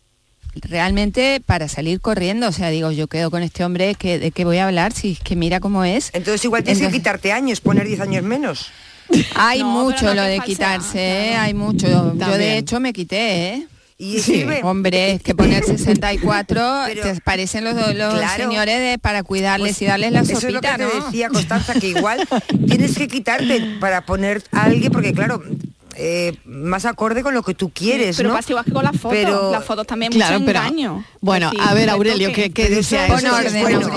realmente 0.63 1.41
para 1.45 1.69
salir 1.69 2.01
corriendo. 2.01 2.49
O 2.49 2.53
sea, 2.53 2.71
digo, 2.71 2.91
yo 2.91 3.07
quedo 3.09 3.31
con 3.31 3.43
este 3.43 3.65
hombre, 3.65 3.95
que, 3.95 4.19
¿de 4.19 4.31
qué 4.31 4.45
voy 4.45 4.59
a 4.59 4.67
hablar? 4.67 4.93
Si 4.93 5.13
es 5.13 5.21
que 5.21 5.37
mira 5.37 5.61
cómo 5.61 5.85
es. 5.85 6.11
Entonces 6.13 6.45
igual 6.45 6.65
tienes 6.65 6.83
que 6.83 6.91
quitarte 6.93 7.33
años, 7.33 7.61
poner 7.61 7.87
10 7.87 8.01
años 8.01 8.23
menos. 8.23 8.67
Hay 9.35 9.61
No, 9.61 9.67
mucho 9.85 10.05
no 10.07 10.15
lo 10.15 10.23
de 10.23 10.37
falsea, 10.37 10.45
quitarse, 10.45 11.31
¿eh? 11.31 11.35
hay 11.35 11.53
mucho. 11.53 11.89
Yo 12.17 12.39
de 12.39 12.59
hecho 12.59 12.79
me 12.79 12.93
quité, 12.93 13.49
¿eh? 13.55 13.67
Y 13.99 14.15
Sí, 14.21 14.33
sirve. 14.41 14.61
hombre, 14.63 15.13
es 15.15 15.23
que 15.23 15.35
poner 15.35 15.63
64 15.63 16.83
Pero- 16.87 17.03
te 17.03 17.21
parecen 17.21 17.65
los, 17.65 17.75
los 17.75 18.15
Claro. 18.15 18.45
señores 18.45 18.79
de, 18.79 18.99
para 18.99 19.23
cuidarles 19.25 19.73
Pues 19.73 19.83
y 19.83 19.85
darles 19.87 20.13
la 20.13 20.21
Eso 20.21 20.39
es 20.39 20.45
lo 20.55 20.61
que 20.63 20.69
sopita, 20.69 20.77
te 20.79 20.85
¿no? 20.99 21.05
decía 21.07 21.29
Constanza, 21.29 21.75
que 21.75 21.89
igual 21.99 22.27
tienes 22.67 22.97
que 22.97 23.09
quitarte 23.09 23.61
para 23.81 24.07
poner 24.07 24.43
a 24.53 24.65
alguien, 24.65 24.91
porque 24.93 25.13
claro, 25.13 25.43
eh, 26.03 26.33
más 26.47 26.87
acorde 26.87 27.23
con 27.23 27.35
lo 27.35 27.43
que 27.43 27.53
tú 27.55 27.71
quieres, 27.71 28.17
pero 28.17 28.31
¿no? 28.31 28.35
pasa 28.35 28.53
igual 28.53 28.65
que 28.65 28.73
con 28.73 28.85
las 28.85 28.97
fotos. 28.97 29.19
Pero- 29.19 29.53
las 29.53 29.65
fotos 29.65 29.87
también 29.87 30.11
Claro, 30.13 30.41
mucho 30.41 30.47
pero- 30.47 30.59
engaño. 30.61 31.05
Bueno, 31.21 31.47
Es 31.49 31.53
decir, 31.53 31.69
a 31.71 31.75
ver, 31.75 31.91
Aurelio. 31.91 32.33
¿qué, 32.33 32.51
qué 32.51 32.69
dice 32.71 32.99
a 32.99 33.07
eso 33.07 33.15
bueno, 33.15 33.37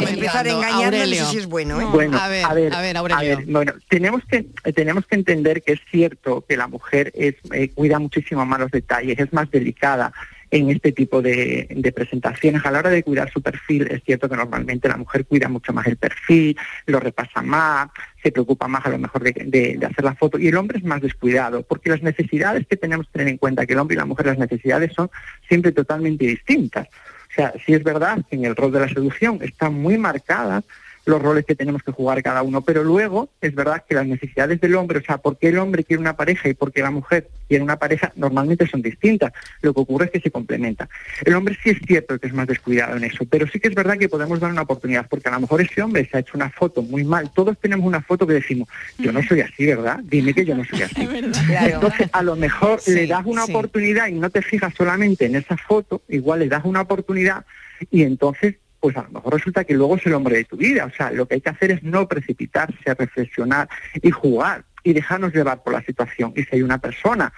empezar 0.09 0.45
a 0.45 0.49
engañar, 0.51 0.71
no 0.73 0.79
sé 0.79 0.85
Aurelio. 0.85 1.25
si 1.27 1.37
es 1.37 1.45
bueno, 1.47 1.79
¿eh? 1.79 1.85
Bueno, 1.85 2.17
a 2.19 2.27
ver, 2.27 2.45
a 2.45 2.53
ver, 2.53 2.73
a 2.75 2.81
ver, 2.81 2.97
a 2.97 2.99
Aurelio. 2.99 3.37
ver, 3.37 3.45
bueno, 3.47 3.73
tenemos 3.89 4.21
que 4.29 4.45
tenemos 4.75 5.05
que 5.07 5.15
entender 5.15 5.61
que 5.63 5.73
es 5.73 5.79
cierto 5.89 6.43
que 6.47 6.57
la 6.57 6.67
mujer 6.67 7.11
es 7.15 7.35
eh, 7.53 7.69
cuida 7.73 7.99
muchísimo 7.99 8.45
más 8.45 8.59
los 8.59 8.71
detalles, 8.71 9.17
es 9.17 9.31
más 9.31 9.49
delicada 9.49 10.11
en 10.53 10.69
este 10.69 10.91
tipo 10.91 11.19
de, 11.21 11.67
presentaciones. 11.95 12.63
A 12.63 12.69
la 12.71 12.79
hora 12.79 12.91
de 12.91 13.01
cuidar 13.01 13.31
su 13.31 13.41
perfil, 13.41 13.87
es 13.89 14.03
cierto 14.03 14.29
que 14.29 14.35
normalmente 14.35 14.87
la 14.87 14.97
mujer 14.97 15.25
cuida 15.25 15.49
mucho 15.49 15.73
más 15.73 15.87
el 15.87 15.97
perfil, 15.97 16.55
lo 16.85 16.99
repasa 16.99 17.41
más, 17.41 17.89
se 18.21 18.31
preocupa 18.31 18.67
más 18.67 18.85
a 18.85 18.89
lo 18.89 18.99
mejor 18.99 19.23
de, 19.23 19.31
de- 19.31 19.77
de 19.79 19.85
hacer 19.85 20.05
la 20.05 20.13
foto, 20.13 20.37
y 20.37 20.47
el 20.47 20.55
hombre 20.55 20.77
es 20.77 20.83
más 20.83 21.01
descuidado, 21.01 21.63
porque 21.63 21.89
las 21.89 22.03
necesidades 22.03 22.67
que 22.67 22.77
tenemos 22.77 23.07
que 23.07 23.13
tener 23.13 23.29
en 23.29 23.37
cuenta, 23.37 23.65
que 23.65 23.73
el 23.73 23.79
hombre 23.79 23.95
y 23.95 23.97
la 23.97 24.05
mujer, 24.05 24.27
las 24.27 24.37
necesidades 24.37 24.93
son 24.93 25.09
siempre 25.49 25.71
totalmente 25.71 26.25
distintas. 26.25 26.87
O 26.87 27.33
sea, 27.35 27.51
sí 27.65 27.73
es 27.73 27.83
verdad 27.83 28.19
que 28.29 28.35
en 28.35 28.45
el 28.45 28.55
rol 28.55 28.71
de 28.71 28.79
la 28.81 28.89
seducción 28.89 29.39
están 29.41 29.73
muy 29.73 29.97
marcadas 29.97 30.63
los 31.05 31.21
roles 31.21 31.45
que 31.45 31.55
tenemos 31.55 31.83
que 31.83 31.91
jugar 31.91 32.21
cada 32.23 32.43
uno, 32.43 32.61
pero 32.61 32.83
luego 32.83 33.29
es 33.41 33.53
verdad 33.53 33.83
que 33.87 33.95
las 33.95 34.07
necesidades 34.07 34.59
del 34.61 34.75
hombre, 34.75 34.99
o 34.99 35.03
sea, 35.03 35.17
por 35.17 35.37
qué 35.37 35.49
el 35.49 35.57
hombre 35.57 35.83
quiere 35.83 35.99
una 36.01 36.15
pareja 36.15 36.47
y 36.49 36.53
por 36.53 36.71
qué 36.71 36.81
la 36.81 36.91
mujer 36.91 37.29
quiere 37.47 37.63
una 37.63 37.77
pareja, 37.77 38.11
normalmente 38.15 38.67
son 38.67 38.81
distintas. 38.81 39.33
Lo 39.61 39.73
que 39.73 39.81
ocurre 39.81 40.05
es 40.05 40.11
que 40.11 40.19
se 40.21 40.31
complementan. 40.31 40.87
El 41.25 41.35
hombre 41.35 41.57
sí 41.61 41.71
es 41.71 41.79
cierto 41.85 42.17
que 42.19 42.27
es 42.27 42.33
más 42.33 42.47
descuidado 42.47 42.95
en 42.97 43.03
eso, 43.03 43.25
pero 43.29 43.47
sí 43.47 43.59
que 43.59 43.67
es 43.67 43.75
verdad 43.75 43.97
que 43.97 44.09
podemos 44.09 44.39
dar 44.39 44.51
una 44.51 44.61
oportunidad, 44.61 45.07
porque 45.09 45.29
a 45.29 45.33
lo 45.33 45.41
mejor 45.41 45.61
ese 45.61 45.81
hombre 45.81 46.07
se 46.09 46.17
ha 46.17 46.19
hecho 46.21 46.33
una 46.35 46.49
foto 46.49 46.81
muy 46.81 47.03
mal. 47.03 47.31
Todos 47.33 47.57
tenemos 47.59 47.85
una 47.85 48.01
foto 48.01 48.25
que 48.25 48.33
decimos, 48.33 48.69
yo 48.97 49.11
no 49.11 49.21
soy 49.23 49.41
así, 49.41 49.65
¿verdad? 49.65 49.99
Dime 50.03 50.33
que 50.33 50.45
yo 50.45 50.55
no 50.55 50.63
soy 50.65 50.83
así. 50.83 51.01
Entonces, 51.49 52.09
a 52.11 52.23
lo 52.23 52.35
mejor 52.35 52.79
Sí, 52.79 52.93
le 52.93 53.07
das 53.07 53.25
una 53.25 53.45
sí. 53.45 53.51
oportunidad 53.51 54.07
y 54.07 54.13
no 54.13 54.29
te 54.29 54.41
fijas 54.41 54.73
solamente 54.75 55.25
en 55.25 55.35
esa 55.35 55.57
foto, 55.57 56.01
igual 56.07 56.39
le 56.39 56.47
das 56.47 56.63
una 56.65 56.81
oportunidad 56.81 57.45
y 57.91 58.03
entonces, 58.03 58.55
pues 58.83 58.97
a 58.97 59.03
lo 59.03 59.11
mejor 59.11 59.35
resulta 59.35 59.63
que 59.63 59.75
luego 59.75 59.95
es 59.95 60.05
el 60.05 60.13
hombre 60.13 60.35
de 60.35 60.43
tu 60.43 60.57
vida. 60.57 60.83
O 60.83 60.91
sea, 60.91 61.09
lo 61.09 61.25
que 61.25 61.35
hay 61.35 61.41
que 61.41 61.51
hacer 61.51 61.71
es 61.71 61.83
no 61.83 62.05
precipitarse, 62.05 62.93
reflexionar 62.93 63.69
y 64.01 64.11
jugar 64.11 64.65
y 64.83 64.91
dejarnos 64.91 65.33
llevar 65.33 65.63
por 65.63 65.71
la 65.71 65.81
situación. 65.83 66.33
Y 66.35 66.43
si 66.43 66.57
hay 66.57 66.63
una 66.63 66.79
persona 66.79 67.31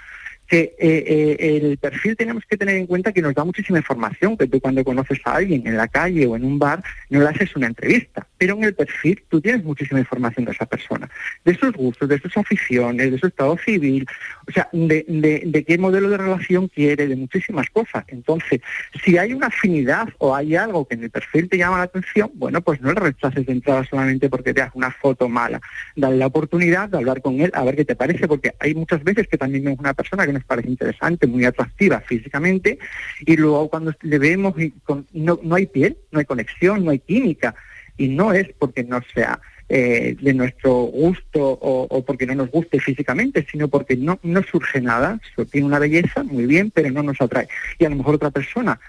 que 0.48 0.76
eh, 0.80 1.38
eh, 1.40 1.60
el 1.62 1.78
perfil 1.78 2.16
tenemos 2.16 2.44
que 2.50 2.58
tener 2.58 2.78
en 2.78 2.88
cuenta 2.88 3.12
que 3.12 3.22
nos 3.22 3.36
da 3.36 3.44
muchísima 3.44 3.78
información, 3.78 4.36
que 4.36 4.48
tú 4.48 4.60
cuando 4.60 4.84
conoces 4.84 5.20
a 5.26 5.36
alguien 5.36 5.68
en 5.68 5.78
la 5.78 5.88
calle 5.88 6.26
o 6.26 6.36
en 6.36 6.46
un 6.46 6.58
bar 6.58 6.84
no 7.12 7.20
le 7.20 7.28
haces 7.28 7.56
una 7.56 7.68
entrevista, 7.68 8.28
pero 8.40 8.56
en 8.56 8.64
el 8.64 8.74
perfil 8.74 9.24
tú 9.30 9.40
tienes 9.40 9.64
muchísima 9.64 10.00
información 10.00 10.46
de 10.46 10.52
esa 10.52 10.66
persona, 10.66 11.08
de 11.44 11.56
sus 11.56 11.74
gustos, 11.74 12.10
de 12.10 12.20
sus 12.20 12.36
aficiones, 12.38 13.12
de 13.12 13.20
su 13.20 13.28
estado 13.28 13.56
civil, 13.60 14.08
o 14.48 14.52
sea, 14.52 14.70
de, 14.72 15.04
de- 15.46 15.64
qué 15.64 15.78
modelo 15.78 16.10
de 16.10 16.18
relación 16.18 16.68
quiere, 16.68 17.08
de 17.08 17.16
muchísimas 17.16 17.70
cosas. 17.70 18.04
Entonces, 18.08 18.62
si 19.04 19.18
hay 19.18 19.34
una 19.34 19.48
afinidad 19.48 20.10
o 20.20 20.36
hay 20.36 20.56
algo 20.56 20.88
que 20.88 20.96
en 20.96 21.04
el 21.04 21.10
perfil 21.10 21.50
te 21.50 21.58
llama 21.58 21.78
la 21.78 21.84
atención, 21.84 22.32
bueno, 22.36 22.62
pues 22.62 22.82
no 22.82 22.94
le 22.94 23.00
rechaces 23.00 23.46
de 23.46 23.52
entrada 23.54 23.84
solamente 23.86 24.30
porque 24.30 24.54
te 24.54 24.62
hagas 24.62 24.76
una 24.76 24.92
foto 24.92 25.28
mala. 25.28 25.62
Dale 25.96 26.18
la 26.18 26.28
oportunidad 26.28 26.90
de 26.90 26.98
hablar 26.98 27.22
con 27.22 27.42
él 27.42 27.52
a 27.54 27.64
ver 27.64 27.76
qué 27.76 27.86
te 27.86 27.96
parece, 27.96 28.28
porque 28.28 28.54
hay 28.60 28.76
muchas 28.76 29.04
veces 29.04 29.28
que 29.28 29.38
también 29.38 29.64
vemos 29.64 29.80
una 29.80 29.94
persona 29.94 30.26
que 30.26 30.34
nos 30.34 30.44
parece 30.44 30.70
interesante, 30.70 31.28
muy 31.28 31.46
atractiva 31.46 32.02
físicamente, 32.02 32.78
y 33.26 33.36
luego 33.38 33.70
cuando 33.70 33.94
le 34.02 34.20
vemos 34.20 34.54
y 34.60 34.72
con- 34.84 35.08
no, 35.14 35.40
no 35.42 35.56
hay 35.56 35.66
piel, 35.66 35.98
no 36.12 36.20
hay 36.20 36.26
conexión, 36.26 36.84
no 36.86 36.92
hay 36.92 37.00
química, 37.00 37.56
y 37.98 38.10
no 38.10 38.34
es 38.34 38.50
porque 38.60 38.84
no 38.84 39.00
sea 39.14 39.40
eh, 39.68 40.16
de 40.22 40.34
nuestro 40.34 40.74
gusto 40.74 41.42
o, 41.42 41.88
o 41.90 42.06
porque 42.06 42.26
no 42.28 42.36
nos 42.36 42.52
guste 42.52 42.80
físicamente, 42.80 43.46
sino 43.50 43.68
porque 43.68 43.98
no, 43.98 44.20
surge 44.50 44.80
nada, 44.80 45.20
tiene 45.52 45.68
una 45.68 45.80
belleza, 45.80 46.24
muy 46.24 46.46
bien, 46.46 46.72
pero 46.72 46.92
no 46.92 47.02
nos 47.02 47.20
atrae. 47.20 47.48
Y 47.80 47.86
a 47.86 47.90
lo 47.90 47.96
mejor 47.96 48.16
otra 48.16 48.32
persona 48.32 48.80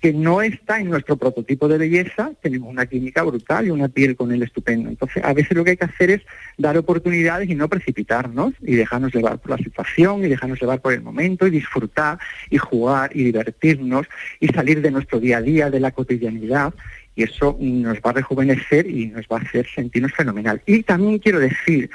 que 0.00 0.12
no 0.12 0.42
está 0.42 0.78
en 0.78 0.90
nuestro 0.90 1.16
prototipo 1.16 1.68
de 1.68 1.78
belleza, 1.78 2.32
tenemos 2.42 2.68
una 2.68 2.84
química 2.84 3.22
brutal 3.22 3.66
y 3.66 3.70
una 3.70 3.88
piel 3.88 4.14
con 4.14 4.30
él 4.30 4.42
estupendo. 4.42 4.90
Entonces, 4.90 5.24
a 5.24 5.32
veces 5.32 5.56
lo 5.56 5.64
que 5.64 5.70
hay 5.70 5.76
que 5.78 5.86
hacer 5.86 6.10
es 6.10 6.22
dar 6.58 6.76
oportunidades 6.76 7.48
y 7.48 7.54
no 7.54 7.68
precipitarnos 7.68 8.52
y 8.60 8.74
dejarnos 8.74 9.14
llevar 9.14 9.38
por 9.38 9.52
la 9.52 9.56
situación 9.56 10.22
y 10.22 10.28
dejarnos 10.28 10.60
llevar 10.60 10.82
por 10.82 10.92
el 10.92 11.00
momento 11.00 11.46
y 11.46 11.50
disfrutar 11.50 12.18
y 12.50 12.58
jugar 12.58 13.10
y 13.16 13.24
divertirnos 13.24 14.06
y 14.38 14.48
salir 14.48 14.82
de 14.82 14.90
nuestro 14.90 15.18
día 15.18 15.38
a 15.38 15.42
día, 15.42 15.70
de 15.70 15.80
la 15.80 15.92
cotidianidad 15.92 16.74
y 17.16 17.24
eso 17.24 17.56
nos 17.58 17.96
va 17.98 18.10
a 18.10 18.12
rejuvenecer 18.12 18.86
y 18.86 19.08
nos 19.08 19.26
va 19.26 19.38
a 19.38 19.40
hacer 19.40 19.66
sentirnos 19.74 20.12
fenomenal. 20.12 20.62
Y 20.66 20.82
también 20.82 21.18
quiero 21.18 21.40
decir 21.40 21.90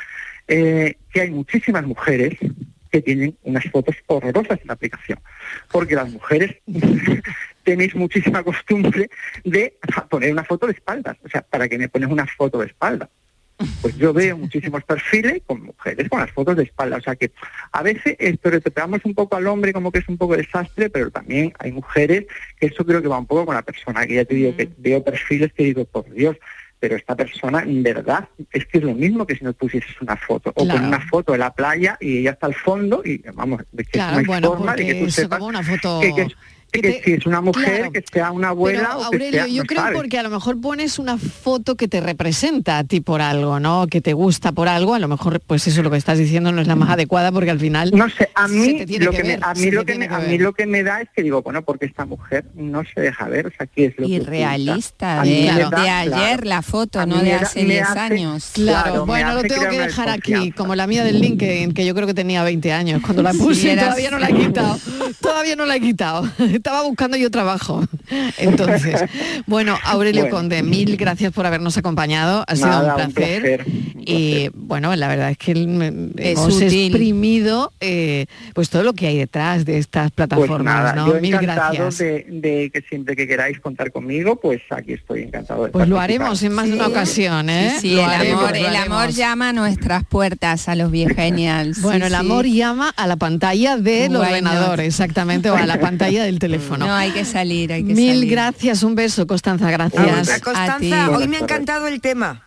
eh, 0.47 0.97
que 1.13 1.21
hay 1.21 1.29
muchísimas 1.29 1.85
mujeres 1.85 2.37
que 2.91 3.01
tienen 3.01 3.37
unas 3.43 3.63
fotos 3.71 3.95
horrorosas 4.07 4.59
en 4.59 4.67
la 4.67 4.73
aplicación, 4.73 5.19
porque 5.71 5.95
las 5.95 6.11
mujeres 6.11 6.57
tenéis 7.63 7.95
muchísima 7.95 8.43
costumbre 8.43 9.09
de 9.45 9.77
poner 10.09 10.33
una 10.33 10.43
foto 10.43 10.67
de 10.67 10.73
espaldas, 10.73 11.15
o 11.23 11.29
sea, 11.29 11.41
¿para 11.41 11.69
que 11.69 11.77
me 11.77 11.87
pones 11.87 12.09
una 12.09 12.27
foto 12.27 12.59
de 12.59 12.65
espalda? 12.65 13.09
Pues 13.81 13.97
yo 13.97 14.13
veo 14.13 14.37
muchísimos 14.37 14.83
perfiles 14.83 15.41
con 15.45 15.63
mujeres 15.63 16.09
con 16.09 16.19
las 16.19 16.31
fotos 16.31 16.55
de 16.55 16.63
espalda, 16.63 16.97
o 16.97 17.01
sea 17.01 17.15
que 17.15 17.31
a 17.71 17.81
veces 17.83 18.15
esto 18.19 18.49
retratamos 18.49 19.01
un 19.03 19.13
poco 19.13 19.35
al 19.35 19.47
hombre 19.47 19.73
como 19.73 19.91
que 19.91 19.99
es 19.99 20.07
un 20.07 20.17
poco 20.17 20.37
desastre, 20.37 20.89
pero 20.89 21.11
también 21.11 21.53
hay 21.59 21.71
mujeres 21.71 22.25
que 22.59 22.67
eso 22.67 22.85
creo 22.85 23.01
que 23.01 23.07
va 23.07 23.19
un 23.19 23.25
poco 23.25 23.45
con 23.45 23.55
la 23.55 23.61
persona, 23.61 24.05
que 24.05 24.15
ya 24.15 24.25
te 24.25 24.35
digo 24.35 24.55
que 24.55 24.69
veo 24.77 25.03
perfiles 25.03 25.53
que 25.53 25.63
digo, 25.63 25.85
por 25.85 26.09
Dios, 26.11 26.37
pero 26.81 26.95
esta 26.95 27.15
persona 27.15 27.61
en 27.61 27.83
verdad 27.83 28.27
es 28.51 28.65
que 28.65 28.79
es 28.79 28.83
lo 28.83 28.95
mismo 28.95 29.25
que 29.27 29.35
si 29.35 29.43
nos 29.43 29.55
pusieses 29.55 30.01
una 30.01 30.15
foto 30.17 30.51
o 30.55 30.67
con 30.67 30.83
una 30.83 30.99
foto 30.99 31.31
de 31.33 31.37
la 31.37 31.53
playa 31.53 31.95
y 32.01 32.17
ella 32.17 32.31
está 32.31 32.47
al 32.47 32.55
fondo 32.55 33.03
y 33.05 33.21
vamos 33.35 33.61
de 33.71 33.83
que 33.83 33.91
Claro, 33.91 34.13
no 34.13 34.17
hay 34.19 34.25
bueno, 34.25 34.47
forma 34.47 34.75
de 34.75 34.85
que 34.87 34.95
tú 34.95 35.11
se 35.11 35.21
sepas 35.21 35.41
una 35.41 35.61
foto 35.61 35.99
que, 36.01 36.13
que 36.15 36.27
es, 36.73 36.81
que 36.81 37.01
si 37.03 37.11
es 37.13 37.25
una 37.25 37.41
mujer 37.41 37.77
Claro. 37.77 37.91
que 37.91 38.03
sea 38.11 38.31
una 38.31 38.49
abuela 38.49 38.79
Pero, 38.79 38.95
o 38.95 38.99
que 38.99 39.05
Aurelio, 39.17 39.31
sea, 39.43 39.47
yo 39.47 39.61
no 39.63 39.67
creo 39.67 39.81
sabes. 39.81 39.97
porque 39.97 40.17
a 40.19 40.23
lo 40.23 40.29
mejor 40.29 40.61
pones 40.61 40.99
una 40.99 41.17
foto 41.17 41.75
que 41.75 41.87
te 41.87 41.99
representa 42.01 42.77
a 42.77 42.83
ti 42.83 43.01
por 43.01 43.21
algo, 43.21 43.59
¿no? 43.59 43.87
Que 43.87 44.01
te 44.01 44.13
gusta 44.13 44.51
por 44.51 44.67
algo, 44.67 44.93
a 44.93 44.99
lo 44.99 45.07
mejor 45.07 45.39
pues 45.45 45.67
eso 45.67 45.81
lo 45.83 45.91
que 45.91 45.97
estás 45.97 46.17
diciendo 46.17 46.51
no 46.51 46.61
es 46.61 46.67
la 46.67 46.75
más 46.75 46.89
adecuada 46.89 47.31
porque 47.31 47.51
al 47.51 47.59
final 47.59 47.91
no 47.93 48.09
sé 48.09 48.29
a 48.35 48.47
se 48.47 48.53
mí 48.53 48.77
te 48.77 48.85
tiene 48.85 49.05
lo 49.05 49.11
que 49.11 49.17
que, 49.17 49.23
me, 49.23 49.29
ver, 49.29 49.39
a 49.43 49.53
mí 49.53 49.71
lo 49.71 49.85
que 49.85 49.95
me, 49.97 50.05
a 50.05 50.19
que 50.19 50.25
mí 50.25 50.31
ver. 50.31 50.41
lo 50.41 50.53
que 50.53 50.65
me 50.65 50.83
da 50.83 51.01
es 51.01 51.09
que 51.15 51.23
digo 51.23 51.41
bueno 51.41 51.61
porque 51.63 51.85
esta 51.85 52.05
mujer 52.05 52.45
no 52.55 52.83
se 52.93 53.01
deja 53.01 53.25
ver 53.27 53.47
o 53.47 53.51
sea 53.51 53.65
qué 53.67 53.85
es 53.85 53.93
lo 53.97 54.07
que 54.07 54.15
oculta? 54.15 54.31
Irrealista, 54.31 55.21
A 55.21 55.23
mí 55.23 55.29
de, 55.45 55.51
me 55.53 55.57
de 55.69 55.89
ayer 55.89 56.07
claro. 56.09 56.43
la 56.45 56.61
foto, 56.61 56.99
A 56.99 57.05
no 57.05 57.19
de 57.21 57.33
hace 57.33 57.63
me 57.63 57.73
10 57.75 57.87
hace- 57.87 57.99
años. 57.99 58.49
Claro, 58.53 58.81
Claro, 58.91 59.05
bueno, 59.05 59.33
lo 59.33 59.41
tengo 59.43 59.69
que 59.69 59.79
dejar 59.79 60.09
aquí, 60.09 60.51
como 60.51 60.75
la 60.75 60.87
mía 60.87 61.03
del 61.03 61.19
LinkedIn, 61.19 61.73
que 61.73 61.85
yo 61.85 61.93
creo 61.95 62.07
que 62.07 62.13
tenía 62.13 62.43
20 62.43 62.71
años 62.73 63.01
cuando 63.01 63.21
la 63.23 63.33
puse, 63.33 63.73
y 63.73 63.75
todavía 63.77 64.11
no 64.11 64.19
la 64.19 64.29
he 64.29 64.33
quitado, 64.33 64.77
todavía 65.21 65.55
no 65.55 65.65
la 65.65 65.75
he 65.75 65.81
quitado. 65.81 66.29
Estaba 66.61 66.83
buscando 66.83 67.17
yo 67.17 67.31
trabajo. 67.31 67.83
Entonces, 68.37 69.03
bueno, 69.47 69.77
Aurelio 69.83 70.21
Bueno. 70.23 70.35
Conde, 70.37 70.61
mil 70.61 70.95
gracias 70.95 71.33
por 71.33 71.45
habernos 71.47 71.75
acompañado, 71.77 72.43
ha 72.47 72.55
sido 72.55 72.67
Nada, 72.67 72.95
un 72.97 73.01
un 73.05 73.11
placer. 73.13 73.41
placer, 73.65 73.65
y 74.05 74.49
bueno, 74.53 74.95
la 74.95 75.07
verdad 75.07 75.31
es 75.31 75.37
que 75.39 75.51
Es 75.53 75.57
hemos 76.37 76.55
útil. 76.55 76.73
exprimido 76.93 77.73
eh, 77.79 78.27
pues 78.53 78.69
todo 78.69 78.83
lo 78.83 78.93
que 78.93 79.07
hay 79.07 79.17
detrás 79.17 79.65
de 79.65 79.77
estas 79.79 80.11
pues 80.11 80.27
plataformas, 80.27 80.63
nada 80.75 80.93
¿no? 80.93 81.07
yo 81.07 81.19
Mil 81.21 81.33
encantado 81.33 81.73
gracias. 81.73 81.97
de, 81.97 82.25
de 82.29 82.69
que 82.71 82.81
siempre 82.87 83.15
que 83.15 83.27
queráis 83.27 83.59
contar 83.59 83.91
conmigo 83.91 84.35
pues 84.39 84.61
aquí 84.69 84.93
estoy 84.93 85.23
encantado 85.23 85.65
de 85.65 85.71
Pues 85.71 85.87
lo 85.87 85.99
haremos 85.99 86.41
en 86.43 86.53
más 86.53 86.67
de 86.67 86.73
una 86.73 86.87
ocasión, 86.87 87.49
¿eh? 87.49 87.71
Sí, 87.79 87.89
sí, 87.89 87.95
Lo 87.95 88.01
el 88.03 88.09
haremos, 88.09 88.43
amor, 88.43 88.57
lo 88.59 88.67
el 88.67 88.75
amor 88.75 89.09
llama 89.09 89.49
a 89.49 89.53
nuestras 89.53 90.03
puertas 90.05 90.67
a 90.69 90.75
los 90.75 90.91
viegenials. 90.91 91.81
Bueno, 91.81 92.05
Sí, 92.07 92.13
el 92.13 92.19
sí. 92.19 92.25
amor 92.25 92.45
llama 92.45 92.89
a 92.95 93.07
la 93.07 93.15
pantalla 93.15 93.77
del 93.77 94.11
Why 94.11 94.17
ordenador, 94.17 94.79
exactamente, 94.81 95.49
o 95.49 95.55
a 95.55 95.65
la 95.65 95.79
pantalla 95.79 96.23
del 96.23 96.37
teléfono. 96.39 96.50
No, 96.77 96.93
hay 96.93 97.11
que 97.11 97.25
salir, 97.25 97.71
hay 97.73 97.83
que 97.83 97.93
Mil 97.93 98.15
salir. 98.15 98.29
gracias, 98.31 98.83
un 98.83 98.95
beso, 98.95 99.25
Constanza, 99.27 99.67
A 99.67 99.71
gracias. 99.71 100.39
Constanza, 100.41 100.75
A 100.75 100.77
ti. 100.79 100.93
hoy 100.93 101.27
me 101.27 101.37
ha 101.37 101.39
encantado 101.41 101.87
el 101.87 101.99
tema. 102.01 102.43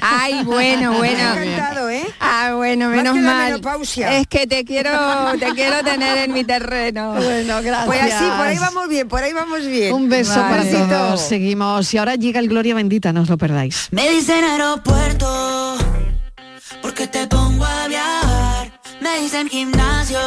Ay, 0.00 0.42
bueno, 0.44 0.92
bueno. 0.94 1.16
Me 1.16 1.40
ha 1.40 1.44
encantado, 1.44 1.88
¿eh? 1.88 2.02
Ah, 2.18 2.54
bueno, 2.56 2.88
Más 2.88 2.96
menos 2.96 3.14
que 3.14 3.20
la 3.20 3.32
mal. 3.32 3.44
menopausia. 3.52 4.18
Es 4.18 4.26
que 4.26 4.46
te 4.48 4.64
quiero, 4.64 4.90
te 5.38 5.52
quiero 5.54 5.84
tener 5.84 6.18
en 6.18 6.32
mi 6.32 6.42
terreno. 6.44 7.12
Bueno, 7.22 7.62
gracias. 7.62 7.86
Pues 7.86 8.00
así, 8.02 8.24
por 8.36 8.46
ahí 8.46 8.58
vamos 8.58 8.88
bien, 8.88 9.08
por 9.08 9.22
ahí 9.22 9.32
vamos 9.32 9.64
bien. 9.64 9.92
Un 9.94 10.08
beso 10.08 10.40
Vale. 10.40 10.64
para 10.72 10.88
todos. 10.88 11.20
Seguimos. 11.20 11.94
Y 11.94 11.98
ahora 11.98 12.16
llega 12.16 12.40
el 12.40 12.48
Gloria 12.48 12.74
Bendita, 12.74 13.12
no 13.12 13.20
os 13.22 13.28
lo 13.28 13.38
perdáis. 13.38 13.86
Me 13.92 14.10
dicen 14.10 14.42
aeropuerto, 14.42 15.76
porque 16.82 17.06
te 17.06 17.26
pongo 17.28 17.64
a 17.64 17.86
viajar. 17.86 18.72
Me 19.00 19.20
dicen 19.20 19.48
gimnasio, 19.48 20.18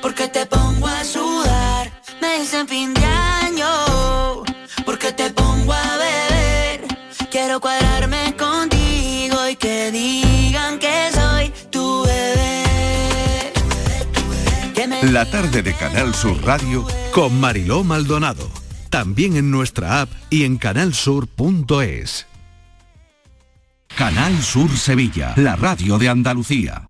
porque 0.00 0.28
te 0.28 0.46
pongo 0.46 0.86
a 0.86 1.04
sudar. 1.04 1.90
Me 2.20 2.40
dicen 2.40 2.68
fin 2.68 2.94
de 2.94 3.04
año, 3.04 4.42
porque 4.84 5.12
te 5.12 5.30
pongo 5.30 5.72
a 5.72 5.96
beber. 5.96 6.86
Quiero 7.30 7.60
cuadrarme 7.60 8.34
contigo 8.36 9.48
y 9.48 9.56
que 9.56 9.90
digan 9.90 10.78
que 10.78 11.10
soy 11.12 11.52
tu 11.70 12.02
bebé. 12.02 13.52
La 15.02 15.24
tarde 15.30 15.62
de 15.62 15.74
Canal 15.74 16.14
Sur 16.14 16.42
Radio 16.44 16.86
con 17.12 17.40
Mariló 17.40 17.84
Maldonado. 17.84 18.48
También 18.90 19.36
en 19.36 19.50
nuestra 19.50 20.00
app 20.02 20.10
y 20.30 20.44
en 20.44 20.58
canalsur.es. 20.58 22.26
Canal 23.96 24.42
Sur 24.42 24.70
Sevilla, 24.76 25.34
la 25.36 25.56
radio 25.56 25.98
de 25.98 26.08
Andalucía. 26.08 26.89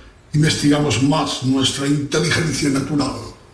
investigamos 0.33 1.03
más 1.03 1.43
nuestra 1.43 1.87
inteligencia 1.87 2.69
natural, 2.69 3.11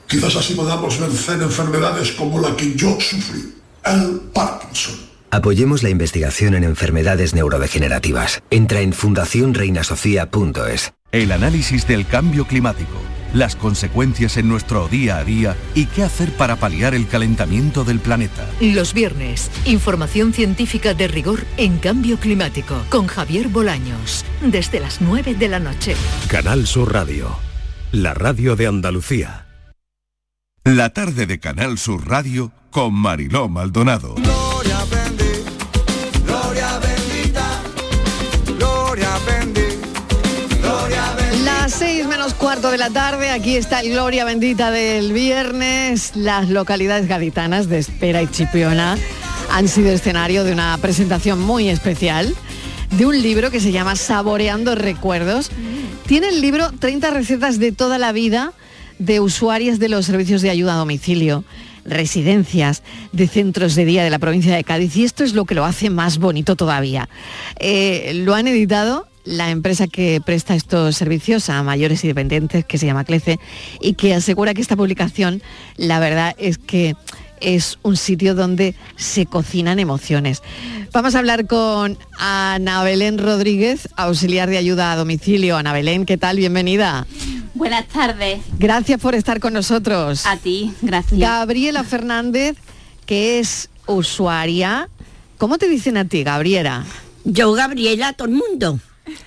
quizás 0.07 0.35
así 0.35 0.53
podamos 0.53 0.99
vencer 0.99 1.41
enfermedades 1.41 2.11
como 2.11 2.39
la 2.39 2.55
que 2.55 2.75
yo 2.75 2.97
sufrí, 2.99 3.53
el 3.85 4.21
Parkinson. 4.33 5.07
Apoyemos 5.29 5.83
la 5.83 5.89
investigación 5.89 6.55
en 6.55 6.63
enfermedades 6.63 7.33
neurodegenerativas. 7.33 8.41
Entra 8.49 8.79
en 8.79 8.93
fundacionreinasofía.es. 8.93 10.93
El 11.13 11.31
análisis 11.31 11.87
del 11.87 12.05
cambio 12.05 12.45
climático, 12.45 13.01
las 13.33 13.55
consecuencias 13.55 14.35
en 14.35 14.49
nuestro 14.49 14.89
día 14.89 15.17
a 15.17 15.23
día 15.23 15.55
y 15.73 15.85
qué 15.85 16.03
hacer 16.03 16.35
para 16.35 16.57
paliar 16.57 16.93
el 16.93 17.07
calentamiento 17.07 17.85
del 17.85 18.01
planeta. 18.01 18.45
Los 18.59 18.93
viernes, 18.93 19.49
información 19.63 20.33
científica 20.33 20.93
de 20.93 21.07
rigor 21.07 21.45
en 21.55 21.77
cambio 21.77 22.17
climático 22.17 22.75
con 22.89 23.07
Javier 23.07 23.47
Bolaños, 23.47 24.25
desde 24.41 24.81
las 24.81 24.99
9 24.99 25.35
de 25.35 25.47
la 25.47 25.59
noche. 25.59 25.95
Canal 26.27 26.67
Sur 26.67 26.91
Radio, 26.91 27.37
la 27.93 28.13
radio 28.13 28.57
de 28.57 28.67
Andalucía. 28.67 29.47
La 30.65 30.89
tarde 30.89 31.25
de 31.25 31.39
Canal 31.39 31.77
Sur 31.77 32.05
Radio 32.05 32.51
con 32.69 32.93
Mariló 32.93 33.47
Maldonado. 33.47 34.15
Gloria 34.15 34.85
cuarto 42.37 42.71
de 42.71 42.77
la 42.77 42.89
tarde, 42.89 43.29
aquí 43.29 43.55
está 43.55 43.81
Gloria 43.81 44.23
Bendita 44.23 44.69
del 44.69 45.11
viernes. 45.11 46.15
Las 46.15 46.49
localidades 46.49 47.07
gaditanas 47.07 47.67
de 47.67 47.79
Espera 47.79 48.21
y 48.21 48.27
Chipiona 48.27 48.97
han 49.51 49.67
sido 49.67 49.91
escenario 49.91 50.43
de 50.43 50.51
una 50.51 50.77
presentación 50.79 51.39
muy 51.39 51.69
especial 51.69 52.35
de 52.91 53.05
un 53.05 53.21
libro 53.21 53.49
que 53.49 53.59
se 53.59 53.71
llama 53.71 53.95
Saboreando 53.95 54.75
Recuerdos. 54.75 55.49
Tiene 56.05 56.29
el 56.29 56.41
libro 56.41 56.71
30 56.79 57.09
recetas 57.09 57.59
de 57.59 57.71
toda 57.71 57.97
la 57.97 58.11
vida 58.11 58.53
de 58.99 59.19
usuarias 59.19 59.79
de 59.79 59.89
los 59.89 60.05
servicios 60.05 60.41
de 60.41 60.49
ayuda 60.49 60.73
a 60.73 60.77
domicilio, 60.77 61.43
residencias, 61.85 62.83
de 63.13 63.27
centros 63.27 63.75
de 63.75 63.85
día 63.85 64.03
de 64.03 64.09
la 64.09 64.19
provincia 64.19 64.55
de 64.55 64.63
Cádiz 64.63 64.95
y 64.95 65.05
esto 65.05 65.23
es 65.23 65.33
lo 65.33 65.45
que 65.45 65.55
lo 65.55 65.65
hace 65.65 65.89
más 65.89 66.19
bonito 66.19 66.55
todavía. 66.55 67.09
Eh, 67.59 68.11
lo 68.25 68.35
han 68.35 68.47
editado 68.47 69.06
la 69.27 69.51
empresa 69.51 69.87
que 69.87 70.21
presta 70.25 70.55
estos 70.55 70.95
servicios 70.95 71.49
a 71.49 71.61
mayores 71.61 72.03
y 72.03 72.07
dependientes, 72.07 72.63
que 72.65 72.77
se 72.77 72.85
llama 72.85 73.03
CLECE, 73.03 73.39
y 73.81 73.93
que 73.93 74.13
asegura 74.13 74.53
que 74.53 74.61
esta 74.61 74.77
publicación, 74.77 75.41
la 75.75 75.99
verdad 75.99 76.33
es 76.37 76.57
que 76.57 76.95
es 77.41 77.77
un 77.83 77.97
sitio 77.97 78.35
donde 78.35 78.73
se 78.95 79.25
cocinan 79.25 79.79
emociones. 79.79 80.41
Vamos 80.93 81.13
a 81.13 81.19
hablar 81.19 81.45
con 81.45 81.97
Ana 82.17 82.83
Belén 82.83 83.17
Rodríguez, 83.17 83.89
auxiliar 83.97 84.49
de 84.49 84.57
ayuda 84.57 84.93
a 84.93 84.95
domicilio. 84.95 85.57
Ana 85.57 85.73
Belén, 85.73 86.05
¿qué 86.05 86.17
tal? 86.17 86.37
Bienvenida. 86.37 87.05
Buenas 87.53 87.87
tardes. 87.87 88.39
Gracias 88.57 88.99
por 88.99 89.13
estar 89.13 89.39
con 89.39 89.53
nosotros. 89.53 90.25
A 90.25 90.37
ti, 90.37 90.73
gracias. 90.81 91.19
Gabriela 91.19 91.83
Fernández, 91.83 92.55
que 93.05 93.39
es 93.39 93.69
usuaria. 93.87 94.89
¿Cómo 95.37 95.57
te 95.57 95.67
dicen 95.67 95.97
a 95.97 96.05
ti, 96.05 96.23
Gabriela? 96.23 96.85
Yo, 97.25 97.51
Gabriela, 97.51 98.13
todo 98.13 98.29
el 98.29 98.35
mundo. 98.35 98.79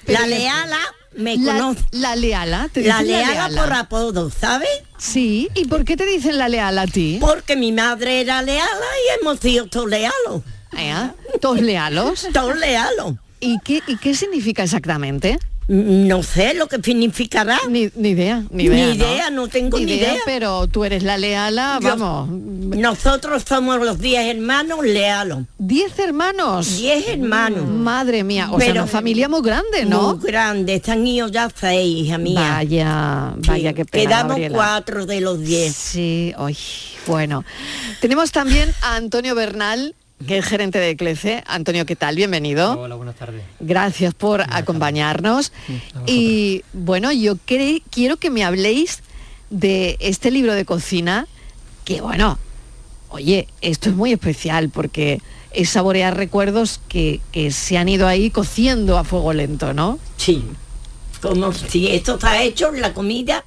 La 0.07 0.27
le- 0.27 0.39
leala 0.39 0.79
me 1.17 1.37
La- 1.37 1.53
conoce. 1.53 1.81
La 1.93 2.17
leala, 2.17 2.69
te 2.73 2.83
La 2.85 3.03
leala 3.03 3.49
leala? 3.49 3.63
por 3.63 3.73
apodo, 3.73 4.31
¿sabes? 4.31 4.69
Sí, 4.99 5.49
¿y 5.55 5.65
por 5.67 5.85
qué 5.85 5.97
te 5.97 6.07
dicen 6.07 6.39
la 6.39 6.49
leala 6.49 6.83
a 6.83 6.87
ti? 6.87 7.19
Porque 7.21 7.57
mi 7.57 7.73
madre 7.73 8.21
era 8.21 8.43
leala 8.43 8.69
y 8.71 9.21
hemos 9.21 9.41
sido 9.41 9.67
todos 9.67 9.89
lealos. 9.89 10.43
¿Eh? 10.77 11.11
¿Todos 11.41 11.61
lealos? 11.61 12.29
Todos 12.33 12.57
lealos. 12.59 13.15
¿Y 13.41 13.59
qué, 13.65 13.83
¿Y 13.87 13.97
qué 13.97 14.15
significa 14.15 14.63
exactamente? 14.63 15.39
No 15.73 16.25
sé 16.25 16.55
lo 16.55 16.67
que 16.67 16.79
significará. 16.83 17.57
Ni, 17.69 17.89
ni 17.95 18.09
idea, 18.09 18.43
ni 18.51 18.65
Ni 18.69 18.75
idea. 18.75 18.87
¿no? 18.87 18.93
idea, 18.95 19.31
no 19.31 19.47
tengo 19.47 19.79
ni 19.79 19.93
idea. 19.93 20.17
Pero 20.27 20.67
tú 20.67 20.85
eres 20.85 21.05
la 21.05 21.17
leala, 21.17 21.79
Yo- 21.81 21.91
vamos. 21.97 22.29
Nosotros 22.77 23.45
somos 23.49 23.79
los 23.79 24.01
diez 24.01 24.35
hermanos 24.35 24.85
lealos. 24.85 25.45
¿Diez 25.59 25.97
hermanos? 26.01 26.77
Diez 26.79 27.07
hermanos. 27.07 27.69
Madre 27.69 28.25
mía, 28.25 28.49
o 28.51 28.59
sea, 28.59 28.67
Pero- 28.69 28.83
una 28.83 28.91
familia 28.91 29.29
muy 29.29 29.43
grande, 29.43 29.85
¿no? 29.87 30.17
Muy 30.17 30.27
grande, 30.27 30.75
están 30.75 31.07
idos 31.07 31.31
ya 31.31 31.49
seis, 31.55 32.05
hija 32.07 32.19
mía. 32.19 32.41
Vaya, 32.57 33.35
vaya, 33.47 33.73
qué 33.73 33.85
pena, 33.85 34.03
Quedamos 34.09 34.29
Gabriela. 34.31 34.57
cuatro 34.57 35.07
de 35.07 35.21
los 35.21 35.41
diez. 35.41 35.77
Sí, 35.77 36.33
hoy, 36.37 36.57
bueno. 37.07 37.45
Tenemos 38.01 38.33
también 38.33 38.75
a 38.83 38.97
Antonio 38.97 39.37
Bernal, 39.37 39.95
que 40.27 40.39
es 40.39 40.45
gerente 40.45 40.79
de 40.79 40.91
Eclece. 40.91 41.43
Antonio, 41.47 41.87
¿qué 41.87 41.97
tal? 41.97 42.17
Bienvenido. 42.17 42.79
Hola, 42.79 42.95
buenas 42.95 43.17
tardes. 43.17 43.43
Gracias 43.59 44.15
por 44.15 44.43
acompañarnos. 44.49 45.53
Y 46.07 46.63
bueno, 46.73 47.13
yo 47.13 47.37
quiero 47.45 48.17
que 48.19 48.31
me 48.31 48.45
habléis 48.45 49.03
de 49.51 49.97
este 50.01 50.31
libro 50.31 50.55
de 50.55 50.65
cocina, 50.65 51.27
que 51.85 52.01
bueno, 52.01 52.39
oye, 53.09 53.49
esto 53.61 53.91
es 53.91 53.97
muy 53.97 54.13
especial 54.13 54.71
porque 54.71 55.21
es 55.53 55.71
saborear 55.71 56.17
recuerdos 56.17 56.81
que, 56.89 57.21
que 57.33 57.51
se 57.51 57.79
han 57.79 57.89
ido 57.89 58.07
ahí 58.07 58.31
cociendo 58.31 58.99
a 58.99 59.05
fuego 59.05 59.33
lento, 59.33 59.75
¿no? 59.75 59.99
Sí. 60.17 60.45
Como 61.21 61.53
si 61.53 61.89
esto 61.89 62.15
está 62.15 62.43
hecho, 62.43 62.71
la 62.73 62.95
comida 62.95 63.45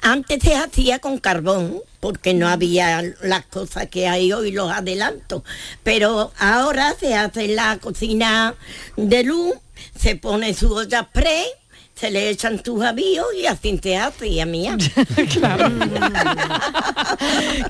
antes 0.00 0.42
se 0.42 0.54
hacía 0.54 0.98
con 1.00 1.18
carbón, 1.18 1.80
porque 2.00 2.34
no 2.34 2.48
había 2.48 3.02
las 3.22 3.46
cosas 3.46 3.88
que 3.88 4.08
hay 4.08 4.32
hoy, 4.32 4.52
los 4.52 4.70
adelantos. 4.70 5.42
Pero 5.82 6.32
ahora 6.38 6.94
se 6.98 7.14
hace 7.14 7.48
la 7.48 7.78
cocina 7.78 8.54
de 8.96 9.24
luz, 9.24 9.54
se 9.98 10.16
pone 10.16 10.54
su 10.54 10.72
olla 10.72 11.08
pre, 11.10 11.44
se 11.98 12.10
le 12.10 12.30
echan 12.30 12.58
tus 12.62 12.82
avíos 12.84 13.26
y 13.40 13.46
así 13.46 13.78
se 13.82 13.96
hace, 13.96 14.28
y 14.28 14.40
a 14.40 14.46
mía. 14.46 14.76
claro. 15.32 15.70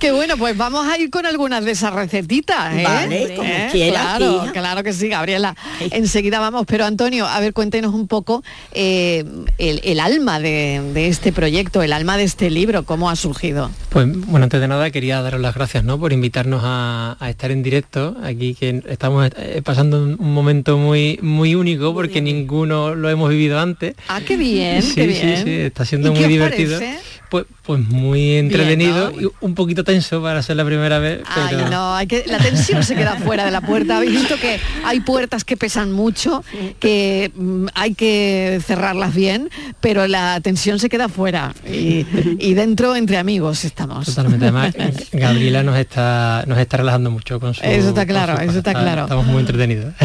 Qué 0.00 0.12
bueno, 0.12 0.36
pues 0.36 0.56
vamos 0.56 0.86
a 0.86 0.98
ir 0.98 1.10
con 1.10 1.26
algunas 1.26 1.64
de 1.64 1.72
esas 1.72 1.92
recetitas, 1.92 2.74
¿eh? 2.74 2.82
Vale, 2.84 3.34
como 3.36 3.48
¿Eh? 3.48 3.68
quiera, 3.72 4.00
Claro, 4.16 4.40
tía. 4.42 4.52
claro 4.52 4.82
que 4.82 4.92
sí, 4.92 5.08
Gabriela. 5.08 5.56
Enseguida 5.90 6.38
vamos, 6.40 6.64
pero 6.66 6.84
Antonio, 6.84 7.26
a 7.26 7.40
ver, 7.40 7.52
cuéntenos 7.52 7.94
un 7.94 8.06
poco 8.06 8.42
eh, 8.72 9.24
el, 9.58 9.80
el 9.84 10.00
alma 10.00 10.40
de, 10.40 10.82
de 10.92 11.08
este 11.08 11.32
proyecto, 11.32 11.82
el 11.82 11.92
alma 11.92 12.16
de 12.16 12.24
este 12.24 12.50
libro, 12.50 12.84
cómo 12.84 13.10
ha 13.10 13.16
surgido. 13.16 13.70
Pues 13.88 14.06
bueno, 14.26 14.44
antes 14.44 14.60
de 14.60 14.68
nada 14.68 14.90
quería 14.90 15.22
daros 15.22 15.40
las 15.40 15.54
gracias 15.54 15.84
¿no? 15.84 15.98
por 15.98 16.12
invitarnos 16.12 16.60
a, 16.64 17.16
a 17.18 17.30
estar 17.30 17.50
en 17.50 17.62
directo 17.62 18.16
aquí, 18.22 18.54
que 18.54 18.82
estamos 18.88 19.30
pasando 19.64 20.02
un, 20.02 20.16
un 20.18 20.34
momento 20.34 20.76
muy, 20.76 21.18
muy 21.22 21.54
único 21.54 21.94
porque 21.94 22.20
ninguno 22.20 22.94
lo 22.94 23.08
hemos 23.08 23.30
vivido 23.30 23.58
antes. 23.58 23.94
Ah, 24.08 24.17
qué 24.24 24.36
bien, 24.36 24.82
sí, 24.82 24.94
qué 24.94 25.02
sí, 25.02 25.06
bien. 25.26 25.44
sí, 25.44 25.50
está 25.52 25.84
siendo 25.84 26.08
¿Y 26.08 26.12
muy 26.12 26.24
divertido. 26.28 26.78
parece? 26.78 26.98
Pues, 27.30 27.44
pues 27.62 27.80
muy 27.80 28.36
entretenido 28.36 29.10
¿no? 29.10 29.20
y 29.20 29.28
un 29.40 29.54
poquito 29.54 29.84
tenso 29.84 30.22
para 30.22 30.42
ser 30.42 30.56
la 30.56 30.64
primera 30.64 30.98
vez. 30.98 31.20
Ay, 31.26 31.56
no, 31.70 31.94
hay 31.94 32.06
que, 32.06 32.24
la 32.26 32.38
tensión 32.38 32.82
se 32.82 32.94
queda 32.94 33.16
fuera 33.16 33.44
de 33.44 33.50
la 33.50 33.60
puerta. 33.60 33.98
Habéis 33.98 34.12
visto 34.12 34.36
que 34.36 34.58
hay 34.84 35.00
puertas 35.00 35.44
que 35.44 35.56
pesan 35.56 35.92
mucho, 35.92 36.42
que 36.80 37.30
mm, 37.34 37.66
hay 37.74 37.94
que 37.94 38.60
cerrarlas 38.64 39.14
bien, 39.14 39.50
pero 39.80 40.06
la 40.06 40.40
tensión 40.40 40.78
se 40.78 40.88
queda 40.88 41.08
fuera. 41.08 41.54
Y, 41.66 42.06
y 42.38 42.54
dentro, 42.54 42.96
entre 42.96 43.18
amigos, 43.18 43.64
estamos. 43.64 44.06
Totalmente. 44.06 44.46
Además, 44.46 44.74
Gabriela 45.12 45.62
nos 45.62 45.76
está, 45.76 46.44
nos 46.46 46.58
está 46.58 46.78
relajando 46.78 47.10
mucho 47.10 47.38
con 47.40 47.52
su. 47.52 47.62
Eso 47.62 47.88
está 47.88 48.06
claro, 48.06 48.36
su 48.36 48.42
eso 48.42 48.58
está 48.58 48.72
claro. 48.72 49.02
Estamos 49.02 49.26
muy 49.26 49.40
entretenidos. 49.40 49.94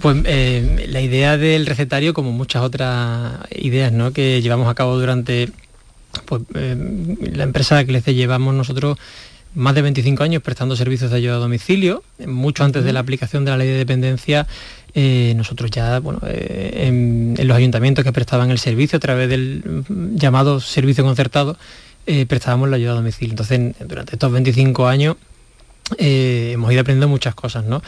Pues 0.00 0.16
eh, 0.24 0.86
la 0.88 1.00
idea 1.00 1.36
del 1.36 1.64
recetario, 1.64 2.12
como 2.12 2.32
muchas 2.32 2.62
otras 2.62 3.38
ideas 3.50 3.92
¿no? 3.92 4.12
que 4.12 4.42
llevamos 4.42 4.68
a 4.68 4.74
cabo 4.74 4.98
durante 4.98 5.45
pues, 6.24 6.42
eh, 6.54 6.76
la 7.32 7.44
empresa 7.44 7.84
que 7.84 7.92
les 7.92 8.04
llevamos 8.06 8.54
nosotros 8.54 8.98
más 9.54 9.74
de 9.74 9.82
25 9.82 10.22
años 10.22 10.42
prestando 10.42 10.76
servicios 10.76 11.10
de 11.10 11.16
ayuda 11.16 11.36
a 11.36 11.38
domicilio, 11.38 12.02
mucho 12.26 12.62
antes 12.64 12.84
de 12.84 12.92
la 12.92 13.00
aplicación 13.00 13.44
de 13.46 13.50
la 13.52 13.56
ley 13.56 13.68
de 13.68 13.78
dependencia, 13.78 14.46
eh, 14.94 15.32
nosotros 15.36 15.70
ya, 15.70 15.98
bueno, 16.00 16.20
eh, 16.26 16.84
en, 16.86 17.34
en 17.38 17.48
los 17.48 17.56
ayuntamientos 17.56 18.04
que 18.04 18.12
prestaban 18.12 18.50
el 18.50 18.58
servicio 18.58 18.98
a 18.98 19.00
través 19.00 19.28
del 19.30 19.84
mm, 19.88 20.16
llamado 20.16 20.60
servicio 20.60 21.04
concertado, 21.04 21.56
prestábamos 22.28 22.68
la 22.68 22.76
ayuda 22.76 22.92
a 22.92 22.94
domicilio. 22.96 23.32
Entonces, 23.32 23.58
en- 23.58 23.74
durante 23.88 24.14
estos 24.14 24.30
25 24.30 24.86
años 24.86 25.16
eh, 25.98 26.50
hemos 26.52 26.72
ido 26.72 26.80
aprendiendo 26.80 27.06
muchas 27.06 27.36
cosas, 27.36 27.64
¿no? 27.64 27.80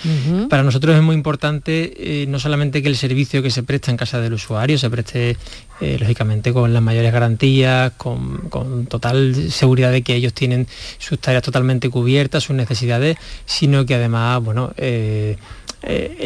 Para 0.49 0.63
nosotros 0.63 0.95
es 0.95 1.03
muy 1.03 1.17
importante 1.17 2.23
eh, 2.23 2.27
no 2.29 2.39
solamente 2.39 2.81
que 2.81 2.89
el 2.89 2.97
servicio 2.97 3.43
que 3.43 3.51
se 3.51 3.65
presta 3.65 3.91
en 3.91 3.97
casa 3.97 4.21
del 4.21 4.35
usuario 4.35 4.79
se 4.79 4.89
preste 4.89 5.37
eh, 5.81 5.97
lógicamente 5.99 6.53
con 6.53 6.73
las 6.73 6.83
mayores 6.83 7.13
garantías, 7.13 7.93
con, 7.97 8.49
con 8.51 8.87
total 8.87 9.51
seguridad 9.51 9.91
de 9.91 10.03
que 10.03 10.15
ellos 10.15 10.33
tienen 10.33 10.69
sus 10.99 11.19
tareas 11.19 11.43
totalmente 11.43 11.91
cubiertas, 11.91 12.45
sus 12.45 12.55
necesidades, 12.55 13.17
sino 13.47 13.85
que 13.85 13.97
además, 13.97 14.45
bueno, 14.45 14.73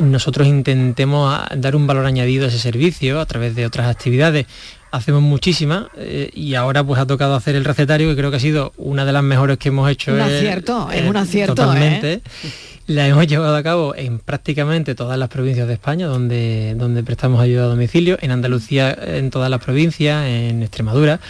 nosotros 0.03 0.47
intentemos 0.47 1.41
dar 1.57 1.75
un 1.75 1.87
valor 1.87 2.05
añadido 2.05 2.45
a 2.45 2.49
ese 2.49 2.59
servicio 2.59 3.18
a 3.18 3.25
través 3.25 3.55
de 3.55 3.64
otras 3.64 3.89
actividades. 3.89 4.47
Hacemos 4.93 5.22
muchísimas 5.22 5.86
eh, 5.97 6.30
y 6.34 6.55
ahora 6.55 6.84
pues 6.84 7.01
ha 7.01 7.07
tocado 7.07 7.34
hacer 7.34 7.57
el 7.57 7.64
recetario 7.64 8.09
que 8.11 8.16
creo 8.16 8.30
que 8.30 8.36
ha 8.36 8.40
sido 8.40 8.72
una 8.76 9.05
de 9.05 9.12
las 9.12 9.22
mejores 9.22 9.59
que 9.59 9.70
hemos 9.70 9.90
hecho. 9.90 10.12
Un 10.12 10.20
eh, 10.20 10.24
acierto, 10.24 10.90
es 10.93 11.03
eh, 11.03 11.09
un 11.09 11.16
acierto, 11.16 11.55
Totalmente. 11.55 12.12
¿eh? 12.14 12.20
La 12.86 13.09
hemos 13.09 13.26
llevado 13.26 13.57
a 13.57 13.62
cabo 13.62 13.95
en 13.97 14.18
prácticamente 14.18 14.95
todas 14.95 15.18
las 15.18 15.28
provincias 15.28 15.66
de 15.66 15.74
España 15.74 16.07
donde, 16.07 16.74
donde 16.76 17.03
prestamos 17.03 17.40
ayuda 17.40 17.64
a 17.64 17.66
domicilio, 17.68 18.18
en 18.20 18.32
Andalucía 18.32 18.93
en 18.93 19.30
todas 19.30 19.49
las 19.49 19.62
provincias, 19.62 20.26
en 20.26 20.62
Extremadura 20.62 21.20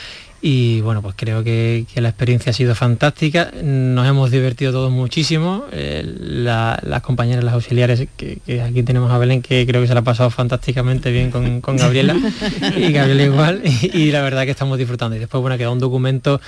y 0.45 0.80
bueno, 0.80 1.03
pues 1.03 1.14
creo 1.16 1.45
que, 1.45 1.86
que 1.95 2.01
la 2.01 2.09
experiencia 2.09 2.51
ha 2.51 2.53
sido 2.53 2.74
fantástica, 2.74 3.53
nos 3.62 4.09
hemos 4.09 4.30
divertido 4.32 4.72
todos 4.72 4.90
muchísimo, 4.90 5.64
eh, 5.70 6.03
la- 6.18 6.80
las 6.84 7.01
compañeras, 7.03 7.45
las 7.45 7.55
auxiliares, 7.55 8.09
que, 8.16 8.38
que 8.45 8.61
aquí 8.61 8.82
tenemos 8.82 9.12
a 9.12 9.18
Belén, 9.18 9.40
que 9.40 9.64
creo 9.66 9.80
que 9.80 9.86
se 9.86 9.95
la 9.95 10.01
ha 10.01 10.05
pasado 10.05 10.30
fantásticamente 10.30 11.12
bien 11.12 11.30
con, 11.30 11.61
con 11.61 11.76
Gabriela, 11.76 12.16
y 12.76 12.90
Gabriela 12.93 13.22
igual, 13.22 13.62
y, 13.64 13.97
y 13.97 14.11
la 14.11 14.20
verdad 14.22 14.45
que 14.45 14.51
estamos 14.51 14.78
disfrutando. 14.78 15.14
Y 15.14 15.20
después, 15.20 15.40
bueno, 15.40 15.57
queda 15.57 15.70
un 15.70 15.78
documento 15.78 16.40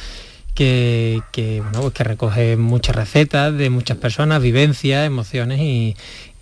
que, 0.55 1.20
que, 1.32 1.61
bueno, 1.61 1.80
pues 1.82 1.95
que 1.95 2.05
recoge 2.05 2.57
muchas 2.57 2.95
recetas 2.97 3.57
de 3.57 3.70
muchas 3.70 3.97
personas, 3.97 4.42
vivencias, 4.42 5.07
emociones 5.07 5.61
y, 5.61 5.97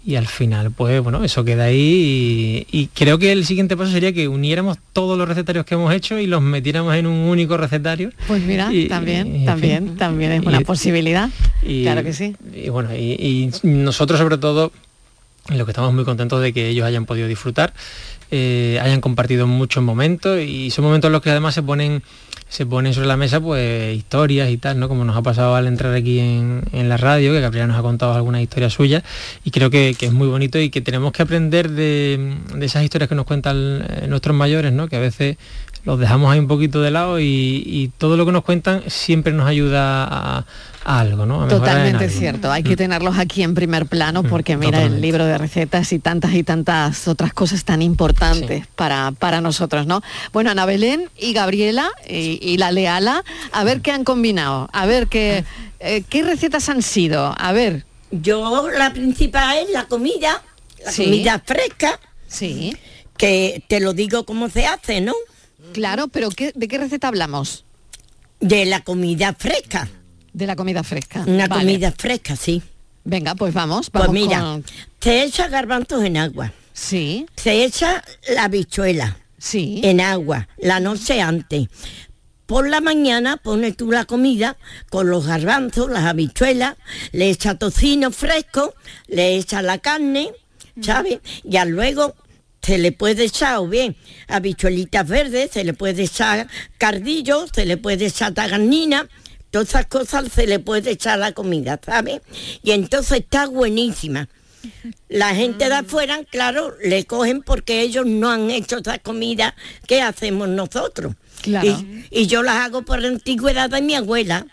y 0.04 0.16
al 0.16 0.26
final 0.26 0.72
pues 0.72 1.00
bueno 1.00 1.22
eso 1.22 1.44
queda 1.44 1.64
ahí 1.64 2.66
y, 2.72 2.78
y 2.80 2.86
creo 2.88 3.18
que 3.18 3.30
el 3.30 3.44
siguiente 3.46 3.76
paso 3.76 3.92
sería 3.92 4.12
que 4.12 4.26
uniéramos 4.26 4.76
todos 4.92 5.16
los 5.16 5.28
recetarios 5.28 5.64
que 5.64 5.74
hemos 5.74 5.94
hecho 5.94 6.18
y 6.18 6.26
los 6.26 6.42
metiéramos 6.42 6.94
en 6.96 7.06
un 7.06 7.28
único 7.28 7.56
recetario 7.56 8.10
Pues 8.26 8.42
mira, 8.42 8.72
Y- 8.72 8.88
también, 8.88 9.42
y, 9.42 9.44
también, 9.44 9.86
fin, 9.88 9.96
también 9.96 10.32
es 10.32 10.44
una 10.44 10.60
posibilidad. 10.62 11.30
y- 11.62 11.82
claro 11.84 12.02
que 12.02 12.12
sí. 12.12 12.34
y 12.54 12.68
bueno 12.68 12.90
y, 12.96 13.12
y 13.12 13.50
nosotros 13.66 14.18
sobre 14.18 14.38
todo 14.38 14.72
lo 15.48 15.64
que 15.64 15.70
estamos 15.70 15.92
muy 15.94 16.04
contentos 16.04 16.40
de 16.42 16.52
que 16.52 16.68
ellos 16.68 16.84
hayan 16.86 17.04
podido 17.06 17.28
disfrutar 17.28 17.72
eh, 18.30 18.78
hayan 18.82 19.00
compartido 19.00 19.46
muchos 19.46 19.82
momentos 19.82 20.40
y 20.40 20.70
son 20.70 20.84
momentos 20.84 21.08
en 21.08 21.12
los 21.12 21.22
que 21.22 21.30
además 21.30 21.54
se 21.54 21.62
ponen 21.62 22.02
se 22.52 22.66
ponen 22.66 22.92
sobre 22.92 23.06
la 23.06 23.16
mesa 23.16 23.40
pues 23.40 23.96
historias 23.96 24.50
y 24.50 24.58
tal, 24.58 24.78
¿no? 24.78 24.86
Como 24.86 25.06
nos 25.06 25.16
ha 25.16 25.22
pasado 25.22 25.54
al 25.54 25.66
entrar 25.66 25.94
aquí 25.94 26.18
en, 26.18 26.62
en 26.72 26.90
la 26.90 26.98
radio, 26.98 27.32
que 27.32 27.40
Gabriela 27.40 27.66
nos 27.66 27.78
ha 27.78 27.80
contado 27.80 28.12
algunas 28.12 28.42
historias 28.42 28.74
suyas 28.74 29.02
y 29.42 29.50
creo 29.50 29.70
que, 29.70 29.96
que 29.98 30.04
es 30.04 30.12
muy 30.12 30.28
bonito 30.28 30.58
y 30.58 30.68
que 30.68 30.82
tenemos 30.82 31.12
que 31.12 31.22
aprender 31.22 31.70
de, 31.70 32.36
de 32.54 32.66
esas 32.66 32.84
historias 32.84 33.08
que 33.08 33.14
nos 33.14 33.24
cuentan 33.24 33.56
eh, 33.56 34.06
nuestros 34.06 34.36
mayores, 34.36 34.70
¿no? 34.70 34.86
Que 34.86 34.96
a 34.96 35.00
veces 35.00 35.38
los 35.86 35.98
dejamos 35.98 36.30
ahí 36.30 36.40
un 36.40 36.46
poquito 36.46 36.82
de 36.82 36.90
lado 36.90 37.18
y, 37.20 37.24
y 37.64 37.90
todo 37.96 38.18
lo 38.18 38.26
que 38.26 38.32
nos 38.32 38.44
cuentan 38.44 38.82
siempre 38.86 39.32
nos 39.32 39.46
ayuda 39.46 40.04
a, 40.04 40.38
a 40.40 40.44
algo, 40.84 41.26
¿no? 41.26 41.42
A 41.44 41.48
Totalmente 41.48 42.04
algo. 42.04 42.18
cierto, 42.18 42.50
hay 42.52 42.62
que 42.62 42.76
tenerlos 42.76 43.18
aquí 43.18 43.42
en 43.42 43.54
primer 43.54 43.86
plano 43.86 44.22
porque 44.22 44.56
mira 44.56 44.82
el 44.82 45.00
libro 45.00 45.24
de 45.24 45.38
recetas 45.38 45.92
y 45.92 45.98
tantas 45.98 46.34
y 46.34 46.42
tantas 46.42 47.06
otras 47.08 47.32
cosas 47.32 47.64
tan 47.64 47.82
importantes 47.82 48.66
para, 48.74 49.12
para 49.12 49.40
nosotros, 49.40 49.86
¿no? 49.86 50.02
Bueno, 50.32 50.50
Ana 50.50 50.66
Belén 50.66 51.08
y 51.18 51.32
Gabriela 51.32 51.88
y, 52.08 52.38
y 52.42 52.56
la 52.58 52.72
Leala, 52.72 53.22
a 53.52 53.64
ver 53.64 53.80
qué 53.80 53.92
han 53.92 54.04
combinado, 54.04 54.68
a 54.72 54.86
ver 54.86 55.06
qué, 55.08 55.44
eh, 55.80 56.02
qué 56.08 56.22
recetas 56.22 56.68
han 56.68 56.82
sido, 56.82 57.34
a 57.38 57.52
ver. 57.52 57.84
Yo 58.10 58.68
la 58.70 58.92
principal 58.92 59.56
es 59.58 59.70
la 59.70 59.84
comida, 59.86 60.42
la 60.84 60.92
Sí. 60.92 61.04
comida 61.04 61.42
fresca. 61.44 61.98
Sí. 62.28 62.76
Que 63.16 63.62
te 63.68 63.78
lo 63.80 63.92
digo 63.92 64.24
cómo 64.24 64.48
se 64.48 64.66
hace, 64.66 65.00
¿no? 65.00 65.14
Claro, 65.72 66.08
pero 66.08 66.28
¿qué- 66.30 66.52
¿de 66.54 66.66
qué 66.68 66.78
receta 66.78 67.08
hablamos? 67.08 67.64
De 68.40 68.64
la 68.66 68.80
comida 68.80 69.34
fresca. 69.38 69.88
De 70.32 70.46
la 70.46 70.56
comida 70.56 70.82
fresca. 70.82 71.24
Una 71.26 71.46
Vale. 71.46 71.62
comida 71.62 71.92
fresca, 71.92 72.36
sí. 72.36 72.62
Venga, 73.04 73.34
pues 73.34 73.52
vamos, 73.52 73.90
Pues 73.90 74.06
vamos 74.06 74.14
mira, 74.14 74.40
con- 74.40 74.64
se 75.00 75.24
echa 75.24 75.48
garbanzos 75.48 76.04
en 76.04 76.16
agua. 76.16 76.52
Sí. 76.72 77.26
Se 77.36 77.64
echa 77.64 78.02
la 78.34 78.44
habichuela. 78.44 79.16
Sí. 79.38 79.80
En 79.82 80.00
agua, 80.00 80.48
la 80.58 80.78
noche 80.80 81.20
antes. 81.20 81.68
Por 82.46 82.68
la 82.68 82.80
mañana 82.80 83.36
pones 83.38 83.76
tú 83.76 83.90
la 83.90 84.04
comida 84.04 84.56
con 84.90 85.10
los 85.10 85.26
garbanzos, 85.26 85.90
las 85.90 86.04
habichuelas, 86.04 86.76
le 87.12 87.28
echas 87.30 87.58
tocino 87.58 88.10
fresco, 88.10 88.74
le 89.08 89.36
echas 89.36 89.62
la 89.64 89.78
carne, 89.78 90.30
¿sabes? 90.80 91.18
Ya 91.44 91.64
luego 91.64 92.14
se 92.60 92.78
le 92.78 92.92
puede 92.92 93.24
echar 93.24 93.56
o 93.56 93.66
bien 93.66 93.96
habichuelitas 94.28 95.08
verdes, 95.08 95.50
se 95.50 95.64
le 95.64 95.72
puede 95.74 96.04
echar 96.04 96.46
cardillo, 96.78 97.46
se 97.52 97.64
le 97.66 97.76
puede 97.78 98.06
echar 98.06 98.32
tagarnina, 98.34 99.08
todas 99.52 99.68
esas 99.68 99.86
cosas 99.86 100.24
se 100.34 100.48
le 100.48 100.58
puede 100.58 100.90
echar 100.90 101.14
a 101.14 101.16
la 101.18 101.32
comida, 101.32 101.78
¿sabes? 101.84 102.20
Y 102.64 102.72
entonces 102.72 103.20
está 103.20 103.46
buenísima. 103.46 104.28
La 105.08 105.34
gente 105.34 105.68
de 105.68 105.74
afuera, 105.74 106.20
claro, 106.30 106.74
le 106.82 107.04
cogen 107.04 107.42
porque 107.42 107.80
ellos 107.82 108.06
no 108.06 108.30
han 108.30 108.50
hecho 108.50 108.78
esa 108.78 108.98
comida 108.98 109.54
que 109.86 110.02
hacemos 110.02 110.48
nosotros. 110.48 111.14
Claro. 111.42 111.68
Y, 111.68 112.06
y 112.10 112.26
yo 112.26 112.42
las 112.42 112.56
hago 112.56 112.82
por 112.82 113.00
la 113.00 113.08
antigüedad 113.08 113.68
de 113.70 113.82
mi 113.82 113.94
abuela. 113.94 114.46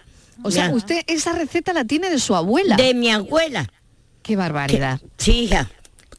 O 0.44 0.52
sea, 0.52 0.68
Ya. 0.68 0.74
usted 0.74 1.04
esa 1.08 1.34
receta 1.34 1.74
la 1.74 1.86
tiene 1.86 2.10
de 2.10 2.20
su 2.20 2.36
abuela. 2.36 2.76
De 2.76 2.94
mi 2.94 3.10
abuela. 3.12 3.68
Qué 4.24 4.36
barbaridad. 4.36 5.00
Sí, 5.18 5.44
hija. 5.44 5.70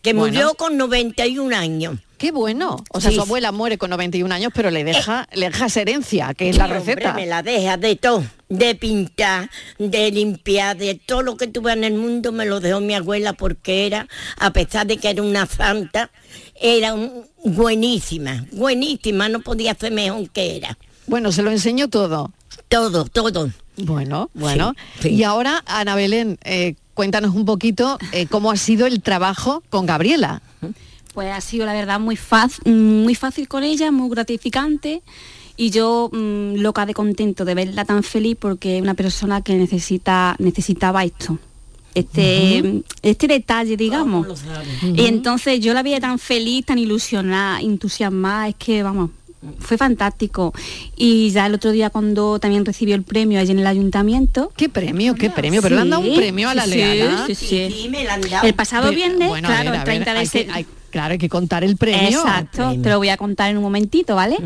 Que 0.02 0.12
Bueno. 0.14 0.32
murió 0.34 0.54
con 0.54 0.76
91 0.76 1.54
años. 1.56 1.98
Qué 2.20 2.32
bueno. 2.32 2.76
O 2.90 3.00
sea, 3.00 3.10
Sí. 3.10 3.16
su 3.16 3.22
abuela 3.22 3.50
muere 3.50 3.78
con 3.78 3.88
91 3.88 4.30
años, 4.34 4.52
pero 4.54 4.70
le 4.70 4.84
deja, 4.84 5.26
le 5.32 5.46
deja 5.46 5.64
esa 5.66 5.80
herencia, 5.80 6.34
que 6.34 6.50
es 6.50 6.56
la 6.58 6.64
hombre, 6.64 6.80
receta. 6.80 7.14
me 7.14 7.24
la 7.26 7.42
deja 7.42 7.78
de 7.78 7.96
todo, 7.96 8.22
de 8.50 8.74
pintar, 8.74 9.48
de 9.78 10.10
limpiar, 10.10 10.76
de 10.76 10.96
todo 10.96 11.22
lo 11.22 11.38
que 11.38 11.46
tuve 11.46 11.72
en 11.72 11.82
el 11.82 11.94
mundo 11.94 12.30
me 12.30 12.44
lo 12.44 12.60
dejó 12.60 12.80
mi 12.80 12.92
abuela 12.92 13.32
porque 13.32 13.86
era, 13.86 14.06
a 14.38 14.50
pesar 14.52 14.86
de 14.86 14.98
que 14.98 15.08
era 15.08 15.22
una 15.22 15.46
santa, 15.46 16.10
era 16.60 16.92
un- 16.92 17.24
buenísima, 17.42 18.44
buenísima, 18.52 19.30
no 19.30 19.40
podía 19.40 19.74
ser 19.74 19.90
mejor 19.92 20.28
que 20.28 20.56
era. 20.58 20.76
Bueno, 21.06 21.32
se 21.32 21.42
lo 21.42 21.50
enseñó 21.50 21.88
todo. 21.88 22.32
Todo, 22.68 23.06
todo. 23.06 23.50
Bueno, 23.78 24.28
bueno. 24.34 24.74
Sí, 25.00 25.08
sí. 25.08 25.14
Y 25.14 25.22
ahora, 25.24 25.62
Ana 25.64 25.94
Belén, 25.94 26.38
eh, 26.44 26.74
cuéntanos 26.92 27.34
un 27.34 27.46
poquito 27.46 27.98
eh, 28.12 28.26
cómo 28.26 28.50
ha 28.50 28.56
sido 28.58 28.86
el 28.86 29.00
trabajo 29.00 29.62
con 29.70 29.86
Gabriela. 29.86 30.42
Pues 31.14 31.32
ha 31.32 31.40
sido 31.40 31.66
la 31.66 31.72
verdad 31.72 31.98
muy 31.98 32.16
fácil, 32.16 32.72
muy 32.74 33.14
fácil 33.14 33.48
con 33.48 33.64
ella, 33.64 33.90
muy 33.90 34.08
gratificante 34.10 35.02
y 35.56 35.70
yo 35.70 36.08
mm, 36.12 36.54
loca 36.56 36.86
de 36.86 36.94
contento 36.94 37.44
de 37.44 37.54
verla 37.54 37.84
tan 37.84 38.02
feliz 38.02 38.36
porque 38.38 38.76
es 38.76 38.82
una 38.82 38.94
persona 38.94 39.42
que 39.42 39.54
necesita 39.54 40.36
necesitaba 40.38 41.04
esto. 41.04 41.38
Este, 41.92 42.62
Ujú. 42.64 42.84
este 43.02 43.26
detalle, 43.26 43.76
digamos. 43.76 44.26
Y 44.94 45.06
entonces 45.06 45.58
yo 45.58 45.74
la 45.74 45.82
veía 45.82 45.98
tan 45.98 46.20
feliz, 46.20 46.64
tan 46.64 46.78
ilusionada, 46.78 47.60
entusiasmada, 47.60 48.48
es 48.48 48.54
que 48.54 48.84
vamos, 48.84 49.10
fue 49.58 49.76
fantástico. 49.76 50.54
Y 50.96 51.30
ya 51.30 51.46
el 51.46 51.54
otro 51.54 51.72
día 51.72 51.90
cuando 51.90 52.38
también 52.38 52.64
recibió 52.64 52.94
el 52.94 53.02
premio 53.02 53.40
allí 53.40 53.50
en 53.50 53.58
el 53.58 53.66
ayuntamiento. 53.66 54.52
¿Qué 54.56 54.68
premio? 54.68 55.16
¿Qué 55.16 55.30
premio? 55.30 55.60
¿Pero 55.62 55.74
le 55.74 55.80
han 55.82 55.90
dado 55.90 56.02
un 56.02 56.14
premio 56.14 56.48
a 56.48 56.54
la 56.54 56.64
sí, 56.64 56.76
Leala? 56.76 57.26
Sí, 57.26 57.34
sí, 57.34 57.68
Sí, 57.70 57.88
me 57.88 58.04
la 58.04 58.14
han 58.14 58.20
dado. 58.22 58.46
El 58.46 58.54
pasado 58.54 58.90
viernes, 58.92 59.28
bueno, 59.28 59.48
a 59.48 59.50
claro, 59.50 59.72
ver, 59.72 59.80
a 59.80 59.82
el 59.82 59.86
ver, 59.86 60.04
30 60.04 60.14
de 60.14 60.26
septiembre. 60.26 60.79
Claro, 60.90 61.12
hay 61.12 61.18
que 61.18 61.28
contar 61.28 61.64
el 61.64 61.76
premio. 61.76 62.18
Exacto, 62.20 62.74
te 62.82 62.88
lo 62.90 62.98
voy 62.98 63.08
a 63.08 63.16
contar 63.16 63.50
en 63.50 63.56
un 63.56 63.62
momentito, 63.62 64.16
¿vale? 64.16 64.36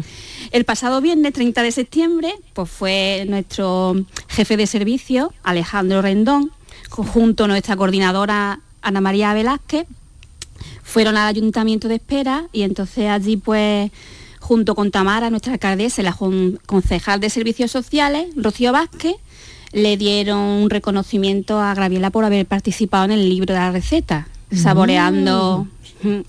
El 0.50 0.64
pasado 0.64 1.00
viernes 1.00 1.32
30 1.32 1.62
de 1.62 1.72
septiembre, 1.72 2.34
pues 2.52 2.70
fue 2.70 3.24
nuestro 3.28 3.96
jefe 4.28 4.56
de 4.56 4.66
servicio, 4.66 5.32
Alejandro 5.42 6.02
Rendón, 6.02 6.50
junto 6.90 7.44
a 7.44 7.48
nuestra 7.48 7.76
coordinadora 7.76 8.60
Ana 8.82 9.00
María 9.00 9.32
Velázquez, 9.32 9.86
fueron 10.82 11.16
al 11.16 11.28
ayuntamiento 11.28 11.88
de 11.88 11.96
espera 11.96 12.44
y 12.52 12.62
entonces 12.62 13.08
allí 13.08 13.36
pues 13.36 13.90
junto 14.38 14.74
con 14.74 14.90
Tamara, 14.90 15.30
nuestra 15.30 15.54
alcaldesa, 15.54 16.02
la 16.02 16.14
concejal 16.66 17.18
de 17.18 17.30
servicios 17.30 17.70
sociales, 17.70 18.28
Rocío 18.36 18.72
Vázquez, 18.72 19.16
le 19.72 19.96
dieron 19.96 20.38
un 20.38 20.70
reconocimiento 20.70 21.58
a 21.58 21.74
Graviela 21.74 22.10
por 22.10 22.24
haber 22.24 22.44
participado 22.44 23.06
en 23.06 23.12
el 23.12 23.28
libro 23.28 23.54
de 23.54 23.60
la 23.60 23.72
receta, 23.72 24.28
saboreando 24.56 25.66
mm. 26.02 26.20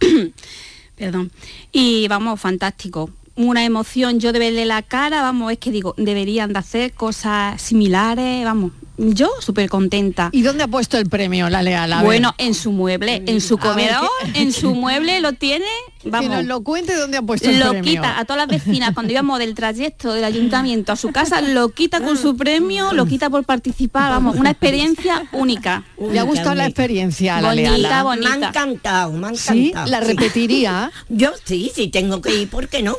Perdón. 1.00 1.30
Y 1.72 2.08
vamos, 2.08 2.38
fantástico. 2.38 3.10
Una 3.42 3.64
emoción, 3.64 4.20
yo 4.20 4.32
de 4.32 4.38
verle 4.38 4.66
la 4.66 4.82
cara, 4.82 5.22
vamos, 5.22 5.50
es 5.52 5.58
que 5.58 5.70
digo, 5.70 5.94
deberían 5.96 6.52
de 6.52 6.58
hacer 6.58 6.92
cosas 6.92 7.60
similares, 7.62 8.44
vamos, 8.44 8.72
yo 8.98 9.30
súper 9.40 9.70
contenta. 9.70 10.28
¿Y 10.30 10.42
dónde 10.42 10.64
ha 10.64 10.68
puesto 10.68 10.98
el 10.98 11.08
premio 11.08 11.48
la 11.48 11.62
Leala? 11.62 11.96
A 12.00 12.02
ver. 12.02 12.06
Bueno, 12.06 12.34
en 12.36 12.52
su 12.54 12.70
mueble, 12.70 13.22
en 13.26 13.40
su 13.40 13.56
comedor, 13.56 14.10
en 14.34 14.52
su 14.52 14.74
mueble 14.74 15.20
lo 15.20 15.32
tiene, 15.32 15.64
Que 16.02 16.10
vamos. 16.10 16.30
nos 16.30 16.44
lo 16.44 16.60
cuente 16.62 16.94
dónde 16.94 17.16
ha 17.16 17.22
puesto 17.22 17.48
el 17.48 17.60
Lo 17.60 17.70
premio. 17.70 17.90
quita 18.02 18.18
a 18.18 18.26
todas 18.26 18.46
las 18.46 18.48
vecinas 18.62 18.92
cuando 18.92 19.10
íbamos 19.12 19.38
del 19.38 19.54
trayecto 19.54 20.12
del 20.12 20.24
ayuntamiento 20.24 20.92
a 20.92 20.96
su 20.96 21.12
casa, 21.12 21.40
lo 21.56 21.70
quita 21.70 22.02
con 22.02 22.18
su 22.18 22.36
premio, 22.36 22.92
lo 22.92 23.06
quita 23.06 23.30
por 23.30 23.42
participar, 23.44 24.10
vamos, 24.10 24.36
una 24.36 24.50
experiencia 24.50 25.22
única. 25.32 25.84
¿Le 25.98 26.18
ha 26.18 26.24
gustado 26.24 26.54
la 26.54 26.66
experiencia 26.66 27.38
a 27.38 27.40
la 27.40 27.48
Bonita, 27.48 27.70
Leala? 27.78 28.02
bonita. 28.02 28.28
Me 28.36 28.44
ha 28.44 28.48
encantado, 28.48 29.12
me 29.14 29.26
ha 29.28 29.34
¿Sí? 29.34 29.68
encantado. 29.70 29.90
¿La 29.90 30.00
repetiría? 30.00 30.92
Yo 31.08 31.30
sí, 31.44 31.72
sí 31.74 31.88
tengo 31.88 32.20
que 32.20 32.34
ir, 32.42 32.50
¿por 32.50 32.68
qué 32.68 32.82
no? 32.82 32.96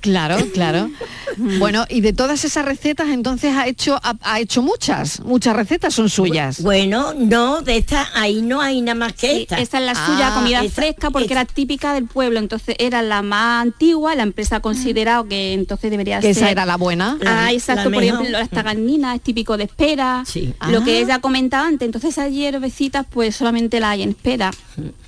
Claro, 0.00 0.36
claro. 0.54 0.90
Bueno, 1.36 1.84
y 1.88 2.00
de 2.00 2.12
todas 2.12 2.44
esas 2.44 2.64
recetas, 2.64 3.08
entonces 3.08 3.54
ha 3.56 3.66
hecho, 3.66 3.98
ha, 4.02 4.14
ha 4.22 4.38
hecho 4.40 4.62
muchas, 4.62 5.20
muchas 5.20 5.56
recetas 5.56 5.94
son 5.94 6.08
suyas. 6.08 6.62
Bueno, 6.62 7.12
no, 7.16 7.60
de 7.62 7.76
esta 7.78 8.08
ahí 8.14 8.40
no 8.42 8.60
hay 8.60 8.80
nada 8.82 8.94
más 8.94 9.12
que 9.14 9.30
Sí, 9.34 9.42
esta. 9.42 9.58
esa 9.58 9.78
es 9.78 9.84
la 9.84 9.94
suya, 9.94 10.28
Ah, 10.28 10.34
comida 10.34 10.62
esa- 10.62 10.74
fresca, 10.74 11.10
porque 11.10 11.32
era 11.32 11.44
típica 11.44 11.92
del 11.94 12.06
pueblo, 12.06 12.38
entonces 12.38 12.76
era 12.78 13.02
la 13.02 13.22
más 13.22 13.62
antigua, 13.62 14.14
la 14.14 14.22
empresa 14.22 14.56
ha 14.56 14.60
considerado 14.60 15.26
que 15.26 15.54
entonces 15.54 15.90
debería 15.90 16.20
Que 16.20 16.34
ser... 16.34 16.44
esa 16.44 16.50
era 16.50 16.66
la 16.66 16.76
buena. 16.76 17.18
Ah, 17.26 17.52
exacto, 17.52 17.90
la 17.90 17.96
por 17.96 18.02
mejor. 18.02 18.20
ejemplo, 18.20 18.38
las 18.38 18.50
taganinas 18.50 19.16
es 19.16 19.22
típico 19.22 19.56
de 19.56 19.64
espera, 19.64 20.22
lo 20.68 20.78
Ah. 20.80 20.84
que 20.84 21.00
ella 21.00 21.18
comentaba 21.20 21.66
antes, 21.66 21.86
entonces 21.86 22.10
esas 22.10 22.30
hierbecitas 22.30 23.06
pues 23.10 23.34
solamente 23.36 23.80
la 23.80 23.90
hay 23.90 24.02
en 24.02 24.10
espera. 24.10 24.50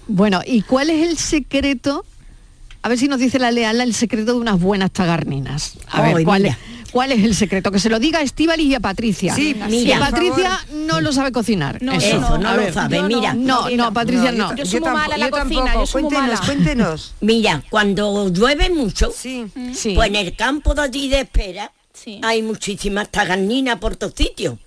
Bueno, 0.08 0.40
¿y 0.46 0.62
cuál 0.62 0.90
es 0.90 1.06
el 1.08 1.18
secreto 1.18 2.04
A 2.86 2.88
ver 2.88 2.98
si 2.98 3.08
nos 3.08 3.18
dice 3.18 3.40
la 3.40 3.50
leala 3.50 3.82
el 3.82 3.94
secreto 3.94 4.34
de 4.34 4.38
unas 4.38 4.60
buenas 4.60 4.92
tagarninas. 4.92 5.72
A 5.88 6.02
ver, 6.02 6.22
¿cuál 6.22 6.42
mira. 6.42 6.56
es, 6.84 6.90
¿cuál 6.92 7.10
es 7.10 7.24
el 7.24 7.34
secreto? 7.34 7.72
Que 7.72 7.80
se 7.80 7.88
lo 7.90 7.98
diga 7.98 8.20
a 8.20 8.22
Estíbaliz 8.22 8.68
y 8.68 8.74
a 8.76 8.78
Patricia. 8.78 9.34
Sí, 9.34 9.56
mira. 9.68 9.98
Patricia 9.98 10.64
no 10.72 11.00
lo 11.00 11.12
sabe 11.12 11.32
cocinar. 11.32 11.82
No, 11.82 11.90
eso 11.90 12.20
no 12.38 12.48
A 12.48 12.54
lo 12.56 12.72
sabe, 12.72 13.00
no. 13.02 13.08
mira. 13.08 13.34
No, 13.34 13.68
no, 13.70 13.92
Patricia 13.92 14.30
no. 14.30 14.54
Yo 14.54 14.64
soy 14.64 14.78
muy 14.78 14.90
mala 14.90 15.14
en 15.16 15.20
la 15.20 15.30
cocina, 15.30 15.74
yo 15.74 15.84
soy 15.84 16.04
muy 16.04 16.14
mala. 16.14 16.40
Mira, 17.22 17.64
cuando 17.70 18.28
llueve 18.28 18.70
mucho, 18.70 19.10
Sí. 19.10 19.46
pues 19.96 20.08
en 20.08 20.14
el 20.14 20.36
campo 20.36 20.72
de 20.76 20.82
allí 20.82 21.08
de 21.08 21.22
espera 21.22 21.72
hay 22.22 22.42
muchísimas 22.42 23.10
tagarninas 23.10 23.80
por 23.80 23.96
todos 23.96 24.14
sitios, 24.16 24.60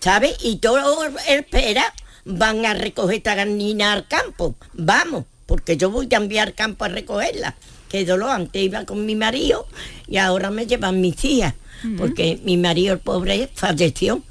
¿sabes? 0.00 0.36
Y 0.42 0.56
todo 0.56 1.04
el 1.06 1.14
espera 1.26 1.84
van 2.26 2.66
a 2.66 2.74
recoger 2.74 3.22
tagarninas 3.22 3.94
al 3.96 4.06
campo. 4.08 4.56
Vamos, 4.74 5.24
porque 5.52 5.76
yo 5.76 5.90
voy 5.90 6.06
también 6.06 6.44
al 6.44 6.54
campo 6.54 6.86
a 6.86 6.88
recogerlas. 6.88 7.52
Que 7.90 8.06
yo 8.06 8.16
lo 8.16 8.26
antes 8.30 8.62
iba 8.62 8.86
con 8.86 9.04
mi 9.04 9.14
marido 9.14 9.66
y 10.08 10.16
ahora 10.16 10.50
me 10.50 10.66
llevan 10.66 11.02
mis 11.02 11.22
hijas, 11.26 11.52
porque 11.98 12.40
mi 12.42 12.56
marido, 12.56 12.94
el 12.94 13.00
pobre, 13.00 13.50
falleció. 13.54 14.22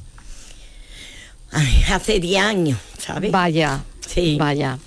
Ay, 1.51 1.83
hace 1.91 2.19
10 2.19 2.41
años, 2.41 2.79
¿sabes? 2.97 3.31
Vaya. 3.31 3.83
Sí. 3.99 4.35
Vaya. 4.39 4.79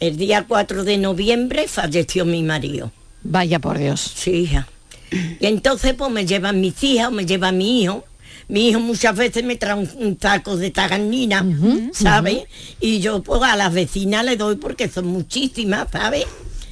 El 0.00 0.18
día 0.18 0.44
4 0.46 0.84
de 0.84 0.98
noviembre 0.98 1.66
falleció 1.66 2.26
mi 2.26 2.42
marido. 2.42 2.92
Vaya 3.22 3.58
por 3.58 3.78
Dios. 3.78 4.02
Sí, 4.02 4.32
hija. 4.32 4.68
Y 5.40 5.46
entonces 5.46 5.94
pues 5.94 6.10
me 6.10 6.26
llevan 6.26 6.60
mis 6.60 6.84
hijas 6.84 7.08
o 7.08 7.10
me 7.10 7.24
lleva 7.24 7.52
mi 7.52 7.84
hijo. 7.84 8.04
Mi 8.48 8.68
hijo 8.68 8.80
muchas 8.80 9.14
veces 9.16 9.44
me 9.44 9.56
trae 9.56 9.74
un, 9.74 9.90
un 9.98 10.16
taco 10.16 10.56
de 10.56 10.70
tagarnina, 10.70 11.44
¿sabes? 11.92 12.44
Y 12.80 13.00
yo 13.00 13.22
pues 13.22 13.42
a 13.42 13.56
las 13.56 13.72
vecinas 13.72 14.24
le 14.24 14.36
doy 14.36 14.56
porque 14.56 14.88
son 14.88 15.06
muchísimas, 15.06 15.88
¿sabes? 15.92 16.24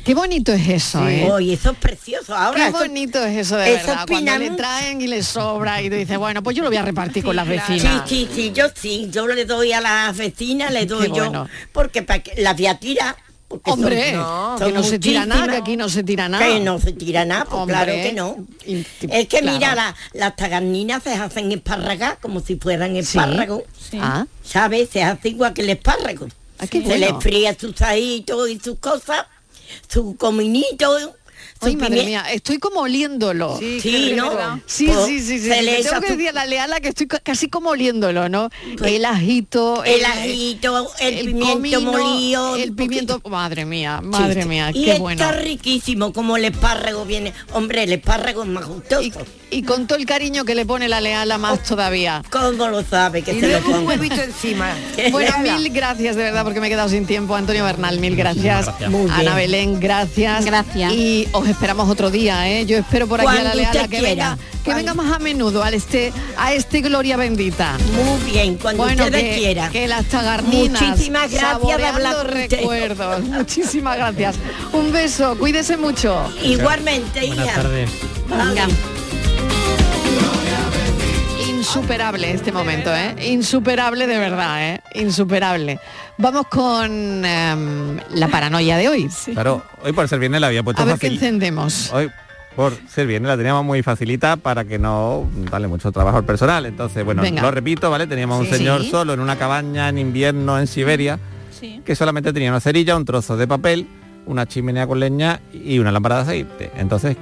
Qué 0.05 0.15
bonito 0.15 0.53
es 0.53 0.69
eso, 0.69 1.01
Sí. 1.01 1.15
¿eh? 1.15 1.53
Eso 1.53 1.73
es 1.73 1.79
precioso. 1.79 2.33
Ahora, 2.37 2.57
Qué 2.63 2.69
eso- 2.69 2.79
bonito 2.79 3.25
es 3.25 3.39
eso 3.39 3.57
de 3.57 3.75
esos 3.75 3.87
verdad. 3.89 4.07
Cuando 4.07 4.39
le 4.39 4.51
traen 4.51 5.01
y 5.03 5.09
le 5.09 5.21
sobra 5.25 5.83
y 5.83 5.91
tú 5.91 5.97
dices, 5.97 6.17
bueno, 6.17 6.45
pues 6.45 6.55
yo 6.57 6.63
lo 6.63 6.69
voy 6.69 6.77
a 6.77 6.83
repartir 6.83 7.25
con 7.25 7.35
las 7.35 7.49
vecinas. 7.49 8.03
Sí, 8.09 8.29
sí, 8.29 8.29
sí, 8.33 8.53
yo 8.55 8.67
sí, 8.73 9.09
yo 9.11 9.27
le 9.27 9.45
doy 9.45 9.73
a 9.73 9.81
las 9.81 10.17
vecinas, 10.17 10.73
le 10.73 10.87
doy 10.87 11.09
yo, 11.09 11.15
bueno. 11.25 11.49
porque 11.73 12.03
para 12.03 12.23
que 12.23 12.41
las 12.41 12.57
voy 12.57 12.67
a 12.69 12.79
tirar. 12.79 13.17
Porque 13.49 13.71
son- 13.71 13.81
Hombre, 13.81 14.13
son 14.15 14.59
que 14.59 14.73
no 14.73 14.83
se 14.83 14.99
tira 14.99 15.27
nada, 15.27 15.47
que 15.49 15.57
aquí 15.57 15.77
no 15.77 15.89
se 15.89 16.03
tira 16.03 16.29
nada. 16.29 16.45
Que 16.47 16.61
no 16.61 16.79
se 16.81 16.93
tira 16.93 17.25
nada, 17.25 17.45
pues 17.45 17.55
Hombre. 17.61 17.77
claro 17.77 17.93
que 17.93 18.13
no. 18.13 18.37
Y- 18.67 18.87
Es 19.11 19.29
que 19.29 19.39
claro. 19.41 19.53
mira, 19.59 19.75
la- 19.75 19.95
las 20.15 20.35
tagarninas 20.37 21.03
se 21.03 21.13
hacen 21.15 21.53
espárragas 21.53 22.19
como 22.21 22.41
si 22.41 22.57
fueran 22.57 22.97
espárragos. 22.97 23.63
Ah. 24.01 24.27
¿Sabes? 24.45 24.89
Se 24.93 25.03
hace 25.03 25.29
igual 25.31 25.55
que 25.55 25.63
el 25.63 25.71
espárrago. 25.71 26.27
qué 26.71 26.83
se 26.83 26.99
le 26.99 27.07
bueno. 27.07 27.21
fría 27.21 27.57
sus 27.59 27.81
ajitos 27.83 28.49
y 28.51 28.59
sus 28.59 28.79
cosas, 28.79 29.27
su 29.89 30.17
cominito. 30.17 31.16
Ay, 31.61 31.77
madre 31.77 32.05
mía, 32.05 32.25
estoy 32.33 32.59
como 32.59 32.81
oliéndolo. 32.81 33.57
Sí, 33.59 33.81
Sí, 33.81 34.13
¿no? 34.15 34.31
Sí, 34.67 34.89
sí, 35.07 35.21
sí, 35.21 35.39
sí. 35.41 35.49
se 35.49 35.63
le 35.63 35.83
tengo 35.83 36.01
que 36.01 36.11
decir 36.13 36.29
a 36.29 36.33
la 36.33 36.47
leala 36.47 36.81
que 36.81 36.89
estoy 36.89 37.07
ca- 37.07 37.21
casi 37.21 37.49
como 37.49 37.71
oliéndolo, 37.71 38.29
¿no? 38.29 38.51
el 38.85 39.05
ajito, 39.05 39.85
el 39.85 40.05
ajito, 40.05 40.91
el 41.01 41.27
pimiento 41.27 41.53
comino, 41.53 41.81
molido, 41.81 42.57
el 42.57 42.73
pimiento. 42.75 43.21
Madre 43.29 43.65
mía, 43.65 44.01
madre 44.03 44.43
Sí, 44.43 44.49
mía, 44.49 44.71
y 44.73 44.85
qué 44.85 44.91
está 44.93 45.01
bueno. 45.03 45.33
riquísimo 45.33 46.13
como 46.13 46.37
el 46.37 46.45
espárrago 46.47 47.05
viene. 47.05 47.33
Hombre, 47.53 47.85
el 47.85 47.93
espárrago 47.93 48.43
es 48.43 48.49
más 48.49 48.67
gustoso. 48.67 49.03
Y 49.51 49.63
con 49.63 49.87
todo 49.87 49.99
el 49.99 50.07
cariño 50.07 50.45
que 50.45 50.55
le 50.55 50.67
pone 50.67 50.89
la 50.89 51.01
leala 51.01 51.39
más 51.39 51.63
todavía. 51.63 52.23
¿Cómo 52.31 52.67
lo 52.69 52.83
sabe 52.83 53.23
que 53.23 53.33
Y 53.33 53.41
se 53.41 53.47
lo 53.47 53.53
luego 53.53 53.69
un 53.69 53.75
ponga? 53.77 53.89
huevito 53.89 54.21
encima. 54.23 54.75
Bueno, 55.11 55.39
mil 55.39 55.71
gracias 55.73 56.17
de 56.17 56.23
verdad 56.25 56.43
porque 56.45 56.61
me 56.61 56.67
he 56.67 56.71
quedado 56.71 56.89
sin 56.89 57.07
tiempo. 57.07 57.35
Antonio 57.37 57.65
Bernal, 57.65 57.99
mil 58.01 58.17
gracias. 58.17 58.67
gracias. 58.67 58.91
Ana 59.13 59.35
Belén, 59.35 59.79
gracias. 59.81 60.45
Gracias. 60.45 60.93
Y 60.93 61.29
os 61.33 61.46
esperamos 61.47 61.89
otro 61.89 62.11
día, 62.11 62.49
¿eh? 62.49 62.67
Yo 62.67 62.79
espero 62.79 63.07
por 63.07 63.21
aquí 63.21 63.29
a 63.39 63.43
la 63.43 63.55
Leala 63.55 63.71
usted 63.83 63.91
que 63.91 63.99
quiera. 63.99 64.31
venga, 64.31 64.39
que 64.65 64.75
venga 64.75 64.95
más 64.95 65.13
a 65.15 65.19
menudo 65.19 65.63
a 65.63 65.71
este, 65.71 66.13
a 66.37 66.53
este 66.53 66.81
Gloria 66.81 67.17
Bendita. 67.17 67.77
Muy 67.95 68.31
bien, 68.31 68.57
cuando 68.57 68.83
bueno, 68.83 69.05
ustedes 69.05 69.23
que, 69.35 69.39
quieran. 69.41 69.73
Que 69.73 69.89
las 69.89 70.07
tagarninas. 70.07 70.83
Muchísimas 70.83 71.31
gracias 71.31 71.77
de 71.79 71.87
hablar 71.87 72.17
usted. 72.27 72.51
recuerdos. 72.51 73.21
Muchísimas 73.25 73.97
gracias. 73.97 74.37
Un 74.73 74.93
beso, 74.93 75.37
cuídese 75.39 75.77
mucho. 75.77 76.31
Igualmente, 76.43 77.27
Buenas 77.27 77.47
hija. 77.47 77.55
tardes. 77.55 77.91
Venga. 78.29 78.67
Insuperable 81.49 82.31
este 82.31 82.53
momento, 82.53 82.95
¿eh? 82.95 83.15
Insuperable 83.27 84.07
de 84.07 84.19
verdad, 84.19 84.73
¿eh? 84.75 84.81
Insuperable. 84.95 85.81
Vamos 86.19 86.47
con 86.49 87.25
em, 87.25 87.99
la 88.15 88.29
paranoia 88.29 88.77
de 88.79 88.89
hoy. 88.89 89.09
Claro, 89.33 89.63
hoy 89.85 89.93
por 89.93 90.09
ser 90.09 90.19
viernes 90.19 90.41
la 90.41 90.47
había 90.47 90.63
puesto 90.63 90.81
A 90.83 90.87
ver 90.87 90.99
qué 90.99 91.09
encendemos. 91.09 91.93
Hoy 91.93 92.11
por 92.55 92.73
ser 92.89 93.07
viernes 93.07 93.29
la 93.29 93.37
teníamos 93.37 93.65
muy 93.67 93.83
facilita 93.83 94.37
para 94.39 94.65
que 94.65 94.79
no 94.79 95.29
darle 95.51 95.69
mucho 95.69 95.93
trabajo 95.93 96.17
al 96.17 96.25
personal. 96.25 96.65
Entonces, 96.65 97.05
bueno, 97.05 97.21
Venga. 97.21 97.43
lo 97.43 97.51
repito, 97.51 97.91
¿vale? 97.91 98.07
Teníamos 98.07 98.41
un 98.41 98.47
Sí. 98.47 98.55
señor 98.55 98.83
Sí. 98.83 98.91
solo 98.91 99.13
en 99.13 99.21
una 99.21 99.37
cabaña 99.37 99.91
en 99.91 99.99
invierno 99.99 100.59
en 100.59 100.67
Siberia 100.67 101.19
que 101.85 101.95
solamente 101.95 102.33
tenía 102.33 102.51
una 102.51 102.61
cerilla, 102.61 102.97
un 102.97 103.05
trozo 103.05 103.37
de 103.37 103.47
papel, 103.47 103.87
una 104.25 104.47
chimenea 104.47 104.87
con 104.87 104.99
leña 105.01 105.41
y 105.53 105.79
una 105.79 105.93
lámpara 105.93 106.17
de 106.17 106.23
aceite. 106.23 106.71
Entonces, 106.77 107.17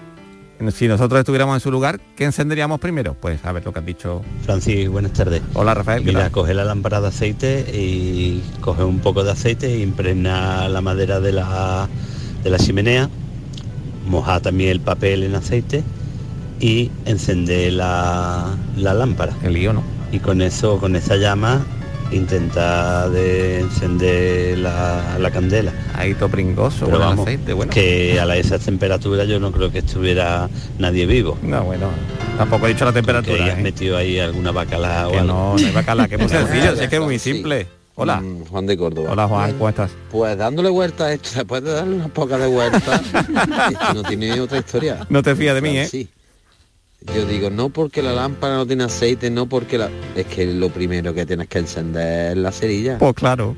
si 0.70 0.88
nosotros 0.88 1.18
estuviéramos 1.18 1.56
en 1.56 1.60
su 1.60 1.70
lugar, 1.70 2.00
¿qué 2.16 2.24
encenderíamos 2.24 2.80
primero? 2.80 3.14
Pues 3.14 3.44
a 3.44 3.52
ver 3.52 3.64
lo 3.64 3.72
que 3.72 3.80
has 3.80 3.86
dicho. 3.86 4.22
Francis, 4.42 4.88
buenas 4.88 5.12
tardes. 5.12 5.42
Hola 5.54 5.74
Rafael, 5.74 6.04
¿qué 6.04 6.12
Mira, 6.12 6.30
coge 6.30 6.54
la 6.54 6.64
lámpara 6.64 7.00
de 7.00 7.08
aceite 7.08 7.60
y 7.72 8.42
coge 8.60 8.84
un 8.84 9.00
poco 9.00 9.24
de 9.24 9.32
aceite 9.32 9.74
e 9.74 9.80
impregna 9.80 10.68
la 10.68 10.80
madera 10.80 11.20
de 11.20 11.32
la, 11.32 11.88
de 12.42 12.50
la 12.50 12.58
chimenea, 12.58 13.08
moja 14.06 14.40
también 14.40 14.70
el 14.70 14.80
papel 14.80 15.22
en 15.24 15.34
aceite 15.34 15.82
y 16.60 16.90
encende 17.04 17.70
la, 17.70 18.56
la 18.76 18.94
lámpara. 18.94 19.34
El 19.42 19.54
lío, 19.54 19.72
¿no? 19.72 19.82
Y 20.12 20.20
con 20.20 20.40
eso, 20.40 20.78
con 20.78 20.94
esa 20.94 21.16
llama, 21.16 21.66
intenta 22.10 23.08
de 23.08 23.60
encender 23.60 24.58
la, 24.58 25.16
la 25.18 25.30
candela. 25.30 25.72
Ahí 25.94 26.14
todo 26.14 26.28
pringoso, 26.28 26.86
Pero 26.86 26.92
con 26.98 27.02
el 27.02 27.08
vamos, 27.08 27.26
aceite, 27.26 27.52
bueno. 27.52 27.72
que 27.72 28.20
a 28.20 28.24
la, 28.26 28.36
esas 28.36 28.60
temperaturas 28.64 29.26
yo 29.28 29.40
no 29.40 29.50
creo 29.52 29.70
que 29.70 29.78
estuviera 29.78 30.48
nadie 30.78 31.06
vivo. 31.06 31.38
No, 31.42 31.64
bueno, 31.64 31.88
tampoco 32.38 32.66
he 32.66 32.70
dicho 32.72 32.84
la 32.84 32.92
temperatura. 32.92 33.36
Que 33.36 33.42
hayas 33.44 33.58
¿eh? 33.58 33.62
metido 33.62 33.96
ahí 33.96 34.18
alguna 34.18 34.52
bacala 34.52 35.08
o 35.08 35.12
Que 35.12 35.18
algo. 35.18 35.32
no, 35.32 35.56
no 35.58 35.66
hay 35.66 35.72
bacala, 35.72 36.08
que 36.08 36.14
es 36.16 36.20
muy 36.20 36.28
sencillo, 36.30 36.76
si 36.76 36.84
es 36.84 36.88
que 36.88 36.96
es 36.96 37.02
muy 37.02 37.18
simple. 37.18 37.66
Hola. 37.96 38.16
Mm, 38.20 38.44
Juan 38.46 38.66
de 38.66 38.76
Córdoba. 38.76 39.12
Hola 39.12 39.28
Juan, 39.28 39.52
¿cómo 39.52 39.68
estás? 39.68 39.90
Pues 40.10 40.36
dándole 40.36 40.68
vueltas 40.68 41.06
a 41.06 41.12
esto, 41.12 41.28
después 41.36 41.62
de 41.62 41.72
darle 41.72 41.94
unas 41.94 42.10
pocas 42.10 42.40
de 42.40 42.46
vueltas, 42.48 43.02
no 43.94 44.02
tiene 44.02 44.40
otra 44.40 44.58
historia. 44.58 45.06
No 45.08 45.22
te 45.22 45.36
fías 45.36 45.54
de 45.54 45.60
mí, 45.60 45.78
¿eh? 45.78 45.86
Sí. 45.86 46.08
Yo 47.12 47.26
digo, 47.26 47.50
no 47.50 47.68
porque 47.68 48.02
la 48.02 48.12
lámpara 48.12 48.56
no 48.56 48.66
tiene 48.66 48.84
aceite, 48.84 49.30
no 49.30 49.46
porque 49.46 49.78
la... 49.78 49.90
Es 50.16 50.26
que 50.26 50.46
lo 50.46 50.70
primero 50.70 51.12
que 51.12 51.26
tienes 51.26 51.48
que 51.48 51.58
encender 51.58 52.32
es 52.32 52.36
la 52.38 52.50
cerilla. 52.50 52.98
Pues 52.98 53.14
claro. 53.14 53.54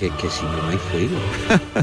Que, 0.00 0.08
que 0.08 0.30
si 0.30 0.42
no, 0.44 0.52
no 0.62 0.68
hay 0.70 0.78
fuego. 0.78 1.18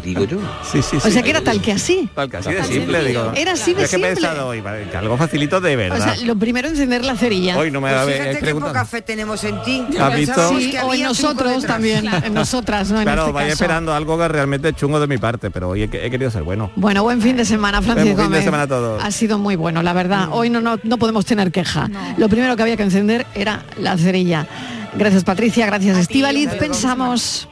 digo 0.04 0.24
yo. 0.24 0.38
Sí, 0.64 0.82
sí, 0.82 0.98
O 0.98 1.02
sea 1.12 1.22
que 1.22 1.30
era 1.30 1.42
tal 1.42 1.62
que 1.62 1.72
así. 1.74 2.10
Tal 2.16 2.28
que 2.32 2.38
así 2.38 2.50
de 2.52 2.60
Así 2.62 2.74
simple, 2.74 2.98
de- 3.04 3.08
digo. 3.10 3.32
Era 3.36 3.52
así 3.52 3.76
de 3.76 3.84
Es 3.84 3.92
que 3.92 3.96
he 3.98 4.00
simple. 4.00 4.16
pensado 4.16 4.48
hoy, 4.48 4.64
que 4.92 4.98
algo 4.98 5.18
facilito 5.18 5.62
de 5.62 5.76
O 5.76 5.78
verdad. 5.78 6.16
sea, 6.16 6.26
lo 6.26 6.36
primero 6.36 6.68
encender 6.68 7.06
la 7.06 7.16
cerilla. 7.16 7.56
Hoy 7.60 7.70
no 7.70 7.80
me 7.80 7.90
Pues 7.90 8.02
habéis 8.02 8.18
fíjate 8.22 8.40
qué 8.48 8.56
poca 8.56 8.86
fe 8.86 9.04
tenemos 9.04 9.44
en 9.44 9.62
ti. 9.62 9.86
¿Has 10.00 10.16
visto? 10.16 10.50
Sí, 10.58 10.74
o 10.84 10.94
en 10.96 11.04
nosotros 11.04 11.64
también, 11.68 12.08
en 12.24 12.34
nosotras, 12.34 12.90
¿no? 12.90 12.98
En 12.98 13.04
claro, 13.04 13.22
este 13.22 13.34
vaya 13.34 13.50
caso. 13.50 13.64
esperando 13.64 13.94
algo 13.94 14.18
que 14.18 14.28
realmente 14.30 14.70
es 14.70 14.76
chungo 14.76 15.00
de 15.00 15.06
mi 15.06 15.20
parte, 15.20 15.52
pero 15.52 15.70
hoy 15.70 15.84
he, 15.84 15.86
he 15.86 16.10
querido 16.10 16.32
ser 16.32 16.42
bueno. 16.42 16.72
Bueno, 16.76 17.04
buen 17.04 17.22
fin 17.22 17.38
de 17.38 17.46
semana, 17.46 17.82
Buen 17.82 17.94
Francisco. 17.94 18.24
fin 18.24 18.32
de 18.32 18.42
semana 18.42 18.64
a 18.64 18.68
todos. 18.68 19.04
Ha 19.04 19.12
sido 19.12 19.38
muy 19.38 19.56
bueno, 19.56 19.84
la 19.84 19.94
verdad. 19.94 20.30
Hoy 20.32 20.50
no, 20.50 20.60
no, 20.60 20.80
no 20.82 20.98
podemos 20.98 21.24
tener 21.28 21.52
queja. 21.52 21.88
Lo 22.18 22.30
primero 22.30 22.56
que 22.56 22.64
había 22.64 22.78
que 22.78 22.84
encender 22.84 23.28
era 23.36 23.64
la 23.80 23.96
cerilla. 23.96 24.48
Gracias, 24.96 25.24
Patricia. 25.24 25.68
Gracias, 25.68 25.98
Estivaliz. 26.00 26.50
Pensamos... 26.56 27.48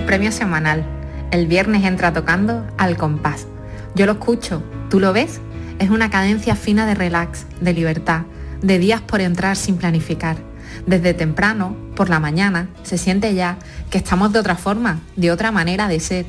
el 0.00 0.06
premio 0.06 0.32
semanal. 0.32 0.82
El 1.30 1.46
viernes 1.46 1.84
entra 1.84 2.12
tocando 2.12 2.66
al 2.78 2.96
compás. 2.96 3.46
Yo 3.94 4.06
lo 4.06 4.12
escucho, 4.12 4.62
¿tú 4.88 4.98
lo 4.98 5.12
ves? 5.12 5.40
Es 5.78 5.90
una 5.90 6.08
cadencia 6.08 6.56
fina 6.56 6.86
de 6.86 6.94
relax, 6.94 7.44
de 7.60 7.74
libertad, 7.74 8.22
de 8.62 8.78
días 8.78 9.02
por 9.02 9.20
entrar 9.20 9.56
sin 9.56 9.76
planificar. 9.76 10.38
Desde 10.86 11.12
temprano, 11.12 11.76
por 11.96 12.08
la 12.08 12.18
mañana, 12.18 12.68
se 12.82 12.96
siente 12.96 13.34
ya 13.34 13.58
que 13.90 13.98
estamos 13.98 14.32
de 14.32 14.38
otra 14.38 14.56
forma, 14.56 15.00
de 15.16 15.30
otra 15.30 15.52
manera 15.52 15.86
de 15.86 16.00
ser. 16.00 16.24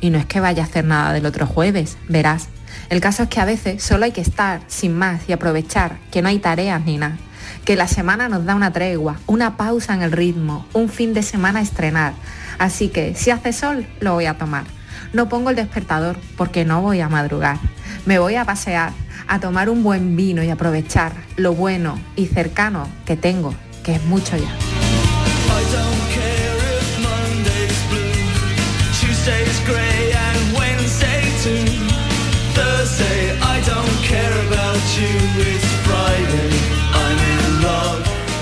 Y 0.00 0.10
no 0.10 0.18
es 0.18 0.26
que 0.26 0.38
vaya 0.38 0.62
a 0.62 0.66
hacer 0.66 0.84
nada 0.84 1.12
del 1.12 1.26
otro 1.26 1.44
jueves, 1.44 1.98
verás. 2.08 2.48
El 2.88 3.00
caso 3.00 3.24
es 3.24 3.28
que 3.28 3.40
a 3.40 3.44
veces 3.44 3.82
solo 3.82 4.04
hay 4.04 4.12
que 4.12 4.20
estar 4.20 4.60
sin 4.68 4.96
más 4.96 5.22
y 5.28 5.32
aprovechar 5.32 5.98
que 6.12 6.22
no 6.22 6.28
hay 6.28 6.38
tareas 6.38 6.84
ni 6.84 6.98
nada. 6.98 7.16
Que 7.64 7.74
la 7.74 7.88
semana 7.88 8.28
nos 8.28 8.44
da 8.44 8.54
una 8.54 8.72
tregua, 8.72 9.16
una 9.26 9.56
pausa 9.56 9.92
en 9.92 10.02
el 10.02 10.12
ritmo, 10.12 10.66
un 10.72 10.88
fin 10.88 11.14
de 11.14 11.24
semana 11.24 11.60
estrenar. 11.60 12.12
Así 12.58 12.88
que 12.88 13.14
si 13.14 13.30
hace 13.30 13.52
sol, 13.52 13.86
lo 14.00 14.14
voy 14.14 14.26
a 14.26 14.36
tomar. 14.38 14.64
No 15.12 15.28
pongo 15.28 15.50
el 15.50 15.56
despertador 15.56 16.18
porque 16.36 16.64
no 16.64 16.82
voy 16.82 17.00
a 17.00 17.08
madrugar. 17.08 17.58
Me 18.04 18.18
voy 18.18 18.34
a 18.34 18.44
pasear, 18.44 18.92
a 19.26 19.40
tomar 19.40 19.70
un 19.70 19.82
buen 19.82 20.16
vino 20.16 20.42
y 20.42 20.50
aprovechar 20.50 21.12
lo 21.36 21.54
bueno 21.54 21.98
y 22.16 22.26
cercano 22.26 22.88
que 23.06 23.16
tengo, 23.16 23.54
que 23.84 23.94
es 23.94 24.04
mucho 24.04 24.36
ya. 24.36 26.27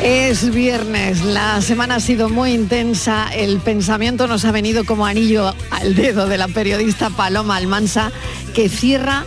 Es 0.09 0.55
viernes, 0.55 1.25
la 1.25 1.61
semana 1.61 1.97
ha 1.97 2.01
sido 2.01 2.29
muy 2.29 2.53
intensa, 2.53 3.27
el 3.35 3.59
pensamiento 3.59 4.29
nos 4.29 4.45
ha 4.45 4.53
venido 4.53 4.85
como 4.85 5.05
anillo 5.05 5.53
al 5.73 5.97
dedo 5.97 6.29
de 6.29 6.39
la 6.39 6.47
periodista 6.47 7.11
Paloma 7.11 7.57
Almansa, 7.57 8.13
que 8.55 8.69
cierra 8.69 9.25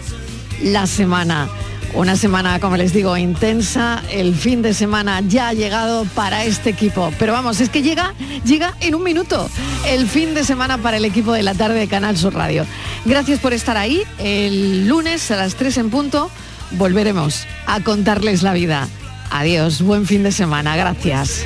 la 0.63 0.87
semana. 0.87 1.49
Una 1.95 2.15
semana, 2.15 2.61
como 2.61 2.77
les 2.77 2.93
digo, 2.93 3.17
intensa, 3.17 4.01
el 4.09 4.33
fin 4.33 4.61
de 4.61 4.73
semana 4.73 5.19
ya 5.19 5.49
ha 5.49 5.53
llegado 5.53 6.05
para 6.15 6.45
este 6.45 6.69
equipo. 6.69 7.11
Pero 7.19 7.33
vamos, 7.33 7.59
es 7.59 7.67
que 7.67 7.81
llega, 7.81 8.13
llega 8.45 8.73
en 8.79 8.95
un 8.95 9.03
minuto 9.03 9.49
el 9.85 10.07
fin 10.07 10.33
de 10.33 10.45
semana 10.45 10.77
para 10.77 10.95
el 10.95 11.03
equipo 11.03 11.33
de 11.33 11.43
la 11.43 11.55
tarde 11.55 11.77
de 11.77 11.89
Canal 11.89 12.15
Sur 12.15 12.35
Radio. 12.35 12.65
Gracias 13.03 13.39
por 13.39 13.51
estar 13.51 13.75
ahí. 13.75 14.03
El 14.17 14.87
lunes 14.87 15.29
a 15.29 15.35
las 15.35 15.55
3 15.55 15.77
en 15.77 15.89
punto 15.89 16.31
volveremos 16.71 17.47
a 17.65 17.81
contarles 17.81 18.43
la 18.43 18.53
vida. 18.53 18.87
Adiós, 19.29 19.81
buen 19.81 20.05
fin 20.05 20.23
de 20.23 20.31
semana, 20.31 20.75
gracias. 20.75 21.45